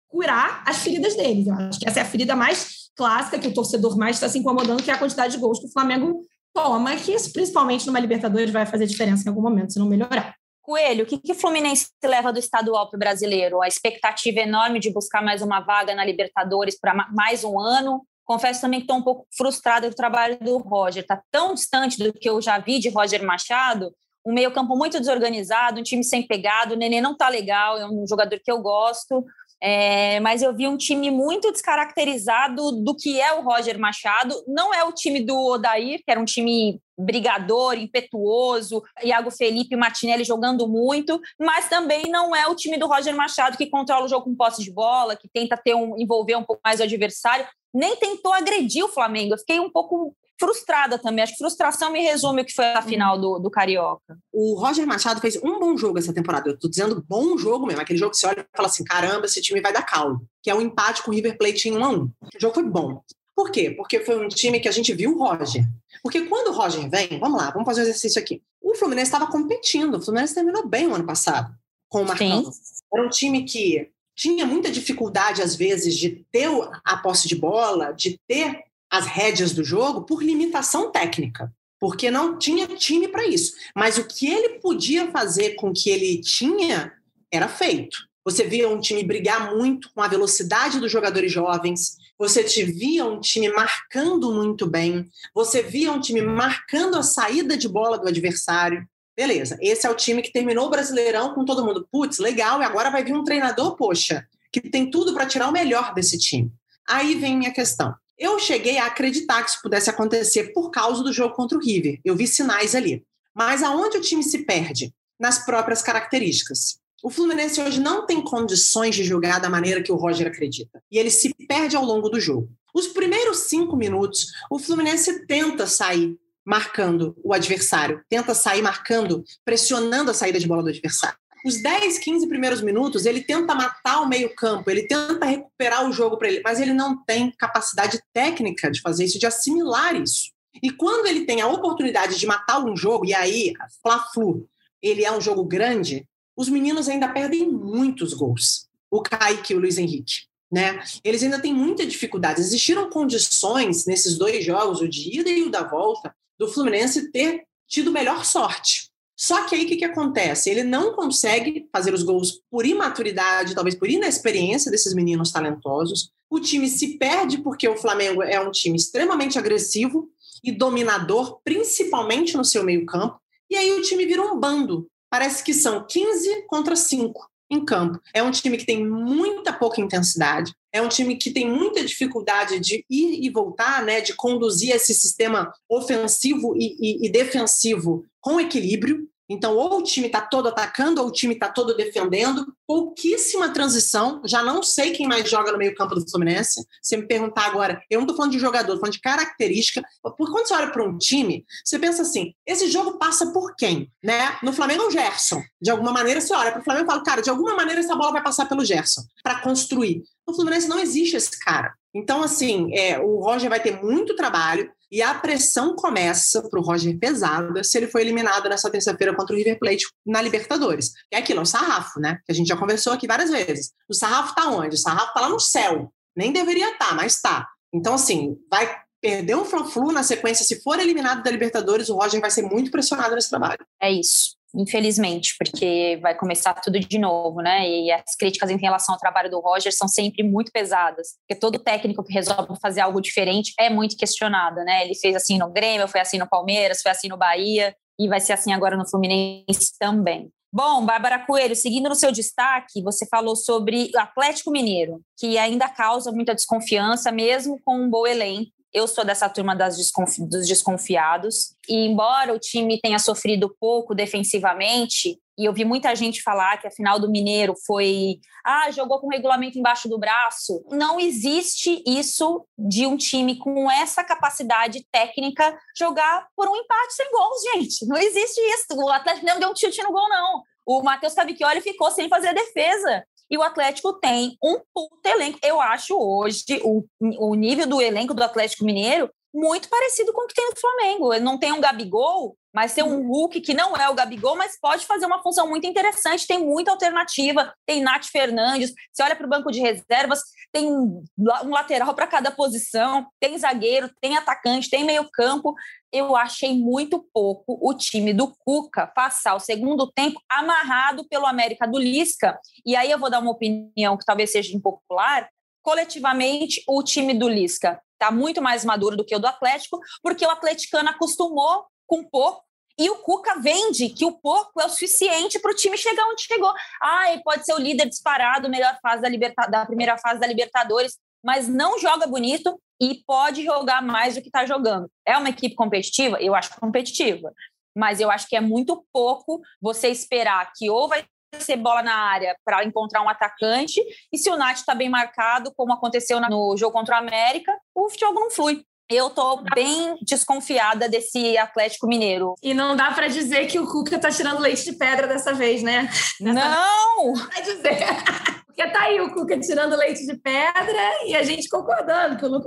curar 0.09 0.62
as 0.66 0.78
feridas 0.78 1.16
deles. 1.16 1.48
Eu 1.48 1.54
acho 1.54 1.80
que 1.80 1.88
essa 1.88 1.98
é 1.98 2.02
a 2.02 2.07
ferida 2.07 2.37
mais 2.37 2.85
clássica 2.96 3.38
que 3.38 3.48
o 3.48 3.54
torcedor 3.54 3.98
mais 3.98 4.16
está 4.16 4.28
se 4.28 4.38
incomodando, 4.38 4.83
que 4.83 4.90
é 4.90 4.94
a 4.94 4.98
quantidade 4.98 5.35
de 5.35 5.40
gols 5.40 5.59
que 5.59 5.66
o 5.66 5.72
Flamengo 5.72 6.20
toma, 6.54 6.94
que 6.94 7.12
isso, 7.12 7.33
principalmente 7.33 7.85
numa 7.88 7.98
Libertadores, 7.98 8.52
vai 8.52 8.64
fazer 8.64 8.87
diferença 8.87 9.24
em 9.24 9.28
algum 9.28 9.42
momento, 9.42 9.72
se 9.72 9.78
não 9.80 9.88
melhorar. 9.88 10.37
Coelho, 10.64 11.05
o 11.05 11.07
que, 11.07 11.18
que 11.18 11.33
o 11.33 11.35
Fluminense 11.35 11.90
leva 12.03 12.33
do 12.33 12.38
estadual 12.38 12.88
para 12.88 12.96
o 12.96 12.98
brasileiro? 12.98 13.61
A 13.61 13.68
expectativa 13.68 14.40
enorme 14.40 14.81
de 14.81 14.90
buscar 14.90 15.22
mais 15.22 15.42
uma 15.42 15.61
vaga 15.61 15.94
na 15.94 16.03
Libertadores 16.03 16.81
para 16.81 16.94
mais 17.12 17.44
um 17.44 17.61
ano. 17.61 18.03
Confesso 18.24 18.62
também 18.62 18.81
que 18.81 18.85
estou 18.85 18.96
um 18.96 19.03
pouco 19.03 19.27
frustrada 19.37 19.87
com 19.87 19.92
o 19.92 19.96
trabalho 19.96 20.38
do 20.40 20.57
Roger. 20.57 21.03
Está 21.03 21.22
tão 21.31 21.53
distante 21.53 22.03
do 22.03 22.14
que 22.14 22.31
eu 22.31 22.40
já 22.40 22.57
vi 22.57 22.79
de 22.79 22.88
Roger 22.88 23.22
Machado. 23.22 23.94
Um 24.27 24.33
meio-campo 24.33 24.74
muito 24.74 24.98
desorganizado, 24.98 25.81
um 25.81 25.83
time 25.83 26.03
sem 26.03 26.27
pegado. 26.27 26.72
O 26.72 26.79
Nenê 26.79 26.98
não 26.98 27.12
está 27.12 27.29
legal, 27.29 27.77
é 27.77 27.87
um 27.87 28.07
jogador 28.09 28.40
que 28.42 28.50
eu 28.50 28.62
gosto. 28.62 29.22
É, 29.62 30.18
mas 30.20 30.42
eu 30.42 30.57
vi 30.57 30.66
um 30.66 30.79
time 30.79 31.11
muito 31.11 31.53
descaracterizado 31.53 32.72
do 32.83 32.96
que 32.96 33.20
é 33.20 33.35
o 33.35 33.42
Roger 33.42 33.79
Machado. 33.79 34.35
Não 34.48 34.72
é 34.72 34.83
o 34.83 34.92
time 34.92 35.20
do 35.20 35.37
Odair, 35.37 35.98
que 36.03 36.11
era 36.11 36.18
um 36.18 36.24
time 36.24 36.81
brigador, 36.98 37.74
impetuoso, 37.74 38.83
Iago 39.02 39.30
Felipe 39.30 39.76
Martinelli 39.76 40.24
jogando 40.24 40.68
muito, 40.68 41.20
mas 41.38 41.68
também 41.68 42.11
não 42.11 42.35
é 42.35 42.46
o 42.46 42.54
time 42.54 42.76
do 42.76 42.87
Roger 42.87 43.14
Machado 43.14 43.57
que 43.57 43.66
controla 43.66 44.04
o 44.04 44.09
jogo 44.09 44.24
com 44.24 44.35
posse 44.35 44.62
de 44.62 44.70
bola, 44.70 45.16
que 45.16 45.28
tenta 45.28 45.57
ter 45.57 45.74
um, 45.74 45.98
envolver 45.98 46.37
um 46.37 46.44
pouco 46.44 46.62
mais 46.64 46.80
o 46.80 46.85
adversário, 46.85 47.46
nem 47.72 47.96
tentou 47.96 48.33
agredir 48.33 48.85
o 48.85 48.88
Flamengo. 48.88 49.35
Eu 49.35 49.38
fiquei 49.38 49.59
um 49.59 49.70
pouco 49.70 50.14
frustrada 50.38 50.98
também. 50.98 51.22
Acho 51.22 51.33
que 51.33 51.38
frustração 51.38 51.90
me 51.90 52.00
resume 52.00 52.42
o 52.42 52.44
que 52.44 52.52
foi 52.52 52.66
a 52.66 52.83
final 52.83 53.18
do, 53.18 53.38
do 53.38 53.50
Carioca. 53.50 54.18
O 54.33 54.54
Roger 54.54 54.87
Machado 54.87 55.20
fez 55.20 55.37
um 55.42 55.59
bom 55.59 55.76
jogo 55.76 55.98
essa 55.98 56.12
temporada. 56.12 56.50
Eu 56.50 56.59
tô 56.59 56.68
dizendo 56.68 57.04
bom 57.09 57.37
jogo 57.37 57.66
mesmo. 57.66 57.80
Aquele 57.80 57.98
jogo 57.98 58.12
que 58.12 58.18
você 58.18 58.26
olha 58.26 58.40
e 58.40 58.57
fala 58.57 58.68
assim: 58.68 58.85
caramba, 58.85 59.26
esse 59.26 59.40
time 59.40 59.61
vai 59.61 59.72
dar 59.72 59.83
caldo. 59.83 60.24
Que 60.42 60.50
é 60.50 60.54
um 60.54 60.61
empate 60.61 61.02
com 61.02 61.11
o 61.11 61.14
River 61.14 61.37
Plate 61.38 61.68
em 61.68 61.76
1 61.76 61.85
a 61.85 61.88
1 61.88 61.94
O 62.02 62.11
jogo 62.38 62.54
foi 62.54 62.64
bom. 62.64 63.02
Por 63.35 63.51
quê? 63.51 63.70
Porque 63.70 64.01
foi 64.01 64.25
um 64.25 64.29
time 64.29 64.61
que 64.61 64.68
a 64.68 64.73
gente 64.73 64.92
viu 64.94 65.12
o 65.12 65.18
Roger. 65.18 65.64
Porque 66.03 66.23
quando 66.23 66.49
o 66.49 66.53
Roger 66.53 66.88
vem, 66.88 67.18
vamos 67.18 67.40
lá, 67.40 67.51
vamos 67.51 67.66
fazer 67.66 67.81
um 67.81 67.85
exercício 67.85 68.20
aqui. 68.20 68.40
O 68.62 68.75
Fluminense 68.75 69.09
estava 69.09 69.27
competindo. 69.27 69.97
O 69.97 70.01
Fluminense 70.01 70.35
terminou 70.35 70.66
bem 70.66 70.87
o 70.87 70.94
ano 70.94 71.05
passado 71.05 71.55
com 71.88 72.03
o 72.03 72.07
Marcão. 72.07 72.53
Sim. 72.53 72.61
Era 72.92 73.07
um 73.07 73.09
time 73.09 73.44
que 73.44 73.90
tinha 74.16 74.47
muita 74.47 74.70
dificuldade, 74.70 75.42
às 75.42 75.57
vezes, 75.57 75.97
de 75.97 76.25
ter 76.31 76.49
a 76.85 76.97
posse 76.97 77.27
de 77.27 77.35
bola, 77.35 77.92
de 77.92 78.18
ter 78.29 78.64
as 78.90 79.07
rédeas 79.07 79.53
do 79.53 79.64
jogo 79.64 80.03
por 80.03 80.23
limitação 80.23 80.92
técnica, 80.92 81.53
porque 81.81 82.11
não 82.11 82.38
tinha 82.38 82.66
time 82.68 83.09
para 83.09 83.27
isso. 83.27 83.55
Mas 83.75 83.99
o 83.99 84.07
que 84.07 84.27
ele 84.27 84.61
podia 84.61 85.11
fazer 85.11 85.55
com 85.57 85.70
o 85.70 85.73
que 85.73 85.90
ele 85.90 86.20
tinha 86.20 86.92
era 87.31 87.49
feito. 87.49 87.97
Você 88.25 88.44
via 88.44 88.68
um 88.68 88.81
time 88.81 89.03
brigar 89.03 89.55
muito 89.55 89.90
com 89.92 90.01
a 90.01 90.09
velocidade 90.09 90.79
dos 90.79 90.90
jogadores 90.90 91.31
jovens, 91.31 91.97
você 92.18 92.44
te 92.44 92.64
via 92.64 93.05
um 93.05 93.20
time 93.20 93.48
marcando 93.50 94.33
muito 94.33 94.66
bem, 94.66 95.09
você 95.35 95.62
via 95.62 95.92
um 95.92 96.00
time 96.00 96.22
marcando 96.22 96.96
a 96.96 97.03
saída 97.03 97.57
de 97.57 97.68
bola 97.68 97.98
do 97.98 98.09
adversário. 98.09 98.87
Beleza, 99.16 99.57
esse 99.61 99.87
é 99.87 99.90
o 99.90 99.94
time 99.94 100.22
que 100.22 100.33
terminou 100.33 100.66
o 100.66 100.70
Brasileirão 100.70 101.35
com 101.35 101.44
todo 101.44 101.64
mundo. 101.64 101.87
Putz, 101.90 102.18
legal, 102.18 102.61
e 102.61 102.64
agora 102.64 102.90
vai 102.90 103.05
vir 103.05 103.14
um 103.14 103.24
treinador, 103.24 103.77
poxa, 103.77 104.27
que 104.53 104.61
tem 104.61 104.90
tudo 104.90 105.14
para 105.14 105.27
tirar 105.27 105.48
o 105.48 105.53
melhor 105.53 105.94
desse 105.94 106.18
time. 106.18 106.53
Aí 106.88 107.14
vem 107.14 107.37
minha 107.37 107.53
questão. 107.53 107.94
Eu 108.18 108.38
cheguei 108.38 108.79
a 108.79 108.87
acreditar 108.87 109.42
que 109.42 109.50
isso 109.50 109.62
pudesse 109.62 109.90
acontecer 109.90 110.53
por 110.53 110.70
causa 110.70 111.03
do 111.03 111.12
jogo 111.12 111.35
contra 111.35 111.59
o 111.59 111.61
River. 111.61 112.00
Eu 112.05 112.14
vi 112.14 112.27
sinais 112.27 112.74
ali. 112.74 113.05
Mas 113.35 113.62
aonde 113.62 113.98
o 113.98 114.00
time 114.00 114.22
se 114.22 114.44
perde? 114.44 114.94
Nas 115.18 115.44
próprias 115.44 115.83
características. 115.83 116.79
O 117.04 117.10
Fluminense 117.10 117.60
hoje 117.60 117.78
não 117.78 118.06
tem 118.06 118.22
condições 118.24 118.94
de 118.94 119.04
jogar 119.04 119.38
da 119.38 119.50
maneira 119.50 119.82
que 119.82 119.92
o 119.92 119.96
Roger 119.96 120.26
acredita. 120.26 120.82
E 120.90 120.98
ele 120.98 121.10
se 121.10 121.34
perde 121.46 121.76
ao 121.76 121.84
longo 121.84 122.08
do 122.08 122.18
jogo. 122.18 122.48
Os 122.74 122.86
primeiros 122.86 123.40
cinco 123.40 123.76
minutos, 123.76 124.32
o 124.50 124.58
Fluminense 124.58 125.26
tenta 125.26 125.66
sair 125.66 126.16
marcando 126.42 127.14
o 127.22 127.34
adversário, 127.34 128.02
tenta 128.08 128.34
sair 128.34 128.62
marcando, 128.62 129.22
pressionando 129.44 130.10
a 130.10 130.14
saída 130.14 130.38
de 130.38 130.48
bola 130.48 130.62
do 130.62 130.70
adversário 130.70 131.18
os 131.44 131.60
10, 131.60 131.98
15 131.98 132.26
primeiros 132.26 132.62
minutos, 132.62 133.04
ele 133.04 133.22
tenta 133.22 133.54
matar 133.54 134.00
o 134.00 134.08
meio-campo, 134.08 134.70
ele 134.70 134.86
tenta 134.86 135.26
recuperar 135.26 135.86
o 135.86 135.92
jogo 135.92 136.16
para 136.16 136.28
ele, 136.28 136.40
mas 136.42 136.58
ele 136.58 136.72
não 136.72 137.04
tem 137.04 137.30
capacidade 137.32 138.00
técnica 138.14 138.70
de 138.70 138.80
fazer 138.80 139.04
isso, 139.04 139.18
de 139.18 139.26
assimilar 139.26 139.94
isso. 139.94 140.30
E 140.62 140.70
quando 140.70 141.04
ele 141.04 141.26
tem 141.26 141.42
a 141.42 141.46
oportunidade 141.46 142.18
de 142.18 142.26
matar 142.26 142.64
um 142.64 142.74
jogo, 142.74 143.04
e 143.04 143.12
aí, 143.12 143.52
Fla-Flu, 143.82 144.48
ele 144.80 145.04
é 145.04 145.12
um 145.12 145.20
jogo 145.20 145.44
grande, 145.44 146.08
os 146.37 146.49
meninos 146.49 146.88
ainda 146.88 147.09
perdem 147.09 147.51
muitos 147.51 148.12
gols. 148.14 148.68
O 148.90 149.03
Kaique 149.03 149.53
e 149.53 149.57
o 149.57 149.61
Luiz 149.61 149.79
Henrique. 149.79 150.23
Né? 150.51 150.83
Eles 151.03 151.23
ainda 151.23 151.40
têm 151.40 151.53
muita 151.53 151.85
dificuldade. 151.85 152.40
Existiram 152.40 152.88
condições 152.88 153.87
nesses 153.87 154.16
dois 154.16 154.44
jogos, 154.44 154.81
o 154.81 154.88
de 154.88 155.18
ida 155.18 155.31
e 155.31 155.42
o 155.42 155.51
da 155.51 155.62
volta, 155.62 156.14
do 156.38 156.49
Fluminense 156.49 157.11
ter 157.11 157.44
tido 157.66 157.90
melhor 157.90 158.25
sorte. 158.25 158.90
Só 159.16 159.44
que 159.44 159.55
aí 159.55 159.64
o 159.64 159.68
que, 159.68 159.77
que 159.77 159.85
acontece? 159.85 160.51
Ele 160.51 160.64
não 160.64 160.92
consegue 160.92 161.68
fazer 161.73 161.94
os 161.94 162.03
gols 162.03 162.40
por 162.51 162.66
imaturidade, 162.66 163.55
talvez 163.55 163.75
por 163.75 163.88
inexperiência 163.88 164.70
desses 164.70 164.92
meninos 164.92 165.31
talentosos. 165.31 166.11
O 166.29 166.40
time 166.40 166.68
se 166.68 166.99
perde 166.99 167.38
porque 167.38 167.68
o 167.68 167.77
Flamengo 167.77 168.23
é 168.23 168.40
um 168.40 168.51
time 168.51 168.77
extremamente 168.77 169.38
agressivo 169.38 170.09
e 170.42 170.51
dominador, 170.51 171.38
principalmente 171.44 172.37
no 172.37 172.44
seu 172.44 172.64
meio-campo. 172.64 173.18
E 173.49 173.57
aí 173.57 173.73
o 173.73 173.83
time 173.83 174.05
vira 174.05 174.23
um 174.23 174.38
bando. 174.38 174.88
Parece 175.14 175.44
que 175.44 175.55
são 175.55 175.87
15 175.87 176.42
contra 176.48 176.74
5 176.74 177.31
em 177.48 177.64
campo. 177.64 178.00
É 178.12 178.20
um 178.20 178.33
time 178.33 178.57
que 178.57 178.66
tem 178.66 178.85
muita 178.85 179.53
pouca 179.53 179.81
intensidade, 179.81 180.53
é 180.72 180.83
um 180.83 180.88
time 180.88 181.14
que 181.14 181.31
tem 181.31 181.48
muita 181.48 181.85
dificuldade 181.85 182.59
de 182.59 182.85
ir 182.90 183.24
e 183.24 183.31
voltar, 183.31 183.85
né, 183.85 184.00
de 184.00 184.12
conduzir 184.14 184.74
esse 184.74 184.92
sistema 184.92 185.55
ofensivo 185.68 186.57
e, 186.57 186.74
e, 186.81 187.07
e 187.07 187.09
defensivo 187.09 188.05
com 188.20 188.40
equilíbrio. 188.40 189.09
Então, 189.28 189.56
ou 189.56 189.78
o 189.78 189.82
time 189.82 190.06
está 190.06 190.20
todo 190.20 190.48
atacando, 190.48 191.00
ou 191.00 191.08
o 191.08 191.12
time 191.12 191.34
está 191.34 191.48
todo 191.48 191.76
defendendo. 191.76 192.46
Pouquíssima 192.66 193.48
transição. 193.48 194.20
Já 194.24 194.42
não 194.42 194.62
sei 194.62 194.92
quem 194.92 195.06
mais 195.06 195.28
joga 195.28 195.52
no 195.52 195.58
meio-campo 195.58 195.94
do 195.94 196.08
Fluminense. 196.08 196.66
Se 196.82 196.96
me 196.96 197.06
perguntar 197.06 197.46
agora, 197.46 197.82
eu 197.90 198.00
não 198.00 198.04
estou 198.04 198.16
falando 198.16 198.32
de 198.32 198.38
jogador, 198.38 198.72
estou 198.72 198.80
falando 198.80 198.94
de 198.94 199.00
característica. 199.00 199.82
Porque 200.02 200.30
quando 200.32 200.46
você 200.46 200.54
olha 200.54 200.70
para 200.70 200.84
um 200.84 200.98
time, 200.98 201.44
você 201.64 201.78
pensa 201.78 202.02
assim: 202.02 202.34
esse 202.46 202.70
jogo 202.70 202.98
passa 202.98 203.32
por 203.32 203.54
quem? 203.56 203.90
Né? 204.02 204.37
No 204.42 204.52
Flamengo 204.52 204.82
é 204.82 204.87
o 204.87 204.90
Gerson. 204.90 205.42
De 205.60 205.70
alguma 205.70 205.92
maneira, 205.92 206.20
você 206.20 206.34
olha 206.34 206.52
para 206.52 206.60
o 206.60 206.64
Flamengo 206.64 206.87
e 206.87 206.90
fala, 206.90 207.02
cara, 207.02 207.22
de 207.22 207.30
alguma 207.30 207.54
maneira 207.54 207.80
essa 207.80 207.96
bola 207.96 208.12
vai 208.12 208.22
passar 208.22 208.46
pelo 208.46 208.64
Gerson 208.64 209.02
para 209.22 209.40
construir. 209.40 210.02
No 210.26 210.34
Fluminense 210.34 210.68
não 210.68 210.78
existe 210.78 211.16
esse 211.16 211.38
cara. 211.38 211.74
Então, 211.94 212.22
assim, 212.22 212.74
é, 212.74 212.98
o 212.98 213.20
Roger 213.20 213.48
vai 213.48 213.60
ter 213.60 213.82
muito 213.82 214.16
trabalho. 214.16 214.70
E 214.94 215.02
a 215.02 215.12
pressão 215.12 215.74
começa 215.74 216.40
para 216.48 216.61
o 216.61 216.62
Roger 216.62 216.96
pesada 216.96 217.64
se 217.64 217.76
ele 217.76 217.88
for 217.88 218.00
eliminado 218.00 218.48
nessa 218.48 218.70
terça-feira 218.70 219.12
contra 219.12 219.35
o 219.35 219.37
River 219.37 219.59
Plate 219.59 219.85
na 220.07 220.22
Libertadores. 220.22 220.92
É 221.11 221.16
aquilo, 221.16 221.40
é 221.40 221.42
o 221.42 221.46
sarrafo, 221.46 221.98
né? 221.98 222.20
Que 222.24 222.30
a 222.30 222.35
gente 222.35 222.46
já 222.46 222.57
conversou 222.57 222.92
aqui 222.92 223.04
várias 223.04 223.28
vezes. 223.28 223.72
O 223.88 223.92
sarrafo 223.92 224.28
está 224.28 224.48
onde? 224.50 224.76
O 224.76 224.78
sarrafo 224.78 225.09
está 225.09 225.22
lá 225.22 225.28
no 225.28 225.40
céu. 225.40 225.92
Nem 226.16 226.33
deveria 226.33 226.70
estar, 226.70 226.90
tá, 226.90 226.94
mas 226.94 227.16
está. 227.16 227.48
Então, 227.74 227.94
assim, 227.94 228.37
vai 228.48 228.72
perder 229.02 229.35
um 229.35 229.44
Fla-Flu 229.44 229.90
na 229.90 230.04
sequência. 230.04 230.44
Se 230.44 230.62
for 230.62 230.78
eliminado 230.78 231.24
da 231.24 231.30
Libertadores, 231.33 231.88
o 231.88 231.96
Roger 231.96 232.20
vai 232.20 232.30
ser 232.30 232.42
muito 232.42 232.70
pressionado 232.70 233.16
nesse 233.16 233.30
trabalho. 233.30 233.66
É 233.83 233.90
isso. 233.90 234.37
Infelizmente, 234.54 235.34
porque 235.38 235.98
vai 236.00 236.14
começar 236.14 236.54
tudo 236.54 236.78
de 236.78 236.98
novo, 236.98 237.40
né? 237.40 237.68
E 237.68 237.90
as 237.90 238.14
críticas 238.18 238.50
em 238.50 238.56
relação 238.56 238.94
ao 238.94 239.00
trabalho 239.00 239.30
do 239.30 239.40
Roger 239.40 239.72
são 239.74 239.88
sempre 239.88 240.22
muito 240.22 240.52
pesadas, 240.52 241.08
porque 241.20 241.40
todo 241.40 241.58
técnico 241.58 242.04
que 242.04 242.12
resolve 242.12 242.54
fazer 242.60 242.80
algo 242.80 243.00
diferente 243.00 243.52
é 243.58 243.68
muito 243.68 243.96
questionado, 243.96 244.56
né? 244.64 244.84
Ele 244.84 244.94
fez 244.94 245.16
assim 245.16 245.38
no 245.38 245.52
Grêmio, 245.52 245.88
foi 245.88 246.00
assim 246.00 246.18
no 246.18 246.28
Palmeiras, 246.28 246.80
foi 246.82 246.90
assim 246.90 247.08
no 247.08 247.16
Bahia 247.16 247.74
e 247.98 248.08
vai 248.08 248.20
ser 248.20 248.32
assim 248.32 248.52
agora 248.52 248.76
no 248.76 248.88
Fluminense 248.88 249.76
também. 249.78 250.30
Bom, 250.52 250.86
Bárbara 250.86 251.18
Coelho, 251.26 251.56
seguindo 251.56 251.88
no 251.88 251.96
seu 251.96 252.12
destaque, 252.12 252.80
você 252.80 253.04
falou 253.06 253.34
sobre 253.34 253.90
o 253.92 253.98
Atlético 253.98 254.52
Mineiro, 254.52 255.00
que 255.18 255.36
ainda 255.36 255.68
causa 255.68 256.12
muita 256.12 256.32
desconfiança, 256.32 257.10
mesmo 257.10 257.60
com 257.64 257.76
um 257.76 257.90
bom 257.90 258.06
elenco. 258.06 258.52
Eu 258.74 258.88
sou 258.88 259.04
dessa 259.04 259.28
turma 259.28 259.54
das 259.54 259.76
desconfi 259.76 260.20
dos 260.28 260.48
desconfiados. 260.48 261.54
E 261.68 261.87
embora 261.87 262.34
o 262.34 262.38
time 262.40 262.80
tenha 262.80 262.98
sofrido 262.98 263.54
pouco 263.60 263.94
defensivamente, 263.94 265.16
e 265.38 265.44
eu 265.44 265.52
vi 265.52 265.64
muita 265.64 265.94
gente 265.94 266.22
falar 266.22 266.58
que 266.58 266.66
a 266.66 266.70
final 266.70 266.98
do 266.98 267.10
Mineiro 267.10 267.54
foi. 267.66 268.18
Ah, 268.44 268.70
jogou 268.70 269.00
com 269.00 269.06
o 269.06 269.10
regulamento 269.10 269.58
embaixo 269.58 269.88
do 269.88 269.98
braço. 269.98 270.64
Não 270.70 271.00
existe 271.00 271.82
isso 271.87 272.46
de 272.58 272.87
um 272.87 272.96
time 272.96 273.38
com 273.38 273.70
essa 273.70 274.04
capacidade 274.04 274.87
técnica 274.92 275.56
jogar 275.76 276.26
por 276.37 276.48
um 276.48 276.56
empate 276.56 276.94
sem 276.94 277.10
gols, 277.10 277.42
gente. 277.54 277.87
Não 277.87 277.96
existe 277.96 278.40
isso. 278.40 278.66
O 278.76 278.90
Atlético 278.90 279.26
não 279.26 279.40
deu 279.40 279.50
um 279.50 279.56
chute 279.56 279.82
no 279.82 279.92
gol, 279.92 280.08
não. 280.08 280.42
O 280.66 280.82
Matheus 280.82 281.14
Cavicchioli 281.14 281.60
ficou 281.60 281.90
sem 281.90 282.08
fazer 282.08 282.28
a 282.28 282.32
defesa. 282.32 283.04
E 283.30 283.38
o 283.38 283.42
Atlético 283.42 283.94
tem 283.94 284.37
um 284.42 284.60
puto 284.72 285.06
elenco. 285.06 285.38
Eu 285.42 285.60
acho 285.60 285.96
hoje 285.98 286.44
o, 286.62 286.84
o 287.00 287.34
nível 287.34 287.66
do 287.66 287.80
elenco 287.80 288.14
do 288.14 288.22
Atlético 288.22 288.64
Mineiro 288.64 289.10
muito 289.32 289.68
parecido 289.68 290.12
com 290.12 290.22
o 290.22 290.26
que 290.26 290.34
tem 290.34 290.48
no 290.48 290.60
Flamengo. 290.60 291.12
Ele 291.12 291.24
não 291.24 291.38
tem 291.38 291.52
um 291.52 291.60
Gabigol, 291.60 292.37
mas 292.54 292.72
tem 292.72 292.84
um 292.84 293.08
Hulk 293.08 293.40
que 293.40 293.52
não 293.52 293.76
é 293.76 293.88
o 293.90 293.94
Gabigol, 293.94 294.36
mas 294.36 294.56
pode 294.60 294.86
fazer 294.86 295.06
uma 295.06 295.20
função 295.20 295.48
muito 295.48 295.66
interessante. 295.66 296.24
Tem 296.24 296.38
muita 296.38 296.70
alternativa. 296.70 297.52
Tem 297.66 297.82
Nath 297.82 298.04
Fernandes. 298.04 298.72
Você 298.92 299.02
olha 299.02 299.16
para 299.16 299.26
o 299.26 299.28
banco 299.28 299.50
de 299.50 299.60
reservas, 299.60 300.20
tem 300.52 300.70
um 300.70 301.02
lateral 301.18 301.92
para 301.94 302.06
cada 302.06 302.30
posição, 302.30 303.08
tem 303.18 303.36
zagueiro, 303.36 303.90
tem 304.00 304.16
atacante, 304.16 304.70
tem 304.70 304.84
meio-campo. 304.84 305.52
Eu 305.92 306.14
achei 306.14 306.56
muito 306.56 307.04
pouco 307.12 307.58
o 307.60 307.74
time 307.74 308.14
do 308.14 308.32
Cuca 308.38 308.86
passar 308.86 309.34
o 309.34 309.40
segundo 309.40 309.90
tempo 309.90 310.20
amarrado 310.30 311.04
pelo 311.08 311.26
América 311.26 311.66
do 311.66 311.78
Lisca. 311.78 312.38
E 312.64 312.76
aí 312.76 312.88
eu 312.88 313.00
vou 313.00 313.10
dar 313.10 313.18
uma 313.18 313.32
opinião 313.32 313.96
que 313.96 314.04
talvez 314.04 314.30
seja 314.30 314.56
impopular. 314.56 315.28
Coletivamente, 315.60 316.62
o 316.68 316.84
time 316.84 317.14
do 317.14 317.28
Lisca 317.28 317.80
está 317.94 318.12
muito 318.12 318.40
mais 318.40 318.64
maduro 318.64 318.96
do 318.96 319.04
que 319.04 319.16
o 319.16 319.18
do 319.18 319.26
Atlético, 319.26 319.80
porque 320.02 320.24
o 320.24 320.30
atleticano 320.30 320.90
acostumou 320.90 321.64
com 321.87 322.05
pouco 322.05 322.44
e 322.79 322.90
o 322.90 322.97
Cuca 322.97 323.38
vende 323.40 323.88
que 323.88 324.05
o 324.05 324.12
pouco 324.12 324.61
é 324.61 324.66
o 324.66 324.68
suficiente 324.68 325.38
para 325.38 325.53
o 325.53 325.55
time 325.55 325.77
chegar 325.77 326.07
onde 326.09 326.23
chegou. 326.23 326.53
Ah, 326.83 327.12
ele 327.12 327.23
pode 327.23 327.44
ser 327.44 327.55
o 327.55 327.59
líder 327.59 327.88
disparado, 327.88 328.49
melhor 328.49 328.77
fase 328.83 329.01
da, 329.01 329.09
liberta 329.09 329.47
da 329.47 329.64
primeira 329.64 329.97
fase 329.97 330.18
da 330.18 330.27
Libertadores, 330.27 330.99
mas 331.25 331.49
não 331.49 331.79
joga 331.79 332.07
bonito 332.07 332.61
e 332.81 333.03
pode 333.07 333.44
jogar 333.44 333.81
mais 333.81 334.14
do 334.14 334.20
que 334.20 334.29
está 334.29 334.44
jogando. 334.44 334.90
É 335.07 335.16
uma 335.16 335.29
equipe 335.29 335.55
competitiva? 335.55 336.20
Eu 336.20 336.35
acho 336.35 336.59
competitiva. 336.59 337.33
Mas 337.77 338.01
eu 338.01 338.11
acho 338.11 338.29
que 338.29 338.37
é 338.37 338.40
muito 338.40 338.85
pouco 338.92 339.40
você 339.61 339.88
esperar 339.88 340.53
que 340.57 340.68
ou 340.68 340.88
vai 340.88 341.05
ser 341.38 341.57
bola 341.57 341.83
na 341.83 341.94
área 341.94 342.37
para 342.44 342.64
encontrar 342.64 343.03
um 343.03 343.09
atacante, 343.09 343.81
e 344.12 344.16
se 344.16 344.31
o 344.31 344.37
Nath 344.37 344.59
está 344.59 344.73
bem 344.73 344.88
marcado, 344.88 345.53
como 345.57 345.73
aconteceu 345.73 346.20
no 346.20 346.57
jogo 346.57 346.73
contra 346.73 346.94
o 346.94 346.99
América, 346.99 347.53
o 347.75 347.88
jogo 347.88 348.20
não 348.20 348.31
flui. 348.31 348.64
Eu 348.90 349.09
tô 349.11 349.42
bem 349.55 349.97
desconfiada 350.03 350.88
desse 350.88 351.38
Atlético 351.38 351.87
Mineiro. 351.87 352.35
E 352.42 352.53
não 352.53 352.77
dá 352.77 352.92
para 352.92 353.09
dizer 353.09 353.47
que 353.47 353.59
o 353.59 353.66
Cuca 353.66 353.99
tá 353.99 354.11
tirando 354.11 354.40
leite 354.40 354.64
de 354.64 354.73
pedra 354.73 355.07
dessa 355.07 355.33
vez, 355.33 355.62
né? 355.62 355.88
Não! 356.20 357.14
Vai 357.14 357.42
dizer. 357.42 357.79
Porque 358.47 358.70
tá 358.70 358.83
aí 358.83 359.01
o 359.01 359.12
Cuca 359.12 359.40
tirando 359.40 359.75
leite 359.75 360.07
de 360.07 360.16
pedra 360.16 361.07
e 361.07 361.16
a 361.16 361.25
gente 361.25 361.49
concordando 361.49 362.16
que 362.16 362.25
o 362.25 362.40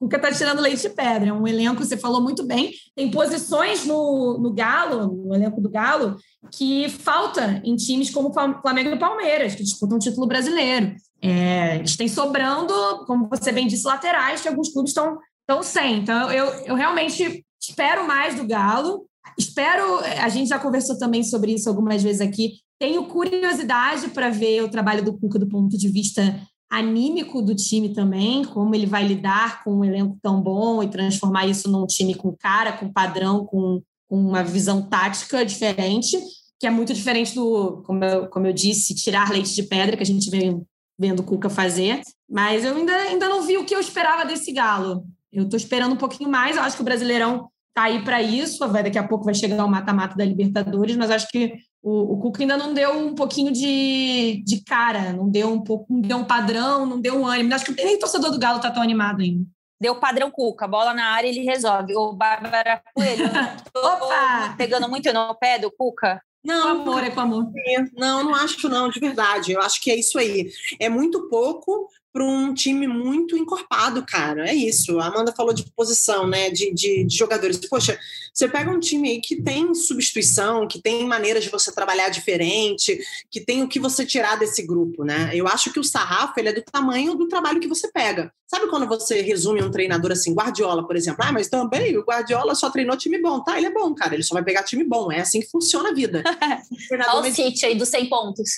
Cuca 0.00 0.18
tá 0.18 0.32
tirando 0.32 0.60
leite 0.60 0.82
de 0.82 0.88
pedra. 0.88 1.28
É 1.28 1.32
um 1.32 1.46
elenco, 1.46 1.84
você 1.84 1.96
falou 1.96 2.20
muito 2.20 2.44
bem, 2.44 2.72
tem 2.96 3.10
posições 3.10 3.84
no, 3.84 4.38
no 4.40 4.52
Galo, 4.52 5.06
no 5.06 5.32
elenco 5.32 5.60
do 5.60 5.70
Galo, 5.70 6.16
que 6.50 6.88
falta 6.88 7.62
em 7.64 7.76
times 7.76 8.10
como 8.10 8.32
Flamengo 8.32 8.90
e 8.90 8.98
Palmeiras, 8.98 9.54
que 9.54 9.62
disputam 9.62 9.98
o 9.98 10.00
título 10.00 10.26
brasileiro. 10.26 10.96
É, 11.22 11.76
eles 11.76 11.96
têm 11.96 12.08
sobrando, 12.08 12.74
como 13.06 13.28
você 13.28 13.52
bem 13.52 13.68
disse, 13.68 13.86
laterais, 13.86 14.40
que 14.40 14.48
alguns 14.48 14.72
clubes 14.72 14.90
estão 14.90 15.16
então, 15.44 15.62
sem. 15.62 15.98
Então, 15.98 16.30
eu, 16.30 16.46
eu 16.64 16.74
realmente 16.74 17.44
espero 17.60 18.06
mais 18.06 18.34
do 18.34 18.46
Galo. 18.46 19.06
Espero. 19.38 19.98
A 20.20 20.28
gente 20.28 20.48
já 20.48 20.58
conversou 20.58 20.98
também 20.98 21.22
sobre 21.22 21.52
isso 21.52 21.68
algumas 21.68 22.02
vezes 22.02 22.20
aqui. 22.20 22.54
Tenho 22.78 23.06
curiosidade 23.06 24.08
para 24.08 24.30
ver 24.30 24.62
o 24.62 24.68
trabalho 24.68 25.04
do 25.04 25.16
Cuca 25.16 25.38
do 25.38 25.48
ponto 25.48 25.76
de 25.76 25.88
vista 25.88 26.40
anímico 26.70 27.42
do 27.42 27.54
time 27.54 27.92
também, 27.92 28.44
como 28.44 28.74
ele 28.74 28.86
vai 28.86 29.06
lidar 29.06 29.62
com 29.62 29.76
um 29.76 29.84
elenco 29.84 30.18
tão 30.22 30.40
bom 30.40 30.82
e 30.82 30.88
transformar 30.88 31.46
isso 31.46 31.70
num 31.70 31.86
time 31.86 32.14
com 32.14 32.34
cara, 32.34 32.72
com 32.72 32.90
padrão, 32.90 33.44
com, 33.44 33.82
com 34.08 34.16
uma 34.16 34.42
visão 34.42 34.80
tática 34.80 35.44
diferente, 35.44 36.18
que 36.58 36.66
é 36.66 36.70
muito 36.70 36.94
diferente 36.94 37.34
do, 37.34 37.82
como 37.84 38.02
eu, 38.02 38.26
como 38.28 38.46
eu 38.46 38.54
disse, 38.54 38.94
tirar 38.94 39.30
leite 39.30 39.54
de 39.54 39.64
pedra, 39.64 39.98
que 39.98 40.02
a 40.02 40.06
gente 40.06 40.30
vem 40.30 40.62
vendo 40.98 41.20
o 41.20 41.24
Cuca 41.24 41.50
fazer. 41.50 42.00
Mas 42.28 42.64
eu 42.64 42.74
ainda, 42.74 42.94
ainda 42.94 43.28
não 43.28 43.42
vi 43.42 43.58
o 43.58 43.66
que 43.66 43.74
eu 43.74 43.80
esperava 43.80 44.24
desse 44.24 44.50
Galo. 44.50 45.04
Eu 45.32 45.44
estou 45.44 45.56
esperando 45.56 45.92
um 45.92 45.96
pouquinho 45.96 46.28
mais. 46.28 46.56
Eu 46.56 46.62
acho 46.62 46.76
que 46.76 46.82
o 46.82 46.84
Brasileirão 46.84 47.48
está 47.68 47.84
aí 47.84 48.04
para 48.04 48.20
isso. 48.22 48.68
Vai, 48.68 48.82
daqui 48.82 48.98
a 48.98 49.06
pouco 49.06 49.24
vai 49.24 49.34
chegar 49.34 49.64
o 49.64 49.68
mata-mata 49.68 50.16
da 50.16 50.24
Libertadores, 50.24 50.96
mas 50.96 51.10
acho 51.10 51.28
que 51.28 51.54
o, 51.82 52.14
o 52.14 52.18
Cuca 52.18 52.42
ainda 52.42 52.56
não 52.56 52.72
deu 52.72 52.92
um 52.92 53.14
pouquinho 53.14 53.50
de, 53.50 54.42
de 54.44 54.62
cara, 54.62 55.12
não 55.12 55.28
deu 55.28 55.48
um 55.52 55.62
pouco, 55.62 55.86
não 55.90 56.00
deu 56.00 56.16
um 56.18 56.24
padrão, 56.24 56.86
não 56.86 57.00
deu 57.00 57.18
um 57.18 57.26
ânimo. 57.26 57.54
Acho 57.54 57.64
que 57.64 57.84
nem 57.84 57.96
o 57.96 57.98
torcedor 57.98 58.30
do 58.30 58.38
Galo 58.38 58.58
está 58.58 58.70
tão 58.70 58.82
animado 58.82 59.22
ainda. 59.22 59.44
Deu 59.80 59.96
padrão 59.96 60.30
Cuca, 60.30 60.68
bola 60.68 60.94
na 60.94 61.06
área 61.06 61.26
ele 61.26 61.40
resolve. 61.40 61.96
O 61.96 62.12
Bárbara 62.12 62.80
Coelho, 62.94 63.24
Opa! 63.74 64.54
pegando 64.56 64.88
muito 64.88 65.12
no 65.12 65.34
pé 65.34 65.58
do 65.58 65.72
Cuca. 65.72 66.22
Não, 66.44 66.84
com 66.84 66.90
amor, 66.90 67.04
é 67.04 67.10
com 67.10 67.20
amor. 67.20 67.52
Não, 67.96 68.24
não 68.24 68.34
acho 68.34 68.68
não, 68.68 68.88
de 68.88 69.00
verdade. 69.00 69.52
Eu 69.52 69.60
acho 69.60 69.80
que 69.80 69.90
é 69.90 69.96
isso 69.96 70.18
aí. 70.18 70.50
É 70.78 70.88
muito 70.88 71.28
pouco 71.28 71.88
para 72.12 72.24
um 72.24 72.52
time 72.52 72.86
muito 72.86 73.36
encorpado, 73.36 74.04
cara. 74.04 74.48
É 74.48 74.54
isso. 74.54 74.98
A 75.00 75.06
Amanda 75.06 75.32
falou 75.32 75.54
de 75.54 75.64
posição, 75.74 76.26
né? 76.26 76.50
De, 76.50 76.72
de, 76.72 77.04
de, 77.04 77.16
jogadores. 77.16 77.56
Poxa, 77.68 77.98
você 78.32 78.46
pega 78.48 78.70
um 78.70 78.78
time 78.78 79.10
aí 79.10 79.20
que 79.20 79.40
tem 79.40 79.74
substituição, 79.74 80.68
que 80.68 80.80
tem 80.80 81.06
maneiras 81.06 81.42
de 81.42 81.50
você 81.50 81.72
trabalhar 81.72 82.10
diferente, 82.10 83.00
que 83.30 83.40
tem 83.40 83.62
o 83.62 83.68
que 83.68 83.80
você 83.80 84.04
tirar 84.04 84.36
desse 84.38 84.62
grupo, 84.62 85.04
né? 85.04 85.30
Eu 85.32 85.48
acho 85.48 85.72
que 85.72 85.80
o 85.80 85.84
sarrafo 85.84 86.38
ele 86.38 86.50
é 86.50 86.52
do 86.52 86.62
tamanho 86.62 87.14
do 87.14 87.28
trabalho 87.28 87.60
que 87.60 87.68
você 87.68 87.90
pega. 87.90 88.32
Sabe 88.46 88.66
quando 88.66 88.86
você 88.86 89.22
resume 89.22 89.62
um 89.62 89.70
treinador 89.70 90.12
assim, 90.12 90.34
Guardiola, 90.34 90.86
por 90.86 90.94
exemplo? 90.94 91.24
Ah, 91.24 91.32
mas 91.32 91.48
também 91.48 91.96
o 91.96 92.04
Guardiola 92.04 92.54
só 92.54 92.68
treinou 92.68 92.98
time 92.98 93.18
bom. 93.18 93.42
Tá, 93.42 93.56
ele 93.56 93.68
é 93.68 93.72
bom, 93.72 93.94
cara. 93.94 94.12
Ele 94.12 94.22
só 94.22 94.34
vai 94.34 94.44
pegar 94.44 94.62
time 94.62 94.84
bom. 94.84 95.10
É 95.10 95.20
assim 95.20 95.40
que 95.40 95.50
funciona 95.50 95.88
a 95.88 95.94
vida. 95.94 96.22
Olha 97.14 97.30
o 97.30 97.34
City 97.34 97.64
aí 97.64 97.74
dos 97.74 97.88
100 97.88 98.10
pontos. 98.10 98.50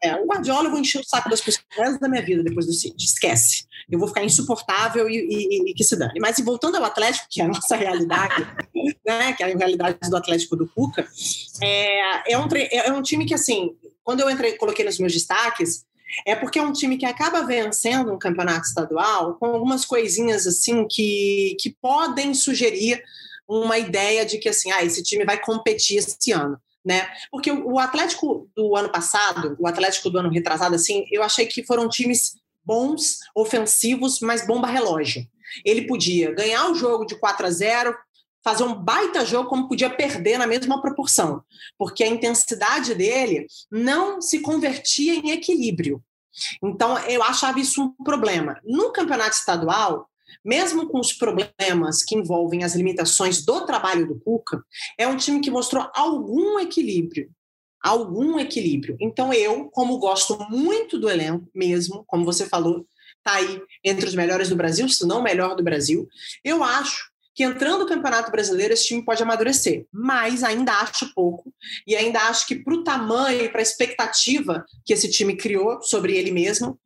é, 0.00 0.10
é, 0.10 0.16
o 0.22 0.26
Guardiola 0.26 0.66
eu 0.66 0.70
vou 0.70 0.78
encher 0.78 1.00
o 1.00 1.04
saco 1.04 1.28
das 1.28 1.40
pessoas 1.40 1.98
da 1.98 2.08
minha 2.08 2.22
vida 2.22 2.43
depois 2.44 2.66
do 2.66 2.72
City. 2.72 3.04
Esquece. 3.04 3.66
Eu 3.90 3.98
vou 3.98 4.08
ficar 4.08 4.24
insuportável 4.24 5.08
e, 5.08 5.16
e, 5.16 5.70
e 5.70 5.74
que 5.74 5.84
se 5.84 5.96
dane. 5.96 6.20
Mas 6.20 6.38
voltando 6.40 6.76
ao 6.76 6.84
Atlético, 6.84 7.26
que 7.30 7.40
é 7.40 7.44
a 7.44 7.48
nossa 7.48 7.76
realidade, 7.76 8.46
né, 9.04 9.32
que 9.32 9.42
é 9.42 9.52
a 9.52 9.56
realidade 9.56 9.98
do 10.08 10.16
Atlético 10.16 10.56
do 10.56 10.66
Cuca, 10.66 11.06
é, 11.62 12.32
é, 12.32 12.38
um, 12.38 12.48
é 12.70 12.92
um 12.92 13.02
time 13.02 13.26
que, 13.26 13.34
assim, 13.34 13.74
quando 14.02 14.20
eu 14.20 14.30
entrei, 14.30 14.56
coloquei 14.56 14.84
nos 14.84 14.98
meus 14.98 15.12
destaques, 15.12 15.84
é 16.26 16.36
porque 16.36 16.58
é 16.58 16.62
um 16.62 16.72
time 16.72 16.96
que 16.96 17.06
acaba 17.06 17.44
vencendo 17.44 18.12
um 18.12 18.18
campeonato 18.18 18.66
estadual 18.66 19.34
com 19.34 19.46
algumas 19.46 19.84
coisinhas 19.84 20.46
assim 20.46 20.86
que, 20.86 21.56
que 21.58 21.74
podem 21.80 22.34
sugerir 22.34 23.02
uma 23.48 23.78
ideia 23.78 24.24
de 24.24 24.38
que 24.38 24.48
assim, 24.48 24.70
ah, 24.70 24.84
esse 24.84 25.02
time 25.02 25.24
vai 25.24 25.40
competir 25.40 25.98
esse 25.98 26.32
ano 26.32 26.58
né? 26.84 27.08
Porque 27.30 27.50
o 27.50 27.78
Atlético 27.78 28.48
do 28.54 28.76
ano 28.76 28.90
passado, 28.90 29.56
o 29.58 29.66
Atlético 29.66 30.10
do 30.10 30.18
ano 30.18 30.30
retrasado, 30.30 30.74
assim, 30.74 31.06
eu 31.10 31.22
achei 31.22 31.46
que 31.46 31.64
foram 31.64 31.88
times 31.88 32.36
bons, 32.64 33.18
ofensivos, 33.34 34.20
mas 34.20 34.46
bomba 34.46 34.66
relógio. 34.66 35.26
Ele 35.64 35.86
podia 35.86 36.32
ganhar 36.32 36.70
o 36.70 36.74
jogo 36.74 37.04
de 37.04 37.14
4 37.18 37.46
a 37.46 37.50
0, 37.50 37.96
fazer 38.42 38.64
um 38.64 38.74
baita 38.74 39.24
jogo, 39.24 39.48
como 39.48 39.68
podia 39.68 39.88
perder 39.88 40.38
na 40.38 40.46
mesma 40.46 40.80
proporção, 40.80 41.42
porque 41.78 42.04
a 42.04 42.08
intensidade 42.08 42.94
dele 42.94 43.46
não 43.70 44.20
se 44.20 44.40
convertia 44.40 45.14
em 45.14 45.30
equilíbrio. 45.30 46.02
Então, 46.62 46.98
eu 46.98 47.22
achava 47.22 47.58
isso 47.60 47.82
um 47.82 48.04
problema. 48.04 48.60
No 48.64 48.92
campeonato 48.92 49.36
estadual, 49.36 50.10
mesmo 50.44 50.88
com 50.88 50.98
os 50.98 51.12
problemas 51.12 52.02
que 52.02 52.14
envolvem 52.14 52.64
as 52.64 52.74
limitações 52.74 53.44
do 53.44 53.66
trabalho 53.66 54.06
do 54.06 54.18
Cuca, 54.20 54.62
é 54.98 55.06
um 55.06 55.16
time 55.16 55.40
que 55.40 55.50
mostrou 55.50 55.88
algum 55.94 56.58
equilíbrio. 56.58 57.30
Algum 57.82 58.38
equilíbrio. 58.38 58.96
Então, 58.98 59.32
eu, 59.32 59.66
como 59.66 59.98
gosto 59.98 60.38
muito 60.48 60.98
do 60.98 61.10
elenco, 61.10 61.46
mesmo, 61.54 62.02
como 62.06 62.24
você 62.24 62.46
falou, 62.46 62.86
está 63.18 63.34
aí 63.34 63.60
entre 63.84 64.06
os 64.06 64.14
melhores 64.14 64.48
do 64.48 64.56
Brasil, 64.56 64.88
se 64.88 65.06
não 65.06 65.20
o 65.20 65.22
melhor 65.22 65.54
do 65.54 65.62
Brasil, 65.62 66.08
eu 66.42 66.64
acho 66.64 67.12
que 67.34 67.42
entrando 67.42 67.80
no 67.80 67.88
Campeonato 67.88 68.30
Brasileiro 68.30 68.72
esse 68.72 68.86
time 68.86 69.04
pode 69.04 69.22
amadurecer, 69.22 69.86
mas 69.92 70.44
ainda 70.44 70.72
acho 70.72 71.12
pouco 71.14 71.52
e 71.86 71.96
ainda 71.96 72.20
acho 72.20 72.46
que 72.46 72.54
para 72.54 72.74
o 72.74 72.84
tamanho 72.84 73.44
e 73.44 73.48
para 73.48 73.60
a 73.60 73.62
expectativa 73.62 74.64
que 74.84 74.92
esse 74.92 75.10
time 75.10 75.36
criou 75.36 75.82
sobre 75.82 76.16
ele 76.16 76.30
mesmo, 76.30 76.78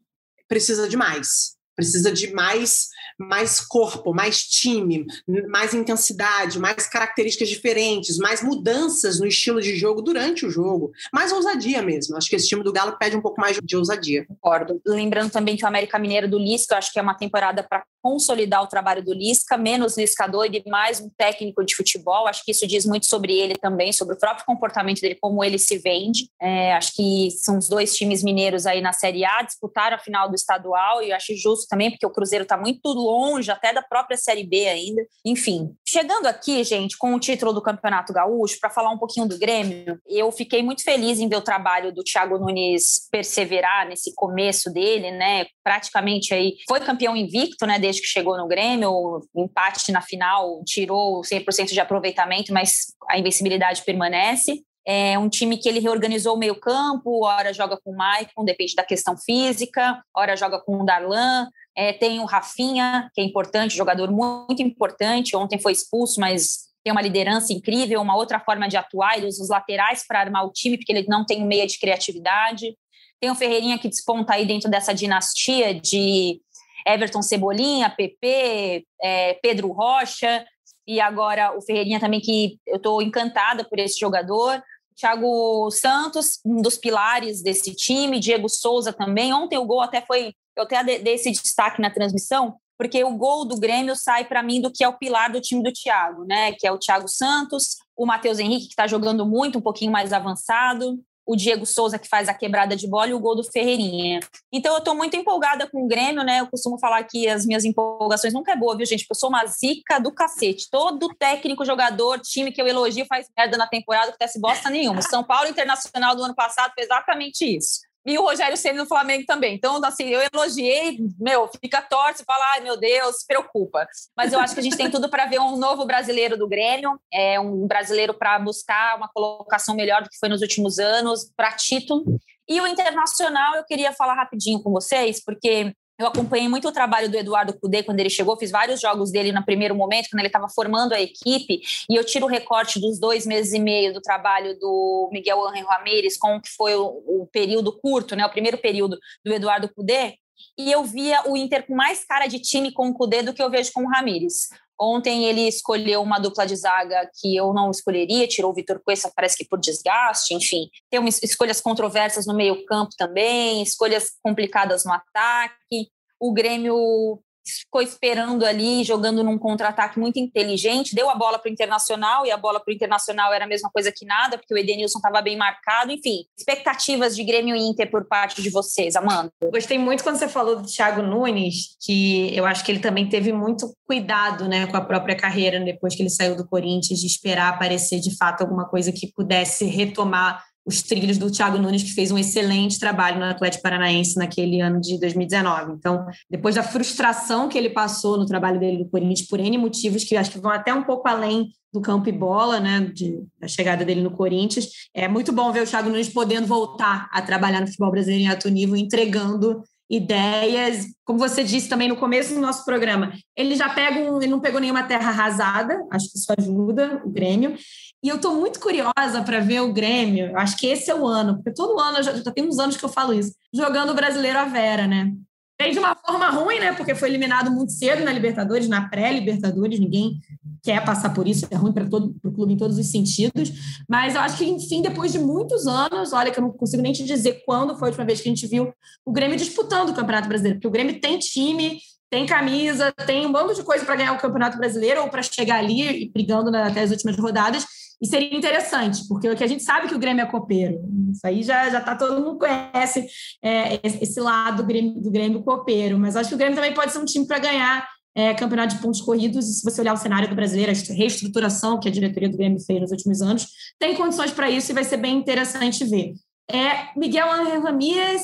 precisa 0.48 0.88
de 0.88 0.96
mais. 0.96 1.56
Precisa 1.76 2.10
de 2.10 2.32
mais, 2.32 2.88
mais 3.18 3.60
corpo, 3.60 4.14
mais 4.14 4.44
time, 4.44 5.06
mais 5.48 5.74
intensidade, 5.74 6.58
mais 6.58 6.86
características 6.86 7.48
diferentes, 7.48 8.16
mais 8.18 8.42
mudanças 8.42 9.18
no 9.18 9.26
estilo 9.26 9.60
de 9.60 9.76
jogo 9.76 10.00
durante 10.00 10.46
o 10.46 10.50
jogo, 10.50 10.92
mais 11.12 11.32
ousadia 11.32 11.82
mesmo. 11.82 12.16
Acho 12.16 12.28
que 12.28 12.36
esse 12.36 12.48
time 12.48 12.62
do 12.62 12.72
Galo 12.72 12.96
pede 12.98 13.16
um 13.16 13.20
pouco 13.20 13.40
mais 13.40 13.58
de 13.62 13.76
ousadia. 13.76 14.24
Concordo. 14.26 14.80
Lembrando 14.86 15.30
também 15.30 15.56
que 15.56 15.64
o 15.64 15.68
América 15.68 15.98
Mineiro 15.98 16.28
do 16.28 16.38
Lisca, 16.38 16.76
acho 16.76 16.92
que 16.92 16.98
é 16.98 17.02
uma 17.02 17.14
temporada 17.14 17.62
para 17.62 17.84
consolidar 18.08 18.62
o 18.62 18.66
trabalho 18.66 19.04
do 19.04 19.12
Lisca, 19.12 19.58
menos 19.58 19.98
liscador 19.98 20.46
e 20.46 20.62
mais 20.66 20.98
um 20.98 21.10
técnico 21.10 21.62
de 21.62 21.76
futebol. 21.76 22.26
Acho 22.26 22.42
que 22.42 22.52
isso 22.52 22.66
diz 22.66 22.86
muito 22.86 23.04
sobre 23.04 23.38
ele 23.38 23.54
também, 23.54 23.92
sobre 23.92 24.14
o 24.14 24.18
próprio 24.18 24.46
comportamento 24.46 25.02
dele, 25.02 25.18
como 25.20 25.44
ele 25.44 25.58
se 25.58 25.76
vende. 25.76 26.30
É, 26.40 26.72
acho 26.72 26.94
que 26.96 27.30
são 27.32 27.58
os 27.58 27.68
dois 27.68 27.94
times 27.94 28.24
mineiros 28.24 28.64
aí 28.64 28.80
na 28.80 28.94
Série 28.94 29.26
A, 29.26 29.42
disputaram 29.42 29.96
a 29.96 29.98
final 29.98 30.26
do 30.26 30.34
estadual 30.34 31.02
e 31.02 31.12
acho 31.12 31.36
justo 31.36 31.66
também, 31.68 31.90
porque 31.90 32.06
o 32.06 32.10
Cruzeiro 32.10 32.44
está 32.44 32.56
muito 32.56 32.88
longe 32.88 33.50
até 33.50 33.74
da 33.74 33.82
própria 33.82 34.16
Série 34.16 34.44
B 34.44 34.66
ainda. 34.66 35.02
Enfim, 35.22 35.74
chegando 35.86 36.26
aqui, 36.26 36.64
gente, 36.64 36.96
com 36.96 37.14
o 37.14 37.20
título 37.20 37.52
do 37.52 37.60
Campeonato 37.60 38.10
Gaúcho, 38.10 38.58
para 38.58 38.70
falar 38.70 38.90
um 38.90 38.98
pouquinho 38.98 39.28
do 39.28 39.38
Grêmio, 39.38 40.00
eu 40.06 40.32
fiquei 40.32 40.62
muito 40.62 40.82
feliz 40.82 41.20
em 41.20 41.28
ver 41.28 41.36
o 41.36 41.42
trabalho 41.42 41.92
do 41.92 42.02
Thiago 42.02 42.38
Nunes 42.38 43.06
perseverar 43.12 43.86
nesse 43.86 44.14
começo 44.14 44.72
dele, 44.72 45.10
né? 45.10 45.44
Praticamente 45.68 46.32
aí 46.32 46.56
foi 46.66 46.80
campeão 46.80 47.14
invicto, 47.14 47.66
né? 47.66 47.78
Desde 47.78 48.00
que 48.00 48.08
chegou 48.08 48.38
no 48.38 48.48
Grêmio, 48.48 49.20
empate 49.36 49.92
na 49.92 50.00
final 50.00 50.62
tirou 50.64 51.20
100% 51.20 51.74
de 51.74 51.78
aproveitamento, 51.78 52.54
mas 52.54 52.86
a 53.06 53.18
invencibilidade 53.18 53.82
permanece. 53.82 54.62
É 54.86 55.18
um 55.18 55.28
time 55.28 55.58
que 55.58 55.68
ele 55.68 55.78
reorganizou 55.78 56.36
o 56.36 56.38
meio-campo, 56.38 57.26
hora 57.26 57.52
joga 57.52 57.78
com 57.84 57.90
o 57.90 57.94
Maicon, 57.94 58.46
depende 58.46 58.74
da 58.74 58.82
questão 58.82 59.14
física, 59.18 60.02
hora 60.16 60.34
joga 60.38 60.58
com 60.58 60.80
o 60.80 60.86
Darlan. 60.86 61.46
É, 61.76 61.92
tem 61.92 62.18
o 62.18 62.24
Rafinha, 62.24 63.10
que 63.14 63.20
é 63.20 63.24
importante, 63.24 63.76
jogador 63.76 64.10
muito 64.10 64.62
importante. 64.62 65.36
Ontem 65.36 65.58
foi 65.58 65.72
expulso, 65.72 66.18
mas 66.18 66.60
tem 66.82 66.90
uma 66.90 67.02
liderança 67.02 67.52
incrível, 67.52 68.00
uma 68.00 68.16
outra 68.16 68.40
forma 68.40 68.66
de 68.66 68.78
atuar. 68.78 69.18
Ele 69.18 69.26
usa 69.26 69.42
os 69.42 69.50
laterais 69.50 70.02
para 70.08 70.20
armar 70.20 70.46
o 70.46 70.50
time, 70.50 70.78
porque 70.78 70.92
ele 70.92 71.04
não 71.06 71.26
tem 71.26 71.44
meia 71.44 71.66
de 71.66 71.78
criatividade. 71.78 72.74
Tem 73.20 73.30
o 73.30 73.34
Ferreirinha 73.34 73.78
que 73.78 73.88
desponta 73.88 74.34
aí 74.34 74.46
dentro 74.46 74.70
dessa 74.70 74.94
dinastia 74.94 75.74
de 75.74 76.40
Everton 76.86 77.22
Cebolinha, 77.22 77.90
PP, 77.90 78.84
é, 79.02 79.34
Pedro 79.34 79.72
Rocha, 79.72 80.46
e 80.86 81.00
agora 81.00 81.56
o 81.56 81.60
Ferreirinha 81.60 82.00
também, 82.00 82.20
que 82.20 82.58
eu 82.66 82.76
estou 82.76 83.02
encantada 83.02 83.62
por 83.62 83.78
esse 83.78 83.98
jogador. 83.98 84.62
Thiago 84.96 85.70
Santos, 85.70 86.40
um 86.44 86.60
dos 86.60 86.76
pilares 86.76 87.42
desse 87.42 87.74
time, 87.74 88.18
Diego 88.18 88.48
Souza 88.48 88.92
também. 88.92 89.32
Ontem 89.32 89.58
o 89.58 89.66
gol 89.66 89.80
até 89.80 90.00
foi, 90.00 90.32
eu 90.56 90.64
até 90.64 90.82
dei 90.82 91.14
esse 91.14 91.30
destaque 91.30 91.80
na 91.80 91.90
transmissão, 91.90 92.56
porque 92.76 93.04
o 93.04 93.16
gol 93.16 93.44
do 93.44 93.60
Grêmio 93.60 93.94
sai 93.94 94.24
para 94.24 94.42
mim 94.42 94.60
do 94.60 94.72
que 94.72 94.82
é 94.82 94.88
o 94.88 94.96
pilar 94.96 95.30
do 95.30 95.40
time 95.40 95.62
do 95.62 95.72
Thiago, 95.72 96.24
né? 96.24 96.52
Que 96.52 96.66
é 96.66 96.72
o 96.72 96.78
Thiago 96.78 97.06
Santos, 97.06 97.76
o 97.96 98.06
Matheus 98.06 98.38
Henrique, 98.38 98.66
que 98.66 98.72
está 98.72 98.86
jogando 98.86 99.26
muito, 99.26 99.58
um 99.58 99.62
pouquinho 99.62 99.92
mais 99.92 100.12
avançado, 100.12 100.98
o 101.28 101.36
Diego 101.36 101.66
Souza, 101.66 101.98
que 101.98 102.08
faz 102.08 102.26
a 102.26 102.32
quebrada 102.32 102.74
de 102.74 102.88
bola, 102.88 103.08
e 103.08 103.14
o 103.14 103.20
gol 103.20 103.36
do 103.36 103.44
Ferreirinha. 103.44 104.20
Então, 104.50 104.72
eu 104.72 104.78
estou 104.78 104.94
muito 104.94 105.14
empolgada 105.14 105.68
com 105.68 105.84
o 105.84 105.86
Grêmio, 105.86 106.24
né? 106.24 106.40
Eu 106.40 106.46
costumo 106.46 106.78
falar 106.78 107.04
que 107.04 107.28
as 107.28 107.44
minhas 107.44 107.66
empolgações 107.66 108.32
nunca 108.32 108.52
é 108.52 108.56
boa, 108.56 108.74
viu, 108.74 108.86
gente? 108.86 109.00
Porque 109.00 109.12
eu 109.12 109.20
sou 109.20 109.28
uma 109.28 109.44
zica 109.44 109.98
do 110.00 110.10
cacete. 110.10 110.68
Todo 110.70 111.14
técnico, 111.18 111.66
jogador, 111.66 112.18
time 112.20 112.50
que 112.50 112.62
eu 112.62 112.66
elogio 112.66 113.04
faz 113.04 113.28
merda 113.36 113.58
na 113.58 113.66
temporada, 113.66 114.10
que 114.10 114.18
tece 114.18 114.40
bosta 114.40 114.70
nenhuma. 114.70 115.02
São 115.02 115.22
Paulo 115.22 115.50
Internacional 115.50 116.16
do 116.16 116.24
ano 116.24 116.34
passado 116.34 116.72
fez 116.74 116.86
exatamente 116.86 117.44
isso 117.44 117.87
e 118.08 118.18
o 118.18 118.22
Rogério 118.22 118.56
Ceni 118.56 118.78
no 118.78 118.86
Flamengo 118.86 119.26
também. 119.26 119.54
Então, 119.54 119.84
assim, 119.84 120.08
eu 120.08 120.20
elogiei, 120.32 120.98
meu, 121.20 121.46
fica 121.60 121.82
torce, 121.82 122.24
fala, 122.24 122.52
ai 122.52 122.60
meu 122.60 122.74
Deus, 122.74 123.18
se 123.18 123.26
preocupa. 123.26 123.86
Mas 124.16 124.32
eu 124.32 124.40
acho 124.40 124.54
que 124.54 124.60
a 124.60 124.62
gente 124.62 124.78
tem 124.78 124.90
tudo 124.90 125.10
para 125.10 125.26
ver 125.26 125.38
um 125.38 125.58
novo 125.58 125.84
brasileiro 125.84 126.34
do 126.34 126.48
Grêmio, 126.48 126.98
é 127.12 127.38
um 127.38 127.66
brasileiro 127.66 128.14
para 128.14 128.38
buscar 128.38 128.96
uma 128.96 129.08
colocação 129.08 129.76
melhor 129.76 130.02
do 130.02 130.08
que 130.08 130.18
foi 130.18 130.30
nos 130.30 130.40
últimos 130.40 130.78
anos, 130.78 131.30
para 131.36 131.52
título. 131.52 132.18
E 132.48 132.58
o 132.62 132.66
Internacional, 132.66 133.56
eu 133.56 133.64
queria 133.64 133.92
falar 133.92 134.14
rapidinho 134.14 134.62
com 134.62 134.70
vocês, 134.70 135.22
porque 135.22 135.74
eu 135.98 136.06
acompanhei 136.06 136.48
muito 136.48 136.68
o 136.68 136.72
trabalho 136.72 137.10
do 137.10 137.16
Eduardo 137.16 137.58
Cudê 137.58 137.82
quando 137.82 137.98
ele 137.98 138.08
chegou, 138.08 138.36
fiz 138.36 138.50
vários 138.52 138.80
jogos 138.80 139.10
dele 139.10 139.32
no 139.32 139.44
primeiro 139.44 139.74
momento, 139.74 140.08
quando 140.10 140.20
ele 140.20 140.28
estava 140.28 140.48
formando 140.48 140.92
a 140.92 141.00
equipe, 141.00 141.60
e 141.90 141.96
eu 141.96 142.04
tiro 142.04 142.26
o 142.26 142.28
recorte 142.28 142.80
dos 142.80 143.00
dois 143.00 143.26
meses 143.26 143.52
e 143.52 143.58
meio 143.58 143.92
do 143.92 144.00
trabalho 144.00 144.56
do 144.58 145.10
Miguel 145.12 145.44
Ángel 145.48 145.66
Ramírez, 145.66 146.16
com 146.16 146.36
o 146.36 146.40
que 146.40 146.50
foi 146.50 146.76
o, 146.76 146.86
o, 146.86 147.28
período 147.32 147.76
curto, 147.80 148.14
né, 148.14 148.24
o 148.24 148.30
primeiro 148.30 148.58
período 148.58 148.96
do 149.24 149.32
Eduardo 149.32 149.68
Cudê, 149.74 150.14
e 150.56 150.70
eu 150.70 150.84
via 150.84 151.28
o 151.28 151.36
Inter 151.36 151.66
com 151.66 151.74
mais 151.74 152.04
cara 152.04 152.28
de 152.28 152.38
time 152.38 152.72
com 152.72 152.88
o 152.88 152.94
Cudê 152.94 153.22
do 153.22 153.34
que 153.34 153.42
eu 153.42 153.50
vejo 153.50 153.72
com 153.72 153.82
o 153.82 153.88
Ramírez. 153.88 154.48
Ontem 154.80 155.24
ele 155.24 155.48
escolheu 155.48 156.00
uma 156.02 156.18
dupla 156.18 156.46
de 156.46 156.54
zaga 156.54 157.10
que 157.20 157.34
eu 157.34 157.52
não 157.52 157.70
escolheria, 157.70 158.28
tirou 158.28 158.52
o 158.52 158.54
Vitor 158.54 158.80
Cuesta, 158.84 159.12
parece 159.14 159.36
que 159.36 159.44
por 159.44 159.58
desgaste, 159.58 160.34
enfim. 160.34 160.68
Tem 160.88 161.00
umas 161.00 161.20
escolhas 161.22 161.60
controversas 161.60 162.26
no 162.26 162.34
meio-campo 162.34 162.90
também, 162.96 163.62
escolhas 163.62 164.12
complicadas 164.22 164.84
no 164.84 164.92
ataque. 164.92 165.90
O 166.20 166.32
Grêmio 166.32 167.20
ficou 167.50 167.82
esperando 167.82 168.44
ali, 168.44 168.84
jogando 168.84 169.22
num 169.22 169.38
contra-ataque 169.38 169.98
muito 169.98 170.18
inteligente, 170.18 170.94
deu 170.94 171.10
a 171.10 171.14
bola 171.14 171.38
para 171.38 171.48
o 171.48 171.52
Internacional 171.52 172.26
e 172.26 172.30
a 172.30 172.36
bola 172.36 172.60
para 172.60 172.70
o 172.70 172.74
Internacional 172.74 173.32
era 173.32 173.44
a 173.44 173.48
mesma 173.48 173.70
coisa 173.70 173.92
que 173.92 174.04
nada, 174.04 174.38
porque 174.38 174.54
o 174.54 174.58
Edenilson 174.58 174.98
estava 174.98 175.20
bem 175.20 175.36
marcado. 175.36 175.92
Enfim, 175.92 176.24
expectativas 176.36 177.14
de 177.14 177.24
Grêmio 177.24 177.56
e 177.56 177.60
Inter 177.60 177.90
por 177.90 178.06
parte 178.06 178.42
de 178.42 178.50
vocês, 178.50 178.96
Amanda? 178.96 179.32
Gostei 179.50 179.78
muito 179.78 180.02
quando 180.02 180.16
você 180.16 180.28
falou 180.28 180.56
do 180.56 180.68
Thiago 180.68 181.02
Nunes, 181.02 181.76
que 181.80 182.34
eu 182.36 182.44
acho 182.44 182.64
que 182.64 182.72
ele 182.72 182.80
também 182.80 183.08
teve 183.08 183.32
muito 183.32 183.74
cuidado 183.86 184.48
né, 184.48 184.66
com 184.66 184.76
a 184.76 184.84
própria 184.84 185.16
carreira 185.16 185.58
depois 185.60 185.94
que 185.94 186.02
ele 186.02 186.10
saiu 186.10 186.36
do 186.36 186.46
Corinthians, 186.46 187.00
de 187.00 187.06
esperar 187.06 187.48
aparecer 187.48 188.00
de 188.00 188.16
fato 188.16 188.42
alguma 188.42 188.68
coisa 188.68 188.92
que 188.92 189.12
pudesse 189.12 189.64
retomar 189.64 190.42
os 190.68 190.82
trilhos 190.82 191.16
do 191.16 191.30
Thiago 191.30 191.56
Nunes, 191.56 191.82
que 191.82 191.94
fez 191.94 192.12
um 192.12 192.18
excelente 192.18 192.78
trabalho 192.78 193.18
no 193.18 193.24
Atlético 193.24 193.62
Paranaense 193.62 194.18
naquele 194.18 194.60
ano 194.60 194.78
de 194.78 195.00
2019. 195.00 195.72
Então, 195.72 196.04
depois 196.30 196.56
da 196.56 196.62
frustração 196.62 197.48
que 197.48 197.56
ele 197.56 197.70
passou 197.70 198.18
no 198.18 198.26
trabalho 198.26 198.60
dele 198.60 198.84
no 198.84 198.90
Corinthians, 198.90 199.26
por 199.26 199.40
N 199.40 199.56
motivos 199.56 200.04
que 200.04 200.14
acho 200.14 200.30
que 200.30 200.38
vão 200.38 200.50
até 200.50 200.74
um 200.74 200.84
pouco 200.84 201.08
além 201.08 201.48
do 201.72 201.80
campo 201.80 202.10
e 202.10 202.12
bola, 202.12 202.60
né, 202.60 202.80
de, 202.94 203.18
da 203.40 203.48
chegada 203.48 203.82
dele 203.82 204.02
no 204.02 204.10
Corinthians, 204.10 204.68
é 204.94 205.08
muito 205.08 205.32
bom 205.32 205.50
ver 205.52 205.62
o 205.62 205.66
Thiago 205.66 205.88
Nunes 205.88 206.10
podendo 206.10 206.46
voltar 206.46 207.08
a 207.12 207.22
trabalhar 207.22 207.62
no 207.62 207.66
futebol 207.66 207.90
brasileiro 207.90 208.24
em 208.24 208.28
alto 208.28 208.50
nível, 208.50 208.76
entregando 208.76 209.62
ideias. 209.90 210.86
Como 211.02 211.18
você 211.18 211.42
disse 211.42 211.68
também 211.68 211.88
no 211.88 211.96
começo 211.96 212.34
do 212.34 212.40
nosso 212.40 212.62
programa, 212.64 213.12
ele 213.34 213.54
já 213.54 213.70
pega 213.70 214.00
um, 214.00 214.20
ele 214.20 214.30
não 214.30 214.40
pegou 214.40 214.60
nenhuma 214.60 214.82
terra 214.82 215.08
arrasada, 215.08 215.82
acho 215.90 216.12
que 216.12 216.18
isso 216.18 216.32
ajuda 216.38 217.00
o 217.04 217.10
Grêmio. 217.10 217.56
E 218.02 218.08
eu 218.08 218.16
estou 218.16 218.36
muito 218.36 218.60
curiosa 218.60 219.22
para 219.24 219.40
ver 219.40 219.60
o 219.60 219.72
Grêmio. 219.72 220.36
Acho 220.38 220.56
que 220.56 220.66
esse 220.66 220.90
é 220.90 220.94
o 220.94 221.06
ano, 221.06 221.34
porque 221.34 221.52
todo 221.52 221.80
ano, 221.80 222.02
já, 222.02 222.12
já 222.14 222.30
tem 222.30 222.46
uns 222.46 222.58
anos 222.58 222.76
que 222.76 222.84
eu 222.84 222.88
falo 222.88 223.12
isso, 223.12 223.32
jogando 223.52 223.90
o 223.90 223.94
brasileiro 223.94 224.38
à 224.38 224.44
Vera, 224.44 224.86
né? 224.86 225.12
Vem 225.60 225.72
de 225.72 225.78
uma 225.80 225.96
forma 225.96 226.30
ruim, 226.30 226.60
né? 226.60 226.72
Porque 226.72 226.94
foi 226.94 227.08
eliminado 227.08 227.50
muito 227.50 227.72
cedo 227.72 228.04
na 228.04 228.12
Libertadores, 228.12 228.68
na 228.68 228.88
pré-Libertadores, 228.88 229.80
ninguém 229.80 230.20
quer 230.62 230.84
passar 230.84 231.12
por 231.12 231.26
isso, 231.26 231.48
é 231.50 231.56
ruim 231.56 231.72
para 231.72 231.88
todo 231.88 232.14
o 232.22 232.30
clube 232.30 232.52
em 232.52 232.56
todos 232.56 232.78
os 232.78 232.88
sentidos. 232.88 233.50
Mas 233.88 234.14
eu 234.14 234.20
acho 234.20 234.38
que, 234.38 234.44
enfim, 234.44 234.80
depois 234.80 235.10
de 235.10 235.18
muitos 235.18 235.66
anos, 235.66 236.12
olha 236.12 236.30
que 236.30 236.38
eu 236.38 236.42
não 236.44 236.52
consigo 236.52 236.80
nem 236.80 236.92
te 236.92 237.04
dizer 237.04 237.42
quando 237.44 237.76
foi 237.76 237.88
a 237.88 237.90
última 237.90 238.04
vez 238.04 238.20
que 238.20 238.28
a 238.28 238.32
gente 238.32 238.46
viu 238.46 238.72
o 239.04 239.12
Grêmio 239.12 239.36
disputando 239.36 239.90
o 239.90 239.94
Campeonato 239.94 240.28
Brasileiro, 240.28 240.58
porque 240.58 240.68
o 240.68 240.70
Grêmio 240.70 241.00
tem 241.00 241.18
time, 241.18 241.78
tem 242.08 242.24
camisa, 242.24 242.92
tem 242.92 243.26
um 243.26 243.32
bando 243.32 243.52
de 243.52 243.64
coisa 243.64 243.84
para 243.84 243.96
ganhar 243.96 244.12
o 244.12 244.18
Campeonato 244.18 244.56
Brasileiro 244.56 245.02
ou 245.02 245.08
para 245.08 245.22
chegar 245.22 245.58
ali 245.58 246.08
brigando 246.10 246.56
até 246.56 246.82
as 246.82 246.90
últimas 246.92 247.16
rodadas. 247.16 247.64
E 248.00 248.06
seria 248.06 248.36
interessante, 248.36 249.06
porque 249.08 249.28
o 249.28 249.36
que 249.36 249.42
a 249.42 249.46
gente 249.46 249.62
sabe 249.62 249.88
que 249.88 249.94
o 249.94 249.98
Grêmio 249.98 250.22
é 250.22 250.26
copeiro. 250.26 250.80
Isso 251.10 251.26
aí 251.26 251.42
já, 251.42 251.68
já 251.68 251.80
tá, 251.80 251.96
todo 251.96 252.22
mundo 252.22 252.38
conhece 252.38 253.06
é, 253.42 253.80
esse 253.82 254.20
lado 254.20 254.62
do 254.62 254.66
Grêmio, 254.66 255.00
do 255.00 255.10
Grêmio 255.10 255.42
copeiro. 255.42 255.98
Mas 255.98 256.14
acho 256.14 256.28
que 256.28 256.34
o 256.34 256.38
Grêmio 256.38 256.54
também 256.54 256.72
pode 256.72 256.92
ser 256.92 256.98
um 256.98 257.04
time 257.04 257.26
para 257.26 257.40
ganhar 257.40 257.88
é, 258.14 258.34
campeonato 258.34 258.76
de 258.76 258.80
pontos 258.80 259.00
corridos. 259.00 259.48
E 259.48 259.54
se 259.54 259.64
você 259.64 259.80
olhar 259.80 259.94
o 259.94 259.96
cenário 259.96 260.28
do 260.28 260.34
brasileiro, 260.36 260.70
a 260.70 260.94
reestruturação 260.94 261.80
que 261.80 261.88
a 261.88 261.92
diretoria 261.92 262.28
do 262.28 262.36
Grêmio 262.36 262.60
fez 262.60 262.80
nos 262.80 262.92
últimos 262.92 263.20
anos, 263.20 263.48
tem 263.80 263.96
condições 263.96 264.30
para 264.30 264.48
isso 264.48 264.70
e 264.70 264.74
vai 264.74 264.84
ser 264.84 264.98
bem 264.98 265.16
interessante 265.16 265.84
ver. 265.84 266.14
É, 266.48 266.96
Miguel 266.96 267.30
Ángel 267.30 267.62
Ramírez, 267.62 268.22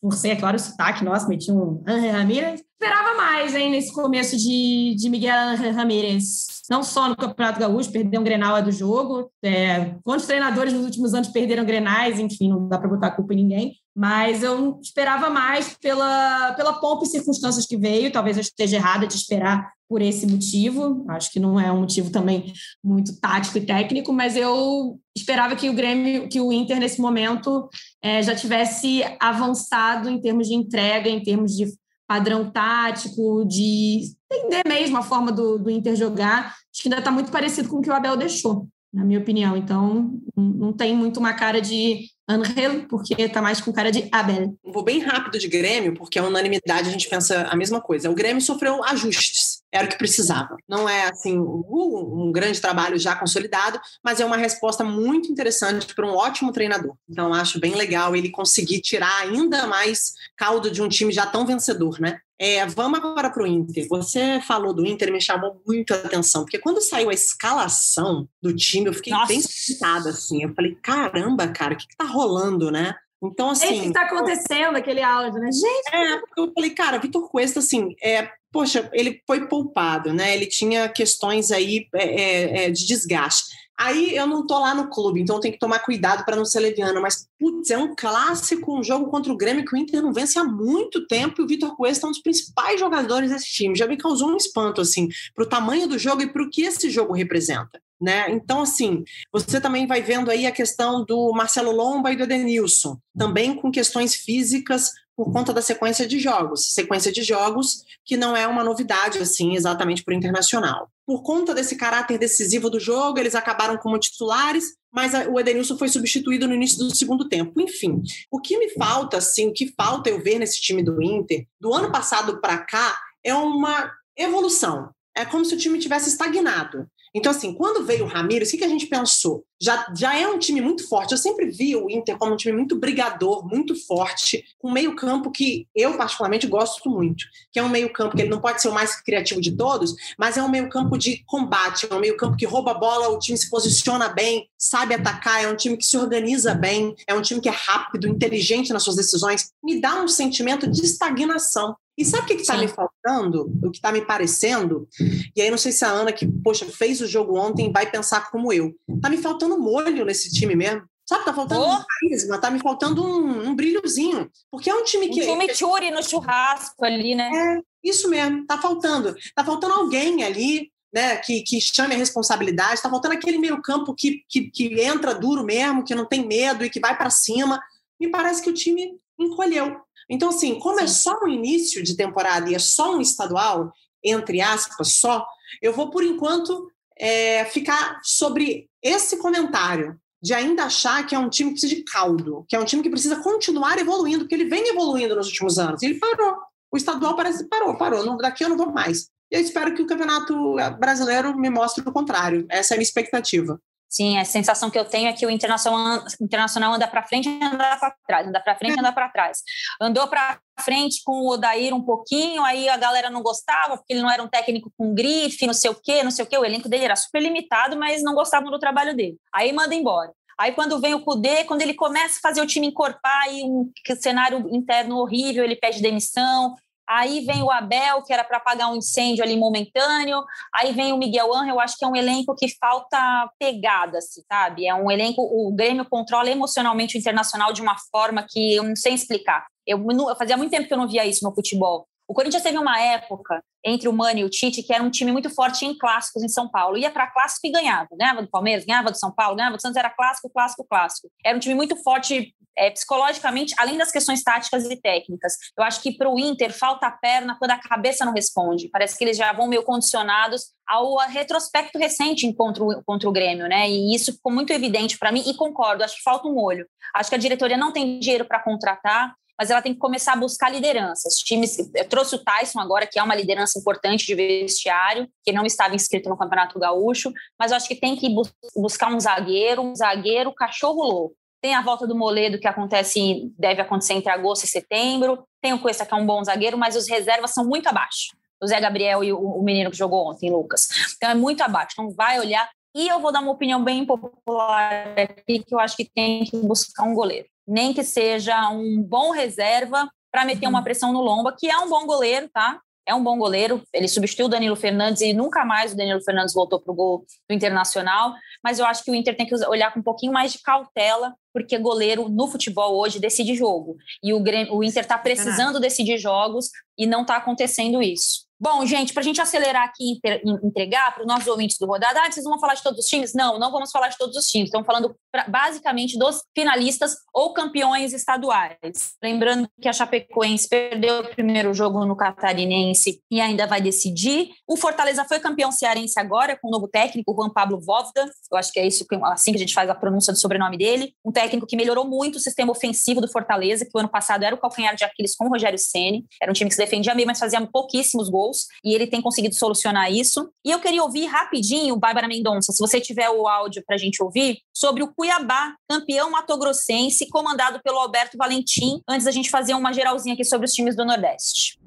por 0.00 0.14
ser, 0.14 0.30
é 0.30 0.36
claro, 0.36 0.56
o 0.56 0.60
sotaque 0.60 1.04
nosso, 1.04 1.28
meti 1.28 1.52
um 1.52 1.82
Ángel 1.86 2.12
Ramírez. 2.12 2.62
Esperava 2.80 3.14
mais, 3.18 3.54
hein, 3.54 3.70
nesse 3.70 3.92
começo 3.92 4.34
de, 4.34 4.94
de 4.96 5.10
Miguel 5.10 5.36
Ángel 5.36 5.74
Ramírez 5.74 6.59
não 6.70 6.84
só 6.84 7.08
no 7.08 7.16
Campeonato 7.16 7.58
Gaúcho, 7.58 7.90
perder 7.90 8.18
um 8.18 8.22
Grenal 8.22 8.56
é 8.56 8.62
do 8.62 8.70
jogo. 8.70 9.28
É, 9.42 9.96
quantos 10.04 10.26
treinadores 10.26 10.72
nos 10.72 10.84
últimos 10.84 11.12
anos 11.12 11.28
perderam 11.28 11.64
Grenais? 11.64 12.20
Enfim, 12.20 12.48
não 12.48 12.68
dá 12.68 12.78
para 12.78 12.88
botar 12.88 13.08
a 13.08 13.10
culpa 13.10 13.34
em 13.34 13.38
ninguém. 13.38 13.74
Mas 13.94 14.44
eu 14.44 14.78
esperava 14.80 15.28
mais 15.28 15.76
pela, 15.80 16.52
pela 16.52 16.74
pompa 16.74 17.04
e 17.04 17.08
circunstâncias 17.08 17.66
que 17.66 17.76
veio. 17.76 18.12
Talvez 18.12 18.36
eu 18.36 18.40
esteja 18.42 18.76
errada 18.76 19.04
de 19.04 19.14
esperar 19.14 19.72
por 19.88 20.00
esse 20.00 20.24
motivo. 20.24 21.04
Acho 21.08 21.32
que 21.32 21.40
não 21.40 21.58
é 21.58 21.72
um 21.72 21.80
motivo 21.80 22.10
também 22.10 22.52
muito 22.82 23.18
tático 23.20 23.58
e 23.58 23.66
técnico, 23.66 24.12
mas 24.12 24.36
eu 24.36 24.96
esperava 25.16 25.56
que 25.56 25.68
o 25.68 25.74
Grêmio, 25.74 26.28
que 26.28 26.40
o 26.40 26.52
Inter 26.52 26.78
nesse 26.78 27.00
momento 27.00 27.68
é, 28.00 28.22
já 28.22 28.32
tivesse 28.36 29.02
avançado 29.18 30.08
em 30.08 30.20
termos 30.20 30.46
de 30.46 30.54
entrega, 30.54 31.10
em 31.10 31.20
termos 31.20 31.56
de 31.56 31.66
padrão 32.10 32.50
tático, 32.50 33.44
de 33.46 34.10
entender 34.32 34.68
mesmo 34.68 34.98
a 34.98 35.02
forma 35.02 35.30
do, 35.30 35.60
do 35.60 35.70
Inter 35.70 35.94
jogar. 35.94 36.56
Acho 36.72 36.82
que 36.82 36.88
ainda 36.88 36.98
está 36.98 37.08
muito 37.08 37.30
parecido 37.30 37.68
com 37.68 37.76
o 37.76 37.80
que 37.80 37.88
o 37.88 37.94
Abel 37.94 38.16
deixou, 38.16 38.66
na 38.92 39.04
minha 39.04 39.20
opinião. 39.20 39.56
Então, 39.56 40.18
não 40.36 40.72
tem 40.72 40.92
muito 40.92 41.20
uma 41.20 41.34
cara 41.34 41.60
de 41.60 42.08
Angel, 42.28 42.88
porque 42.88 43.28
tá 43.28 43.40
mais 43.40 43.60
com 43.60 43.72
cara 43.72 43.92
de 43.92 44.08
Abel. 44.10 44.56
Vou 44.64 44.82
bem 44.82 44.98
rápido 44.98 45.38
de 45.38 45.46
Grêmio, 45.46 45.94
porque 45.94 46.18
a 46.18 46.24
unanimidade 46.24 46.88
a 46.88 46.90
gente 46.90 47.08
pensa 47.08 47.42
a 47.42 47.54
mesma 47.54 47.80
coisa. 47.80 48.10
O 48.10 48.14
Grêmio 48.14 48.42
sofreu 48.42 48.82
ajustes, 48.82 49.49
era 49.72 49.86
o 49.86 49.88
que 49.88 49.98
precisava. 49.98 50.56
Não 50.68 50.88
é 50.88 51.08
assim 51.08 51.38
um 51.38 52.30
grande 52.32 52.60
trabalho 52.60 52.98
já 52.98 53.14
consolidado, 53.14 53.80
mas 54.02 54.20
é 54.20 54.24
uma 54.24 54.36
resposta 54.36 54.84
muito 54.84 55.30
interessante 55.30 55.94
para 55.94 56.06
um 56.06 56.14
ótimo 56.14 56.52
treinador. 56.52 56.94
Então 57.08 57.32
acho 57.32 57.60
bem 57.60 57.74
legal 57.74 58.14
ele 58.14 58.30
conseguir 58.30 58.80
tirar 58.80 59.20
ainda 59.20 59.66
mais 59.66 60.12
caldo 60.36 60.70
de 60.70 60.82
um 60.82 60.88
time 60.88 61.12
já 61.12 61.26
tão 61.26 61.46
vencedor, 61.46 62.00
né? 62.00 62.18
É, 62.42 62.64
vamos 62.64 62.98
agora 62.98 63.28
para 63.28 63.42
o 63.42 63.46
Inter. 63.46 63.86
Você 63.86 64.40
falou 64.40 64.72
do 64.72 64.86
Inter, 64.86 65.12
me 65.12 65.20
chamou 65.20 65.60
muito 65.66 65.92
a 65.92 65.98
atenção, 65.98 66.42
porque 66.42 66.58
quando 66.58 66.80
saiu 66.80 67.10
a 67.10 67.14
escalação 67.14 68.26
do 68.42 68.56
time, 68.56 68.86
eu 68.86 68.94
fiquei 68.94 69.12
Nossa. 69.12 69.26
bem 69.26 69.42
sentada 69.42 70.08
assim. 70.08 70.42
Eu 70.42 70.54
falei, 70.54 70.74
caramba, 70.82 71.48
cara, 71.48 71.74
o 71.74 71.76
que, 71.76 71.84
está 71.84 72.06
rolando, 72.06 72.70
né? 72.70 72.94
Então, 73.22 73.50
assim. 73.50 73.80
O 73.80 73.82
que 73.82 73.88
está 73.88 74.02
acontecendo, 74.02 74.76
aquele 74.76 75.02
áudio, 75.02 75.40
né? 75.40 75.50
Gente. 75.52 75.94
É, 75.94 76.20
eu 76.38 76.52
falei, 76.54 76.70
cara, 76.70 76.98
Vitor 76.98 77.28
Cuesta, 77.28 77.58
assim, 77.58 77.94
é, 78.02 78.30
poxa, 78.50 78.88
ele 78.92 79.20
foi 79.26 79.46
poupado, 79.46 80.12
né? 80.12 80.34
Ele 80.34 80.46
tinha 80.46 80.88
questões 80.88 81.50
aí 81.50 81.86
é, 81.94 82.04
é, 82.04 82.64
é 82.64 82.70
de 82.70 82.86
desgaste. 82.86 83.60
Aí 83.78 84.14
eu 84.14 84.26
não 84.26 84.46
tô 84.46 84.58
lá 84.58 84.74
no 84.74 84.90
clube, 84.90 85.22
então 85.22 85.40
tem 85.40 85.50
que 85.50 85.58
tomar 85.58 85.78
cuidado 85.78 86.22
para 86.22 86.36
não 86.36 86.44
ser 86.44 86.60
leviano. 86.60 87.00
Mas, 87.00 87.26
putz, 87.38 87.70
é 87.70 87.78
um 87.78 87.94
clássico, 87.94 88.78
um 88.78 88.82
jogo 88.82 89.10
contra 89.10 89.32
o 89.32 89.36
Grêmio 89.36 89.64
que 89.64 89.74
o 89.74 89.78
Inter 89.78 90.02
não 90.02 90.12
vence 90.12 90.38
há 90.38 90.44
muito 90.44 91.06
tempo 91.06 91.40
e 91.40 91.44
o 91.44 91.46
Vitor 91.46 91.74
Cuesta 91.76 92.06
é 92.06 92.08
um 92.08 92.10
dos 92.10 92.20
principais 92.20 92.78
jogadores 92.78 93.30
desse 93.30 93.50
time. 93.50 93.74
Já 93.74 93.86
me 93.86 93.96
causou 93.96 94.28
um 94.28 94.36
espanto, 94.36 94.82
assim, 94.82 95.08
para 95.34 95.44
o 95.44 95.48
tamanho 95.48 95.86
do 95.86 95.98
jogo 95.98 96.20
e 96.20 96.30
para 96.30 96.42
o 96.42 96.50
que 96.50 96.62
esse 96.62 96.90
jogo 96.90 97.14
representa. 97.14 97.80
Né? 98.00 98.30
Então, 98.30 98.62
assim, 98.62 99.04
você 99.30 99.60
também 99.60 99.86
vai 99.86 100.00
vendo 100.00 100.30
aí 100.30 100.46
a 100.46 100.52
questão 100.52 101.04
do 101.04 101.32
Marcelo 101.32 101.70
Lomba 101.70 102.10
e 102.10 102.16
do 102.16 102.22
Edenilson, 102.22 102.98
também 103.16 103.54
com 103.54 103.70
questões 103.70 104.14
físicas 104.14 104.90
por 105.14 105.30
conta 105.30 105.52
da 105.52 105.60
sequência 105.60 106.08
de 106.08 106.18
jogos. 106.18 106.72
Sequência 106.72 107.12
de 107.12 107.22
jogos 107.22 107.84
que 108.06 108.16
não 108.16 108.34
é 108.34 108.46
uma 108.46 108.64
novidade, 108.64 109.18
assim, 109.18 109.54
exatamente 109.54 110.02
para 110.02 110.14
o 110.14 110.16
Internacional. 110.16 110.90
Por 111.06 111.22
conta 111.22 111.54
desse 111.54 111.76
caráter 111.76 112.16
decisivo 112.16 112.70
do 112.70 112.80
jogo, 112.80 113.18
eles 113.18 113.34
acabaram 113.34 113.76
como 113.76 113.98
titulares, 113.98 114.64
mas 114.90 115.12
o 115.28 115.38
Edenilson 115.38 115.76
foi 115.76 115.88
substituído 115.88 116.48
no 116.48 116.54
início 116.54 116.78
do 116.78 116.96
segundo 116.96 117.28
tempo. 117.28 117.60
Enfim, 117.60 118.00
o 118.30 118.40
que 118.40 118.56
me 118.56 118.70
falta, 118.70 119.18
assim, 119.18 119.48
o 119.48 119.52
que 119.52 119.74
falta 119.76 120.08
eu 120.08 120.22
ver 120.22 120.38
nesse 120.38 120.58
time 120.58 120.82
do 120.82 121.02
Inter, 121.02 121.46
do 121.60 121.74
ano 121.74 121.92
passado 121.92 122.40
para 122.40 122.56
cá, 122.56 122.98
é 123.22 123.34
uma 123.34 123.92
evolução. 124.16 124.88
É 125.14 125.26
como 125.26 125.44
se 125.44 125.54
o 125.54 125.58
time 125.58 125.78
tivesse 125.78 126.08
estagnado. 126.08 126.86
Então, 127.14 127.32
assim, 127.32 127.52
quando 127.52 127.84
veio 127.84 128.04
o 128.04 128.08
Ramires, 128.08 128.52
o 128.52 128.56
que, 128.56 128.64
a 128.64 128.68
gente 128.68 128.86
pensou? 128.86 129.44
Já, 129.60 129.84
já 129.96 130.16
é 130.16 130.26
um 130.28 130.38
time 130.38 130.60
muito 130.60 130.88
forte. 130.88 131.12
Eu 131.12 131.18
sempre 131.18 131.50
vi 131.50 131.74
o 131.74 131.90
Inter 131.90 132.16
como 132.16 132.32
um 132.32 132.36
time 132.36 132.56
muito 132.56 132.76
brigador, 132.76 133.46
muito 133.46 133.74
forte, 133.74 134.44
com 134.58 134.70
meio 134.70 134.94
campo 134.94 135.30
que 135.30 135.66
eu, 135.74 135.96
particularmente, 135.96 136.46
gosto 136.46 136.88
muito. 136.88 137.24
Que 137.52 137.58
é 137.58 137.62
um 137.62 137.68
meio 137.68 137.92
campo 137.92 138.14
que 138.14 138.22
ele 138.22 138.30
não 138.30 138.40
pode 138.40 138.62
ser 138.62 138.68
o 138.68 138.72
mais 138.72 139.00
criativo 139.00 139.40
de 139.40 139.50
todos, 139.56 139.94
mas 140.16 140.36
é 140.36 140.42
um 140.42 140.48
meio 140.48 140.68
campo 140.68 140.96
de 140.96 141.22
combate, 141.26 141.86
é 141.90 141.94
um 141.94 142.00
meio 142.00 142.16
campo 142.16 142.36
que 142.36 142.46
rouba 142.46 142.70
a 142.70 142.74
bola, 142.74 143.08
o 143.08 143.18
time 143.18 143.36
se 143.36 143.50
posiciona 143.50 144.08
bem, 144.08 144.48
sabe 144.56 144.94
atacar, 144.94 145.42
é 145.42 145.48
um 145.48 145.56
time 145.56 145.76
que 145.76 145.84
se 145.84 145.96
organiza 145.96 146.54
bem, 146.54 146.94
é 147.06 147.14
um 147.14 147.22
time 147.22 147.40
que 147.40 147.48
é 147.48 147.52
rápido, 147.52 148.06
inteligente 148.06 148.72
nas 148.72 148.84
suas 148.84 148.96
decisões. 148.96 149.50
Me 149.62 149.80
dá 149.80 150.00
um 150.00 150.08
sentimento 150.08 150.70
de 150.70 150.84
estagnação. 150.84 151.76
E 151.96 152.04
sabe 152.04 152.22
o 152.22 152.26
que 152.26 152.34
está 152.34 152.56
me 152.56 152.68
faltando? 152.68 153.52
O 153.62 153.70
que 153.70 153.78
está 153.78 153.92
me 153.92 154.00
parecendo? 154.00 154.88
E 155.36 155.42
aí 155.42 155.50
não 155.50 155.58
sei 155.58 155.72
se 155.72 155.84
a 155.84 155.88
Ana, 155.88 156.12
que, 156.12 156.26
poxa, 156.26 156.64
fez 156.66 157.00
o 157.00 157.06
jogo 157.06 157.38
ontem, 157.38 157.70
vai 157.70 157.90
pensar 157.90 158.30
como 158.30 158.52
eu. 158.52 158.74
Está 158.88 159.10
me 159.10 159.18
faltando 159.18 159.58
molho 159.58 160.04
nesse 160.04 160.32
time 160.32 160.56
mesmo. 160.56 160.82
Sabe, 161.10 161.24
tá 161.24 161.34
faltando 161.34 161.62
oh. 161.62 161.74
um 161.74 161.84
carisma, 161.84 162.38
tá 162.38 162.50
me 162.52 162.60
faltando 162.60 163.04
um, 163.04 163.48
um, 163.48 163.56
brilhozinho. 163.56 164.30
Porque 164.48 164.70
é 164.70 164.74
um 164.74 164.84
time 164.84 165.08
que. 165.08 165.22
Um 165.22 165.40
chimichurri 165.40 165.90
no 165.90 166.02
churrasco 166.04 166.84
ali, 166.84 167.16
né? 167.16 167.28
É, 167.34 167.60
isso 167.82 168.08
mesmo, 168.08 168.46
tá 168.46 168.58
faltando. 168.58 169.14
Tá 169.34 169.44
faltando 169.44 169.74
alguém 169.74 170.22
ali, 170.22 170.70
né, 170.94 171.16
que, 171.16 171.42
que 171.42 171.60
chame 171.60 171.94
a 171.94 171.98
responsabilidade, 171.98 172.80
tá 172.80 172.88
faltando 172.88 173.14
aquele 173.14 173.38
meio-campo 173.38 173.92
que, 173.92 174.24
que, 174.28 174.50
que 174.50 174.80
entra 174.80 175.12
duro 175.12 175.44
mesmo, 175.44 175.84
que 175.84 175.96
não 175.96 176.06
tem 176.06 176.24
medo 176.24 176.64
e 176.64 176.70
que 176.70 176.78
vai 176.78 176.96
para 176.96 177.10
cima. 177.10 177.60
Me 177.98 178.08
parece 178.08 178.40
que 178.40 178.50
o 178.50 178.54
time 178.54 178.96
encolheu. 179.18 179.80
Então, 180.10 180.30
assim, 180.30 180.58
como 180.58 180.80
é 180.80 180.86
só 180.88 181.20
um 181.22 181.28
início 181.28 181.82
de 181.82 181.96
temporada 181.96 182.50
e 182.50 182.54
é 182.54 182.58
só 182.58 182.96
um 182.96 183.00
estadual, 183.00 183.72
entre 184.02 184.40
aspas, 184.40 184.94
só, 184.94 185.24
eu 185.62 185.72
vou, 185.72 185.88
por 185.88 186.02
enquanto, 186.02 186.68
é, 186.98 187.44
ficar 187.44 188.00
sobre 188.02 188.68
esse 188.82 189.16
comentário 189.18 189.98
de 190.22 190.34
ainda 190.34 190.64
achar 190.64 191.06
que 191.06 191.14
é 191.14 191.18
um 191.18 191.30
time 191.30 191.50
que 191.50 191.60
precisa 191.60 191.74
de 191.76 191.84
caldo, 191.84 192.44
que 192.48 192.54
é 192.54 192.60
um 192.60 192.64
time 192.64 192.82
que 192.82 192.90
precisa 192.90 193.22
continuar 193.22 193.78
evoluindo, 193.78 194.20
porque 194.24 194.34
ele 194.34 194.50
vem 194.50 194.68
evoluindo 194.68 195.14
nos 195.14 195.28
últimos 195.28 195.58
anos. 195.58 195.82
E 195.82 195.86
ele 195.86 195.98
parou. 195.98 196.36
O 196.72 196.76
estadual 196.76 197.16
parece 197.16 197.44
que 197.44 197.48
parou, 197.48 197.76
parou. 197.76 198.04
Não, 198.04 198.16
daqui 198.16 198.44
eu 198.44 198.48
não 198.48 198.56
vou 198.56 198.70
mais. 198.70 199.08
E 199.30 199.36
eu 199.36 199.40
espero 199.40 199.74
que 199.74 199.82
o 199.82 199.86
campeonato 199.86 200.56
brasileiro 200.78 201.36
me 201.38 201.48
mostre 201.48 201.82
o 201.86 201.92
contrário. 201.92 202.46
Essa 202.50 202.74
é 202.74 202.76
a 202.76 202.78
minha 202.78 202.84
expectativa. 202.86 203.60
Sim, 203.90 204.18
a 204.18 204.24
sensação 204.24 204.70
que 204.70 204.78
eu 204.78 204.84
tenho 204.84 205.08
é 205.08 205.12
que 205.12 205.26
o 205.26 205.30
Internacional, 205.30 206.04
internacional 206.20 206.72
anda 206.72 206.86
para 206.86 207.02
frente 207.02 207.28
e 207.28 207.44
anda 207.44 207.76
para 207.76 207.92
trás, 208.06 208.28
anda 208.28 208.40
para 208.40 208.56
frente 208.56 208.76
e 208.76 208.78
anda 208.78 208.92
para 208.92 209.08
trás. 209.08 209.38
Andou 209.80 210.06
para 210.06 210.38
frente 210.60 211.02
com 211.04 211.22
o 211.22 211.32
Odair 211.32 211.74
um 211.74 211.82
pouquinho, 211.82 212.44
aí 212.44 212.68
a 212.68 212.76
galera 212.76 213.10
não 213.10 213.20
gostava, 213.20 213.76
porque 213.76 213.92
ele 213.92 214.02
não 214.02 214.10
era 214.10 214.22
um 214.22 214.28
técnico 214.28 214.72
com 214.78 214.94
grife, 214.94 215.44
não 215.44 215.52
sei 215.52 215.70
o 215.70 215.74
quê, 215.74 216.04
não 216.04 216.12
sei 216.12 216.24
o 216.24 216.28
quê. 216.28 216.38
O 216.38 216.44
elenco 216.44 216.68
dele 216.68 216.84
era 216.84 216.94
super 216.94 217.20
limitado, 217.20 217.76
mas 217.76 218.00
não 218.00 218.14
gostavam 218.14 218.48
do 218.48 218.60
trabalho 218.60 218.94
dele. 218.94 219.16
Aí 219.34 219.52
manda 219.52 219.74
embora. 219.74 220.12
Aí 220.38 220.52
quando 220.52 220.80
vem 220.80 220.94
o 220.94 221.04
Cudê, 221.04 221.42
quando 221.42 221.62
ele 221.62 221.74
começa 221.74 222.18
a 222.18 222.28
fazer 222.28 222.40
o 222.40 222.46
time 222.46 222.68
encorpar 222.68 223.28
e 223.28 223.42
um 223.42 223.72
cenário 224.00 224.48
interno 224.54 224.98
horrível, 224.98 225.42
ele 225.42 225.56
pede 225.56 225.82
demissão, 225.82 226.54
Aí 226.90 227.20
vem 227.20 227.40
o 227.40 227.50
Abel, 227.52 228.02
que 228.02 228.12
era 228.12 228.24
para 228.24 228.38
apagar 228.38 228.68
um 228.68 228.74
incêndio 228.74 229.22
ali 229.22 229.36
momentâneo. 229.36 230.24
Aí 230.52 230.72
vem 230.72 230.92
o 230.92 230.98
Miguel 230.98 231.32
Angel, 231.32 231.54
eu 231.54 231.60
acho 231.60 231.78
que 231.78 231.84
é 231.84 231.88
um 231.88 231.94
elenco 231.94 232.34
que 232.34 232.48
falta 232.58 233.30
pegada, 233.38 233.98
assim, 233.98 234.22
sabe? 234.26 234.66
É 234.66 234.74
um 234.74 234.90
elenco, 234.90 235.22
o 235.22 235.54
Grêmio 235.54 235.84
controla 235.88 236.28
emocionalmente 236.28 236.96
o 236.96 236.98
internacional 236.98 237.52
de 237.52 237.62
uma 237.62 237.76
forma 237.92 238.26
que 238.28 238.56
eu 238.56 238.64
não 238.64 238.74
sei 238.74 238.92
explicar. 238.92 239.46
Eu, 239.64 239.86
eu 239.88 240.16
fazia 240.16 240.36
muito 240.36 240.50
tempo 240.50 240.66
que 240.66 240.74
eu 240.74 240.78
não 240.78 240.88
via 240.88 241.06
isso 241.06 241.24
no 241.24 241.32
futebol. 241.32 241.86
O 242.10 242.12
Corinthians 242.12 242.42
teve 242.42 242.58
uma 242.58 242.76
época 242.80 243.40
entre 243.64 243.88
o 243.88 243.92
Mano 243.92 244.18
e 244.18 244.24
o 244.24 244.28
Tite 244.28 244.64
que 244.64 244.74
era 244.74 244.82
um 244.82 244.90
time 244.90 245.12
muito 245.12 245.30
forte 245.30 245.64
em 245.64 245.78
clássicos 245.78 246.24
em 246.24 246.28
São 246.28 246.50
Paulo. 246.50 246.76
Ia 246.76 246.90
para 246.90 247.06
clássico 247.06 247.46
e 247.46 247.52
ganhava. 247.52 247.86
Ganhava 247.92 248.20
do 248.20 248.28
Palmeiras, 248.28 248.64
ganhava 248.64 248.90
do 248.90 248.98
São 248.98 249.12
Paulo, 249.12 249.36
ganhava 249.36 249.56
do 249.56 249.62
Santos, 249.62 249.76
era 249.76 249.88
clássico, 249.90 250.28
clássico, 250.28 250.66
clássico. 250.68 251.08
Era 251.24 251.36
um 251.36 251.40
time 251.40 251.54
muito 251.54 251.76
forte 251.76 252.34
é, 252.58 252.68
psicologicamente, 252.68 253.54
além 253.56 253.78
das 253.78 253.92
questões 253.92 254.24
táticas 254.24 254.64
e 254.64 254.74
técnicas. 254.74 255.34
Eu 255.56 255.62
acho 255.62 255.80
que 255.80 255.96
para 255.96 256.10
o 256.10 256.18
Inter 256.18 256.52
falta 256.52 256.88
a 256.88 256.90
perna 256.90 257.36
quando 257.38 257.52
a 257.52 257.58
cabeça 257.58 258.04
não 258.04 258.12
responde. 258.12 258.68
Parece 258.70 258.98
que 258.98 259.04
eles 259.04 259.16
já 259.16 259.32
vão 259.32 259.46
meio 259.46 259.62
condicionados 259.62 260.46
ao 260.66 260.96
retrospecto 261.06 261.78
recente 261.78 262.32
contra 262.34 262.64
o, 262.64 262.82
contra 262.84 263.08
o 263.08 263.12
Grêmio, 263.12 263.46
né? 263.46 263.70
E 263.70 263.94
isso 263.94 264.12
ficou 264.14 264.32
muito 264.32 264.52
evidente 264.52 264.98
para 264.98 265.12
mim 265.12 265.22
e 265.24 265.34
concordo, 265.34 265.84
acho 265.84 265.94
que 265.94 266.02
falta 266.02 266.26
um 266.26 266.36
olho. 266.36 266.66
Acho 266.92 267.08
que 267.08 267.14
a 267.14 267.18
diretoria 267.18 267.56
não 267.56 267.72
tem 267.72 268.00
dinheiro 268.00 268.24
para 268.24 268.42
contratar, 268.42 269.14
mas 269.40 269.48
ela 269.48 269.62
tem 269.62 269.72
que 269.72 269.80
começar 269.80 270.12
a 270.12 270.16
buscar 270.16 270.52
lideranças. 270.52 271.14
Times, 271.14 271.56
trouxe 271.88 272.14
o 272.14 272.22
Tyson 272.22 272.60
agora, 272.60 272.86
que 272.86 272.98
é 272.98 273.02
uma 273.02 273.14
liderança 273.14 273.58
importante 273.58 274.04
de 274.04 274.14
vestiário, 274.14 275.08
que 275.24 275.32
não 275.32 275.46
estava 275.46 275.74
inscrito 275.74 276.10
no 276.10 276.18
Campeonato 276.18 276.58
Gaúcho, 276.58 277.10
mas 277.38 277.50
eu 277.50 277.56
acho 277.56 277.66
que 277.66 277.74
tem 277.74 277.96
que 277.96 278.14
buscar 278.54 278.92
um 278.92 279.00
zagueiro, 279.00 279.62
um 279.62 279.74
zagueiro 279.74 280.30
cachorro 280.34 280.82
louco. 280.82 281.16
Tem 281.40 281.54
a 281.54 281.62
volta 281.62 281.86
do 281.86 281.96
Moledo, 281.96 282.38
que 282.38 282.46
acontece, 282.46 283.32
deve 283.38 283.62
acontecer 283.62 283.94
entre 283.94 284.10
agosto 284.10 284.44
e 284.44 284.46
setembro. 284.46 285.24
Tem 285.40 285.54
o 285.54 285.58
Cuesta, 285.58 285.86
que 285.86 285.94
é 285.94 285.96
um 285.96 286.04
bom 286.04 286.22
zagueiro, 286.22 286.58
mas 286.58 286.76
os 286.76 286.86
reservas 286.86 287.32
são 287.32 287.42
muito 287.42 287.66
abaixo. 287.66 288.14
O 288.42 288.46
Zé 288.46 288.60
Gabriel 288.60 289.02
e 289.02 289.10
o, 289.10 289.18
o 289.18 289.42
menino 289.42 289.70
que 289.70 289.76
jogou 289.78 290.06
ontem, 290.06 290.30
Lucas. 290.30 290.68
Então 290.96 291.08
é 291.08 291.14
muito 291.14 291.42
abaixo. 291.42 291.70
Então 291.72 291.90
vai 291.92 292.20
olhar. 292.20 292.46
E 292.76 292.86
eu 292.86 293.00
vou 293.00 293.10
dar 293.10 293.20
uma 293.20 293.32
opinião 293.32 293.64
bem 293.64 293.86
popular 293.86 294.94
aqui, 294.98 295.42
que 295.42 295.54
eu 295.54 295.58
acho 295.58 295.74
que 295.78 295.90
tem 295.90 296.24
que 296.24 296.36
buscar 296.36 296.84
um 296.84 296.94
goleiro 296.94 297.26
nem 297.46 297.72
que 297.72 297.82
seja 297.82 298.48
um 298.50 298.82
bom 298.82 299.10
reserva 299.10 299.90
para 300.12 300.24
meter 300.24 300.48
uma 300.48 300.58
uhum. 300.58 300.64
pressão 300.64 300.92
no 300.92 301.00
Lomba, 301.00 301.34
que 301.38 301.48
é 301.48 301.58
um 301.58 301.68
bom 301.68 301.86
goleiro, 301.86 302.28
tá? 302.28 302.60
é 302.90 302.94
um 302.94 303.02
bom 303.02 303.16
goleiro. 303.16 303.62
Ele 303.72 303.86
substituiu 303.86 304.26
o 304.26 304.28
Danilo 304.28 304.56
Fernandes 304.56 305.00
e 305.00 305.12
nunca 305.12 305.44
mais 305.44 305.72
o 305.72 305.76
Danilo 305.76 306.02
Fernandes 306.02 306.34
voltou 306.34 306.60
para 306.60 306.72
o 306.72 306.74
gol 306.74 307.04
do 307.28 307.34
Internacional. 307.34 308.14
Mas 308.42 308.58
eu 308.58 308.66
acho 308.66 308.84
que 308.84 308.90
o 308.90 308.94
Inter 308.94 309.16
tem 309.16 309.26
que 309.26 309.34
olhar 309.46 309.72
com 309.72 309.80
um 309.80 309.82
pouquinho 309.82 310.12
mais 310.12 310.32
de 310.32 310.42
cautela, 310.42 311.14
porque 311.32 311.56
goleiro 311.58 312.08
no 312.08 312.26
futebol 312.26 312.76
hoje 312.76 312.98
decide 312.98 313.34
jogo. 313.34 313.76
E 314.02 314.12
o, 314.12 314.20
Grêmio, 314.20 314.54
o 314.54 314.64
Inter 314.64 314.82
está 314.82 314.98
precisando 314.98 315.60
decidir 315.60 315.98
jogos 315.98 316.50
e 316.76 316.86
não 316.86 317.02
está 317.02 317.16
acontecendo 317.16 317.80
isso. 317.80 318.28
Bom, 318.42 318.64
gente, 318.64 318.94
para 318.94 319.02
a 319.02 319.04
gente 319.04 319.20
acelerar 319.20 319.64
aqui 319.64 320.00
e 320.02 320.46
entregar 320.46 320.94
para 320.94 321.02
os 321.02 321.06
nossos 321.06 321.26
ouvintes 321.26 321.58
do 321.58 321.66
Rodada, 321.66 322.00
ah, 322.00 322.10
vocês 322.10 322.24
vão 322.24 322.40
falar 322.40 322.54
de 322.54 322.62
todos 322.62 322.78
os 322.78 322.86
times? 322.86 323.12
Não, 323.12 323.38
não 323.38 323.52
vamos 323.52 323.70
falar 323.70 323.88
de 323.88 323.98
todos 323.98 324.16
os 324.16 324.24
times. 324.24 324.46
Estamos 324.46 324.66
falando 324.66 324.96
pra, 325.12 325.28
basicamente 325.28 325.98
dos 325.98 326.22
finalistas 326.34 326.94
ou 327.12 327.34
campeões 327.34 327.92
estaduais. 327.92 328.94
Lembrando 329.04 329.46
que 329.60 329.68
a 329.68 329.74
Chapecoense 329.74 330.48
perdeu 330.48 331.00
o 331.00 331.08
primeiro 331.10 331.52
jogo 331.52 331.84
no 331.84 331.94
Catarinense 331.94 333.02
e 333.10 333.20
ainda 333.20 333.46
vai 333.46 333.60
decidir. 333.60 334.30
O 334.48 334.56
Fortaleza 334.56 335.04
foi 335.04 335.20
campeão 335.20 335.52
cearense 335.52 336.00
agora, 336.00 336.34
com 336.40 336.48
o 336.48 336.50
novo 336.50 336.66
técnico, 336.66 337.14
Juan 337.14 337.28
Pablo 337.28 337.60
Vovda. 337.60 338.10
Eu 338.32 338.38
acho 338.38 338.50
que 338.52 338.58
é 338.58 338.66
isso, 338.66 338.86
assim 339.04 339.32
que 339.32 339.36
a 339.36 339.40
gente 339.40 339.52
faz 339.52 339.68
a 339.68 339.74
pronúncia 339.74 340.14
do 340.14 340.18
sobrenome 340.18 340.56
dele. 340.56 340.94
Um 341.04 341.12
técnico 341.12 341.46
que 341.46 341.56
melhorou 341.56 341.86
muito 341.86 342.16
o 342.16 342.20
sistema 342.20 342.52
ofensivo 342.52 343.02
do 343.02 343.08
Fortaleza, 343.08 343.66
que 343.66 343.72
o 343.74 343.78
ano 343.78 343.90
passado 343.90 344.22
era 344.22 344.34
o 344.34 344.38
calcanhar 344.38 344.74
de 344.74 344.82
Aquiles 344.82 345.14
com 345.14 345.26
o 345.26 345.28
Rogério 345.28 345.58
Ceni. 345.58 346.06
Era 346.22 346.30
um 346.30 346.34
time 346.34 346.48
que 346.48 346.56
se 346.56 346.62
defendia 346.62 346.94
bem, 346.94 347.04
mas 347.04 347.18
fazia 347.18 347.38
pouquíssimos 347.46 348.08
gols 348.08 348.29
e 348.64 348.74
ele 348.74 348.86
tem 348.86 349.00
conseguido 349.00 349.34
solucionar 349.34 349.92
isso. 349.92 350.30
E 350.44 350.50
eu 350.50 350.60
queria 350.60 350.82
ouvir 350.82 351.06
rapidinho, 351.06 351.76
Bárbara 351.76 352.08
Mendonça, 352.08 352.52
se 352.52 352.58
você 352.58 352.80
tiver 352.80 353.10
o 353.10 353.26
áudio 353.26 353.62
para 353.66 353.76
a 353.76 353.78
gente 353.78 354.02
ouvir, 354.02 354.38
sobre 354.54 354.82
o 354.82 354.92
Cuiabá, 354.94 355.54
campeão 355.68 356.10
matogrossense, 356.10 357.08
comandado 357.08 357.60
pelo 357.62 357.78
Alberto 357.78 358.16
Valentim, 358.16 358.80
antes 358.88 359.04
da 359.04 359.10
gente 359.10 359.30
fazer 359.30 359.54
uma 359.54 359.72
geralzinha 359.72 360.14
aqui 360.14 360.24
sobre 360.24 360.46
os 360.46 360.52
times 360.52 360.76
do 360.76 360.84
Nordeste. 360.84 361.58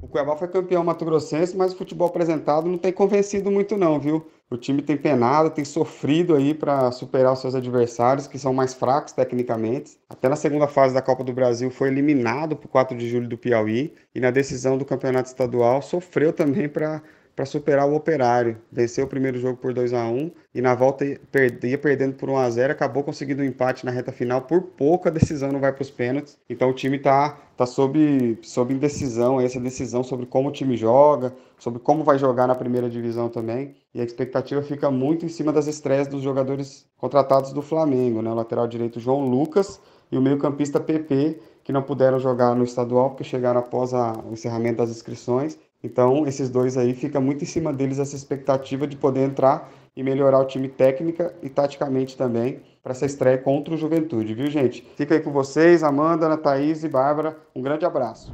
O 0.00 0.08
Cuiabá 0.08 0.36
foi 0.36 0.46
campeão 0.46 0.84
mato-grossense, 0.84 1.56
mas 1.56 1.72
o 1.72 1.76
futebol 1.76 2.06
apresentado 2.06 2.68
não 2.68 2.78
tem 2.78 2.92
convencido 2.92 3.50
muito 3.50 3.76
não, 3.76 3.98
viu? 3.98 4.24
O 4.54 4.56
time 4.56 4.80
tem 4.80 4.96
penado, 4.96 5.50
tem 5.50 5.64
sofrido 5.64 6.36
aí 6.36 6.54
para 6.54 6.92
superar 6.92 7.32
os 7.32 7.40
seus 7.40 7.56
adversários, 7.56 8.28
que 8.28 8.38
são 8.38 8.54
mais 8.54 8.72
fracos 8.72 9.12
tecnicamente. 9.12 9.98
Até 10.08 10.28
na 10.28 10.36
segunda 10.36 10.68
fase 10.68 10.94
da 10.94 11.02
Copa 11.02 11.24
do 11.24 11.32
Brasil 11.32 11.72
foi 11.72 11.88
eliminado 11.88 12.54
por 12.54 12.68
4 12.68 12.96
de 12.96 13.08
julho 13.08 13.28
do 13.28 13.36
Piauí 13.36 13.92
e 14.14 14.20
na 14.20 14.30
decisão 14.30 14.78
do 14.78 14.84
Campeonato 14.84 15.28
Estadual 15.28 15.82
sofreu 15.82 16.32
também 16.32 16.68
para 16.68 17.02
para 17.34 17.44
superar 17.44 17.88
o 17.88 17.94
Operário. 17.94 18.56
Venceu 18.70 19.04
o 19.04 19.08
primeiro 19.08 19.38
jogo 19.38 19.56
por 19.56 19.72
2 19.72 19.92
a 19.92 20.04
1 20.04 20.30
e 20.54 20.60
na 20.60 20.74
volta 20.74 21.04
ia 21.04 21.78
perdendo 21.78 22.14
por 22.14 22.30
1 22.30 22.36
a 22.36 22.50
0 22.50 22.72
acabou 22.72 23.02
conseguindo 23.02 23.42
um 23.42 23.44
empate 23.44 23.84
na 23.84 23.90
reta 23.90 24.12
final. 24.12 24.42
Por 24.42 24.62
pouco 24.62 25.08
a 25.08 25.10
decisão 25.10 25.50
não 25.50 25.60
vai 25.60 25.72
para 25.72 25.82
os 25.82 25.90
pênaltis. 25.90 26.38
Então 26.48 26.70
o 26.70 26.72
time 26.72 26.96
está 26.96 27.30
tá 27.56 27.66
sob, 27.66 28.38
sob 28.42 28.72
indecisão, 28.72 29.40
essa 29.40 29.60
decisão 29.60 30.04
sobre 30.04 30.26
como 30.26 30.48
o 30.48 30.52
time 30.52 30.76
joga, 30.76 31.34
sobre 31.58 31.80
como 31.80 32.04
vai 32.04 32.18
jogar 32.18 32.46
na 32.46 32.54
primeira 32.54 32.88
divisão 32.88 33.28
também. 33.28 33.74
E 33.92 34.00
a 34.00 34.04
expectativa 34.04 34.62
fica 34.62 34.90
muito 34.90 35.26
em 35.26 35.28
cima 35.28 35.52
das 35.52 35.66
estreias 35.66 36.06
dos 36.06 36.22
jogadores 36.22 36.86
contratados 36.96 37.52
do 37.52 37.62
Flamengo, 37.62 38.22
né? 38.22 38.30
O 38.30 38.34
lateral 38.34 38.68
direito 38.68 39.00
João 39.00 39.28
Lucas 39.28 39.80
e 40.10 40.16
o 40.16 40.22
meio-campista 40.22 40.78
PP, 40.78 41.40
que 41.64 41.72
não 41.72 41.82
puderam 41.82 42.18
jogar 42.20 42.54
no 42.54 42.62
estadual 42.62 43.10
porque 43.10 43.24
chegaram 43.24 43.58
após 43.58 43.92
a, 43.92 44.12
o 44.12 44.32
encerramento 44.32 44.78
das 44.78 44.90
inscrições. 44.90 45.58
Então, 45.84 46.26
esses 46.26 46.48
dois 46.48 46.78
aí 46.78 46.94
fica 46.94 47.20
muito 47.20 47.44
em 47.44 47.46
cima 47.46 47.70
deles 47.70 47.98
essa 47.98 48.16
expectativa 48.16 48.86
de 48.86 48.96
poder 48.96 49.20
entrar 49.20 49.70
e 49.94 50.02
melhorar 50.02 50.38
o 50.38 50.46
time 50.46 50.66
técnica 50.66 51.34
e 51.42 51.50
taticamente 51.50 52.16
também 52.16 52.62
para 52.82 52.92
essa 52.92 53.04
estreia 53.04 53.36
contra 53.36 53.74
o 53.74 53.76
Juventude, 53.76 54.34
viu, 54.34 54.50
gente? 54.50 54.82
Fica 54.96 55.14
aí 55.14 55.20
com 55.20 55.30
vocês, 55.30 55.82
Amanda, 55.82 56.24
Ana 56.24 56.38
Thaís 56.38 56.82
e 56.84 56.88
Bárbara. 56.88 57.36
Um 57.54 57.60
grande 57.60 57.84
abraço. 57.84 58.32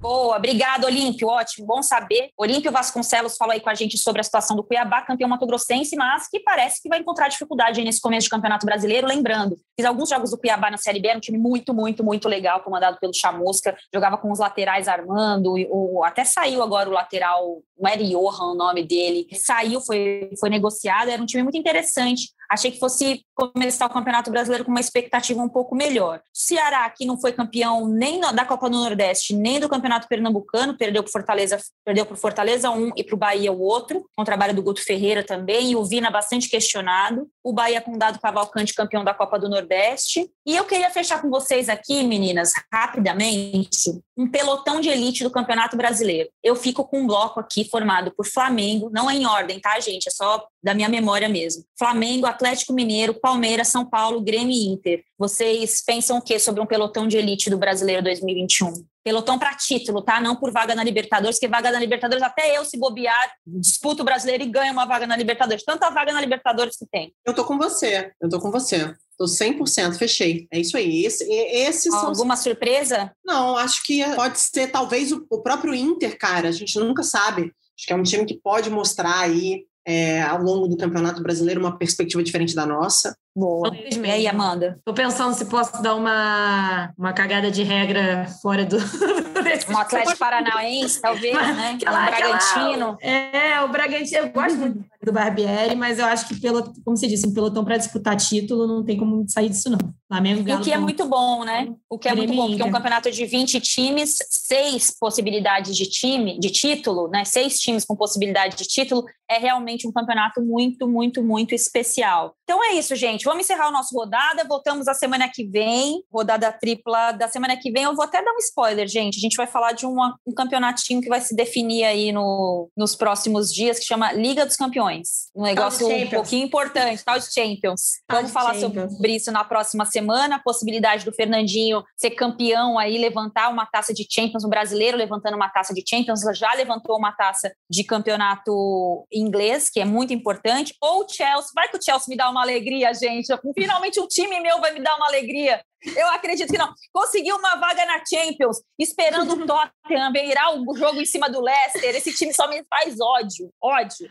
Boa, 0.00 0.38
obrigado, 0.38 0.84
Olímpio. 0.84 1.28
Ótimo, 1.28 1.66
bom 1.66 1.82
saber. 1.82 2.30
Olímpio 2.34 2.72
Vasconcelos 2.72 3.36
falou 3.36 3.52
aí 3.52 3.60
com 3.60 3.68
a 3.68 3.74
gente 3.74 3.98
sobre 3.98 4.22
a 4.22 4.24
situação 4.24 4.56
do 4.56 4.64
Cuiabá, 4.64 5.02
campeão 5.02 5.28
mato-grossense, 5.28 5.94
mas 5.94 6.26
que 6.26 6.40
parece 6.40 6.80
que 6.80 6.88
vai 6.88 7.00
encontrar 7.00 7.28
dificuldade 7.28 7.84
nesse 7.84 8.00
começo 8.00 8.24
de 8.24 8.30
campeonato 8.30 8.64
brasileiro. 8.64 9.06
Lembrando, 9.06 9.58
fiz 9.76 9.84
alguns 9.84 10.08
jogos 10.08 10.30
do 10.30 10.38
Cuiabá 10.38 10.70
na 10.70 10.78
Série 10.78 11.00
B, 11.00 11.08
era 11.08 11.18
um 11.18 11.20
time 11.20 11.36
muito, 11.36 11.74
muito, 11.74 12.02
muito 12.02 12.30
legal, 12.30 12.62
comandado 12.62 12.96
pelo 12.98 13.12
Chamusca. 13.14 13.76
Jogava 13.92 14.16
com 14.16 14.32
os 14.32 14.38
laterais 14.38 14.88
armando, 14.88 15.52
o, 15.70 16.02
até 16.02 16.24
saiu 16.24 16.62
agora 16.62 16.88
o 16.88 16.92
lateral, 16.92 17.58
não 17.78 17.90
era 17.90 18.02
Johan 18.02 18.52
o 18.52 18.54
nome 18.54 18.82
dele, 18.82 19.26
saiu, 19.34 19.82
foi, 19.82 20.30
foi 20.40 20.48
negociado, 20.48 21.10
era 21.10 21.22
um 21.22 21.26
time 21.26 21.42
muito 21.42 21.58
interessante. 21.58 22.30
Achei 22.50 22.72
que 22.72 22.80
fosse 22.80 23.24
começar 23.34 23.86
o 23.86 23.90
Campeonato 23.90 24.30
Brasileiro 24.30 24.64
com 24.64 24.70
uma 24.70 24.80
expectativa 24.80 25.40
um 25.40 25.48
pouco 25.48 25.74
melhor. 25.74 26.20
Ceará, 26.32 26.90
que 26.90 27.06
não 27.06 27.18
foi 27.18 27.32
campeão 27.32 27.86
nem 27.86 28.20
da 28.20 28.44
Copa 28.44 28.68
do 28.68 28.76
Nordeste, 28.76 29.34
nem 29.34 29.60
do 29.60 29.68
Campeonato 29.68 30.08
Pernambucano, 30.08 30.76
perdeu 30.76 31.02
para 31.02 31.12
Fortaleza, 31.12 31.58
perdeu 31.84 32.04
para 32.04 32.16
Fortaleza 32.16 32.70
um 32.70 32.90
e 32.96 33.04
para 33.04 33.14
o 33.14 33.18
Bahia 33.18 33.52
o 33.52 33.60
outro, 33.60 34.04
com 34.16 34.22
o 34.22 34.24
trabalho 34.24 34.54
do 34.54 34.62
Guto 34.62 34.82
Ferreira 34.82 35.22
também, 35.22 35.70
e 35.70 35.76
o 35.76 35.84
Vina 35.84 36.10
bastante 36.10 36.48
questionado. 36.48 37.28
O 37.42 37.52
Bahia 37.52 37.80
com 37.80 37.96
Dado 37.96 38.18
Cavalcante, 38.18 38.74
campeão 38.74 39.04
da 39.04 39.14
Copa 39.14 39.38
do 39.38 39.48
Nordeste. 39.48 40.30
E 40.44 40.56
eu 40.56 40.64
queria 40.64 40.90
fechar 40.90 41.22
com 41.22 41.30
vocês 41.30 41.68
aqui, 41.68 42.02
meninas, 42.02 42.52
rapidamente, 42.72 44.00
um 44.16 44.28
pelotão 44.28 44.80
de 44.80 44.88
elite 44.88 45.22
do 45.22 45.30
Campeonato 45.30 45.76
Brasileiro. 45.76 46.28
Eu 46.42 46.56
fico 46.56 46.84
com 46.84 47.00
um 47.00 47.06
bloco 47.06 47.40
aqui 47.40 47.64
formado 47.64 48.12
por 48.14 48.26
Flamengo, 48.26 48.90
não 48.92 49.08
é 49.08 49.14
em 49.14 49.26
ordem, 49.26 49.60
tá, 49.60 49.78
gente? 49.80 50.08
É 50.08 50.10
só 50.10 50.44
da 50.62 50.74
minha 50.74 50.88
memória 50.88 51.28
mesmo. 51.28 51.64
Flamengo, 51.78 52.26
Atlético 52.40 52.72
Mineiro, 52.72 53.12
Palmeiras, 53.12 53.68
São 53.68 53.84
Paulo, 53.84 54.22
Grêmio 54.22 54.50
e 54.50 54.72
Inter. 54.72 55.04
Vocês 55.18 55.82
pensam 55.84 56.16
o 56.16 56.22
que 56.22 56.38
sobre 56.38 56.62
um 56.62 56.66
pelotão 56.66 57.06
de 57.06 57.18
elite 57.18 57.50
do 57.50 57.58
Brasileiro 57.58 58.02
2021? 58.02 58.72
Pelotão 59.04 59.38
para 59.38 59.54
título, 59.54 60.00
tá? 60.00 60.20
Não 60.20 60.34
por 60.34 60.50
vaga 60.50 60.74
na 60.74 60.82
Libertadores, 60.82 61.36
porque 61.36 61.48
vaga 61.48 61.70
na 61.70 61.78
Libertadores, 61.78 62.22
até 62.22 62.56
eu, 62.56 62.64
se 62.64 62.78
bobear, 62.78 63.30
disputo 63.46 64.00
o 64.00 64.04
brasileiro 64.04 64.42
e 64.42 64.46
ganho 64.46 64.72
uma 64.72 64.86
vaga 64.86 65.06
na 65.06 65.16
Libertadores. 65.16 65.64
Tanta 65.64 65.90
vaga 65.90 66.14
na 66.14 66.20
Libertadores 66.20 66.76
que 66.78 66.86
tem. 66.86 67.12
Eu 67.26 67.34
tô 67.34 67.44
com 67.44 67.58
você, 67.58 68.10
eu 68.20 68.28
tô 68.28 68.40
com 68.40 68.50
você. 68.50 68.94
Tô 69.18 69.26
100%, 69.26 69.96
fechei. 69.96 70.48
É 70.50 70.58
isso 70.58 70.78
aí. 70.78 71.04
Esse, 71.04 71.30
esses 71.30 71.92
Alguma 71.92 72.36
são... 72.36 72.44
surpresa? 72.44 73.12
Não, 73.22 73.54
acho 73.56 73.84
que 73.84 74.02
pode 74.14 74.40
ser 74.40 74.68
talvez 74.68 75.12
o, 75.12 75.26
o 75.28 75.42
próprio 75.42 75.74
Inter, 75.74 76.16
cara. 76.18 76.48
A 76.48 76.52
gente 76.52 76.78
nunca 76.78 77.02
sabe. 77.02 77.52
Acho 77.80 77.86
que 77.86 77.92
é 77.92 77.96
um 77.96 78.02
time 78.02 78.24
que 78.24 78.38
pode 78.38 78.70
mostrar 78.70 79.20
aí 79.20 79.64
é, 79.90 80.22
ao 80.22 80.40
longo 80.40 80.68
do 80.68 80.76
Campeonato 80.76 81.20
Brasileiro 81.20 81.60
uma 81.60 81.76
perspectiva 81.76 82.22
diferente 82.22 82.54
da 82.54 82.64
nossa. 82.64 83.16
Boa. 83.34 83.70
E 83.74 84.10
aí, 84.10 84.26
Amanda? 84.26 84.78
Tô 84.84 84.92
pensando 84.92 85.34
se 85.34 85.44
posso 85.44 85.80
dar 85.82 85.94
uma, 85.94 86.92
uma 86.98 87.12
cagada 87.12 87.50
de 87.50 87.62
regra 87.62 88.26
fora 88.42 88.64
do. 88.64 88.76
um 89.70 89.78
Atlético 89.78 90.18
Paranaense, 90.18 91.00
talvez, 91.00 91.34
né? 91.34 91.72
Aquela, 91.76 92.02
um 92.02 92.06
Bragantino. 92.06 92.98
é, 93.00 93.60
o 93.62 93.68
Bragantino. 93.68 94.18
Eu 94.18 94.30
gosto 94.30 94.58
muito 94.58 94.84
do 95.02 95.12
Barbieri, 95.12 95.74
mas 95.74 95.98
eu 95.98 96.04
acho 96.06 96.28
que, 96.28 96.38
pelo, 96.38 96.62
como 96.84 96.96
você 96.96 97.06
disse, 97.06 97.26
um 97.26 97.32
pelotão 97.32 97.64
para 97.64 97.76
disputar 97.76 98.16
título, 98.16 98.66
não 98.66 98.84
tem 98.84 98.98
como 98.98 99.24
sair 99.28 99.48
disso, 99.48 99.70
não. 99.70 99.78
Flamengo, 100.06 100.42
Galo, 100.42 100.60
o 100.60 100.64
que 100.64 100.72
é 100.72 100.78
muito 100.78 101.06
bom, 101.06 101.44
né? 101.44 101.72
O 101.88 101.98
que 101.98 102.08
é 102.08 102.14
muito 102.14 102.34
bom, 102.34 102.48
porque 102.48 102.62
é 102.62 102.64
um 102.64 102.72
campeonato 102.72 103.10
de 103.10 103.24
20 103.24 103.60
times, 103.60 104.16
seis 104.28 104.90
possibilidades 104.98 105.76
de 105.76 105.86
time, 105.88 106.38
de 106.38 106.50
título, 106.50 107.08
né? 107.08 107.24
Seis 107.24 107.58
times 107.58 107.84
com 107.84 107.96
possibilidade 107.96 108.56
de 108.56 108.64
título, 108.64 109.04
é 109.30 109.38
realmente 109.38 109.86
um 109.86 109.92
campeonato 109.92 110.42
muito, 110.42 110.88
muito, 110.88 111.22
muito 111.22 111.54
especial. 111.54 112.34
Então 112.42 112.62
é 112.62 112.74
isso, 112.74 112.96
gente. 112.96 113.19
Vamos 113.24 113.44
encerrar 113.44 113.68
o 113.68 113.72
nosso 113.72 113.94
rodada. 113.94 114.44
Voltamos 114.44 114.88
a 114.88 114.94
semana 114.94 115.28
que 115.28 115.44
vem, 115.44 116.02
rodada 116.12 116.50
tripla 116.52 117.12
da 117.12 117.28
semana 117.28 117.56
que 117.56 117.70
vem. 117.70 117.84
Eu 117.84 117.94
vou 117.94 118.04
até 118.04 118.22
dar 118.22 118.32
um 118.32 118.38
spoiler, 118.38 118.86
gente. 118.86 119.18
A 119.18 119.20
gente 119.20 119.36
vai 119.36 119.46
falar 119.46 119.72
de 119.72 119.86
uma, 119.86 120.16
um 120.26 120.32
campeonatinho 120.32 121.00
que 121.00 121.08
vai 121.08 121.20
se 121.20 121.34
definir 121.34 121.84
aí 121.84 122.12
no, 122.12 122.70
nos 122.76 122.94
próximos 122.94 123.52
dias, 123.52 123.78
que 123.78 123.84
chama 123.84 124.12
Liga 124.12 124.46
dos 124.46 124.56
Campeões. 124.56 125.30
Um 125.34 125.42
negócio 125.42 125.88
um 125.88 126.08
pouquinho 126.08 126.46
importante, 126.46 127.04
tal 127.04 127.18
de 127.18 127.32
Champions. 127.32 128.00
Vamos 128.10 128.30
falar 128.30 128.54
Champions. 128.54 128.92
sobre 128.92 129.16
isso 129.16 129.30
na 129.30 129.44
próxima 129.44 129.84
semana. 129.84 130.36
A 130.36 130.42
possibilidade 130.42 131.04
do 131.04 131.12
Fernandinho 131.12 131.82
ser 131.96 132.10
campeão 132.10 132.78
aí, 132.78 132.98
levantar 132.98 133.48
uma 133.50 133.66
taça 133.66 133.92
de 133.92 134.06
Champions, 134.08 134.44
um 134.44 134.48
brasileiro 134.48 134.96
levantando 134.96 135.36
uma 135.36 135.48
taça 135.48 135.74
de 135.74 135.82
Champions, 135.86 136.20
já 136.36 136.52
levantou 136.54 136.96
uma 136.96 137.12
taça 137.12 137.52
de 137.68 137.84
campeonato 137.84 139.06
inglês, 139.12 139.68
que 139.70 139.80
é 139.80 139.84
muito 139.84 140.12
importante. 140.12 140.74
Ou 140.80 141.04
o 141.04 141.08
Chelsea, 141.08 141.50
vai 141.54 141.68
que 141.68 141.76
o 141.76 141.82
Chelsea 141.82 142.06
me 142.08 142.16
dá 142.16 142.30
uma 142.30 142.42
alegria, 142.42 142.92
gente. 142.94 143.09
Finalmente 143.54 144.00
um 144.00 144.06
time 144.06 144.40
meu 144.40 144.60
vai 144.60 144.72
me 144.72 144.80
dar 144.80 144.96
uma 144.96 145.06
alegria. 145.06 145.60
Eu 145.96 146.08
acredito 146.08 146.50
que 146.50 146.58
não. 146.58 146.74
Conseguiu 146.92 147.36
uma 147.36 147.56
vaga 147.56 147.86
na 147.86 148.02
Champions, 148.04 148.58
esperando 148.78 149.32
o 149.32 149.36
Tottenham 149.46 150.12
virar 150.12 150.54
o 150.54 150.76
jogo 150.76 151.00
em 151.00 151.06
cima 151.06 151.30
do 151.30 151.40
Leicester. 151.40 151.96
Esse 151.96 152.12
time 152.14 152.34
só 152.34 152.48
me 152.48 152.62
faz 152.68 152.96
ódio. 153.00 153.50
Ódio. 153.62 154.08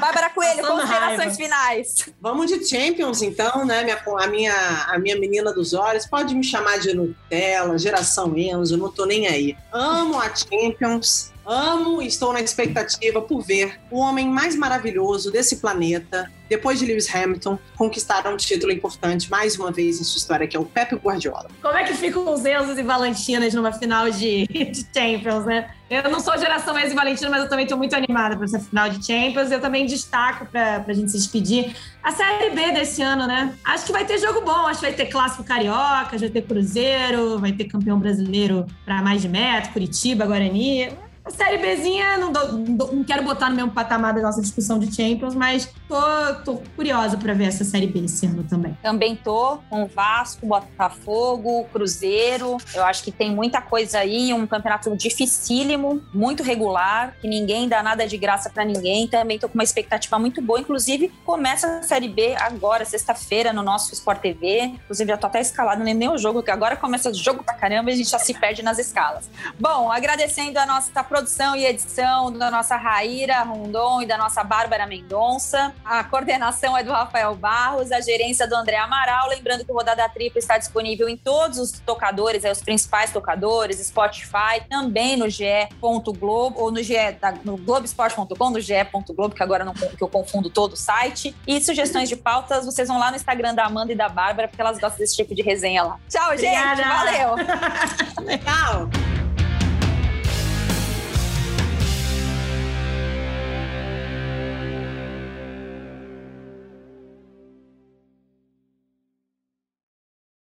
Bárbara 0.00 0.30
Coelho, 0.34 0.66
considerações 0.66 1.36
finais. 1.36 1.94
Vamos 2.20 2.50
de 2.50 2.66
Champions, 2.66 3.22
então, 3.22 3.64
né? 3.64 3.84
Minha, 3.84 4.02
a, 4.18 4.26
minha, 4.26 4.84
a 4.88 4.98
minha 4.98 5.16
menina 5.16 5.52
dos 5.52 5.72
olhos. 5.72 6.06
Pode 6.06 6.34
me 6.34 6.42
chamar 6.42 6.80
de 6.80 6.94
Nutella, 6.94 7.78
geração 7.78 8.36
Enzo, 8.36 8.76
não 8.76 8.90
tô 8.90 9.04
nem 9.04 9.28
aí. 9.28 9.56
Amo 9.72 10.18
a 10.20 10.34
Champions 10.34 11.33
amo 11.46 12.02
e 12.02 12.06
estou 12.06 12.32
na 12.32 12.40
expectativa 12.40 13.20
por 13.20 13.42
ver 13.42 13.80
o 13.90 13.98
homem 13.98 14.28
mais 14.28 14.56
maravilhoso 14.56 15.30
desse 15.30 15.56
planeta, 15.56 16.30
depois 16.48 16.78
de 16.78 16.86
Lewis 16.86 17.12
Hamilton, 17.12 17.58
conquistar 17.76 18.26
um 18.28 18.36
título 18.36 18.72
importante 18.72 19.30
mais 19.30 19.58
uma 19.58 19.72
vez 19.72 20.00
em 20.00 20.04
sua 20.04 20.18
história, 20.18 20.46
que 20.46 20.56
é 20.56 20.60
o 20.60 20.64
Pepe 20.64 20.96
Guardiola. 20.96 21.48
Como 21.62 21.76
é 21.76 21.84
que 21.84 21.94
ficam 21.94 22.32
os 22.32 22.44
Enzos 22.44 22.78
e 22.78 22.82
Valentinas 22.82 23.54
numa 23.54 23.72
final 23.72 24.10
de, 24.10 24.46
de 24.46 24.86
Champions, 24.94 25.44
né? 25.44 25.70
Eu 25.88 26.10
não 26.10 26.18
sou 26.18 26.36
geração 26.38 26.76
e 26.78 26.94
Valentina, 26.94 27.30
mas 27.30 27.42
eu 27.42 27.48
também 27.48 27.64
estou 27.64 27.76
muito 27.76 27.94
animada 27.94 28.36
para 28.36 28.46
essa 28.46 28.58
final 28.58 28.88
de 28.88 29.04
Champions. 29.04 29.50
Eu 29.50 29.60
também 29.60 29.84
destaco 29.84 30.46
para 30.46 30.84
a 30.86 30.92
gente 30.92 31.10
se 31.10 31.18
despedir 31.18 31.76
a 32.02 32.10
Série 32.10 32.50
B 32.50 32.72
desse 32.72 33.02
ano, 33.02 33.26
né? 33.26 33.54
Acho 33.64 33.86
que 33.86 33.92
vai 33.92 34.04
ter 34.04 34.18
jogo 34.18 34.40
bom, 34.40 34.66
acho 34.66 34.80
que 34.80 34.86
vai 34.86 34.94
ter 34.94 35.06
clássico 35.06 35.44
carioca, 35.44 36.16
vai 36.18 36.30
ter 36.30 36.42
Cruzeiro, 36.42 37.38
vai 37.38 37.52
ter 37.52 37.64
campeão 37.64 37.98
brasileiro 37.98 38.66
para 38.84 39.02
mais 39.02 39.22
de 39.22 39.28
metro, 39.28 39.72
Curitiba, 39.72 40.24
Guarani. 40.24 40.90
A 41.24 41.30
Série 41.30 41.56
Bzinha, 41.56 42.18
não, 42.18 42.30
dou, 42.30 42.52
não, 42.52 43.02
quero 43.02 43.22
botar 43.22 43.48
no 43.48 43.56
mesmo 43.56 43.70
patamar 43.70 44.12
da 44.12 44.20
nossa 44.20 44.42
discussão 44.42 44.78
de 44.78 44.94
Champions, 44.94 45.34
mas 45.34 45.72
tô, 45.88 46.34
tô 46.44 46.62
curiosa 46.76 47.16
para 47.16 47.32
ver 47.32 47.44
essa 47.44 47.64
Série 47.64 47.86
B 47.86 48.00
esse 48.00 48.26
ano 48.26 48.44
também. 48.44 48.76
Também 48.82 49.16
tô 49.16 49.56
com 49.70 49.86
Vasco, 49.86 50.46
Botafogo, 50.46 51.64
Cruzeiro. 51.72 52.58
Eu 52.74 52.84
acho 52.84 53.02
que 53.02 53.10
tem 53.10 53.34
muita 53.34 53.62
coisa 53.62 54.00
aí, 54.00 54.34
um 54.34 54.46
campeonato 54.46 54.94
dificílimo, 54.94 56.02
muito 56.12 56.42
regular, 56.42 57.16
que 57.18 57.26
ninguém 57.26 57.70
dá 57.70 57.82
nada 57.82 58.06
de 58.06 58.18
graça 58.18 58.50
para 58.50 58.62
ninguém. 58.62 59.08
Também 59.08 59.38
tô 59.38 59.48
com 59.48 59.54
uma 59.54 59.64
expectativa 59.64 60.18
muito 60.18 60.42
boa. 60.42 60.60
Inclusive, 60.60 61.10
começa 61.24 61.78
a 61.78 61.82
Série 61.84 62.08
B 62.08 62.34
agora, 62.38 62.84
sexta-feira, 62.84 63.50
no 63.50 63.62
nosso 63.62 63.94
Sport 63.94 64.20
TV. 64.20 64.60
Inclusive, 64.64 65.08
já 65.08 65.16
tô 65.16 65.26
até 65.26 65.40
escalado, 65.40 65.82
nem, 65.82 65.94
nem 65.94 66.10
o 66.10 66.18
jogo, 66.18 66.42
que 66.42 66.50
agora 66.50 66.76
começa 66.76 67.08
o 67.08 67.14
jogo 67.14 67.42
pra 67.42 67.54
caramba 67.54 67.88
e 67.88 67.94
a 67.94 67.96
gente 67.96 68.10
já 68.10 68.18
se 68.18 68.34
perde 68.34 68.62
nas 68.62 68.78
escalas. 68.78 69.30
Bom, 69.58 69.90
agradecendo 69.90 70.58
a 70.58 70.66
nossa 70.66 70.92
produção 71.14 71.54
e 71.54 71.64
edição 71.64 72.32
da 72.32 72.50
nossa 72.50 72.74
Raíra 72.74 73.40
Rondon 73.44 74.02
e 74.02 74.06
da 74.06 74.18
nossa 74.18 74.42
Bárbara 74.42 74.84
Mendonça. 74.84 75.72
A 75.84 76.02
coordenação 76.02 76.76
é 76.76 76.82
do 76.82 76.90
Rafael 76.90 77.36
Barros, 77.36 77.92
a 77.92 78.00
gerência 78.00 78.48
do 78.48 78.56
André 78.56 78.78
Amaral. 78.78 79.28
Lembrando 79.28 79.64
que 79.64 79.70
o 79.70 79.74
Rodada 79.76 80.08
Tripla 80.08 80.40
está 80.40 80.58
disponível 80.58 81.08
em 81.08 81.16
todos 81.16 81.60
os 81.60 81.70
tocadores, 81.70 82.42
é, 82.42 82.50
os 82.50 82.60
principais 82.60 83.12
tocadores, 83.12 83.78
Spotify, 83.78 84.66
também 84.68 85.16
no 85.16 85.30
ge.globo, 85.30 86.60
ou 86.60 86.72
no, 86.72 86.82
ge, 86.82 86.96
no 87.44 87.58
globesport.com, 87.58 88.50
no 88.50 88.60
ge.globo, 88.60 89.36
que 89.36 89.42
agora 89.42 89.64
não, 89.64 89.72
que 89.72 90.02
eu 90.02 90.08
confundo 90.08 90.50
todo 90.50 90.72
o 90.72 90.76
site. 90.76 91.32
E 91.46 91.60
sugestões 91.60 92.08
de 92.08 92.16
pautas, 92.16 92.64
vocês 92.66 92.88
vão 92.88 92.98
lá 92.98 93.10
no 93.10 93.16
Instagram 93.16 93.54
da 93.54 93.66
Amanda 93.66 93.92
e 93.92 93.94
da 93.94 94.08
Bárbara, 94.08 94.48
porque 94.48 94.60
elas 94.60 94.80
gostam 94.80 94.98
desse 94.98 95.14
tipo 95.14 95.32
de 95.32 95.42
resenha 95.42 95.84
lá. 95.84 96.00
Tchau, 96.08 96.36
gente! 96.36 96.82
Valeu! 96.82 97.36
Tchau! 98.42 99.33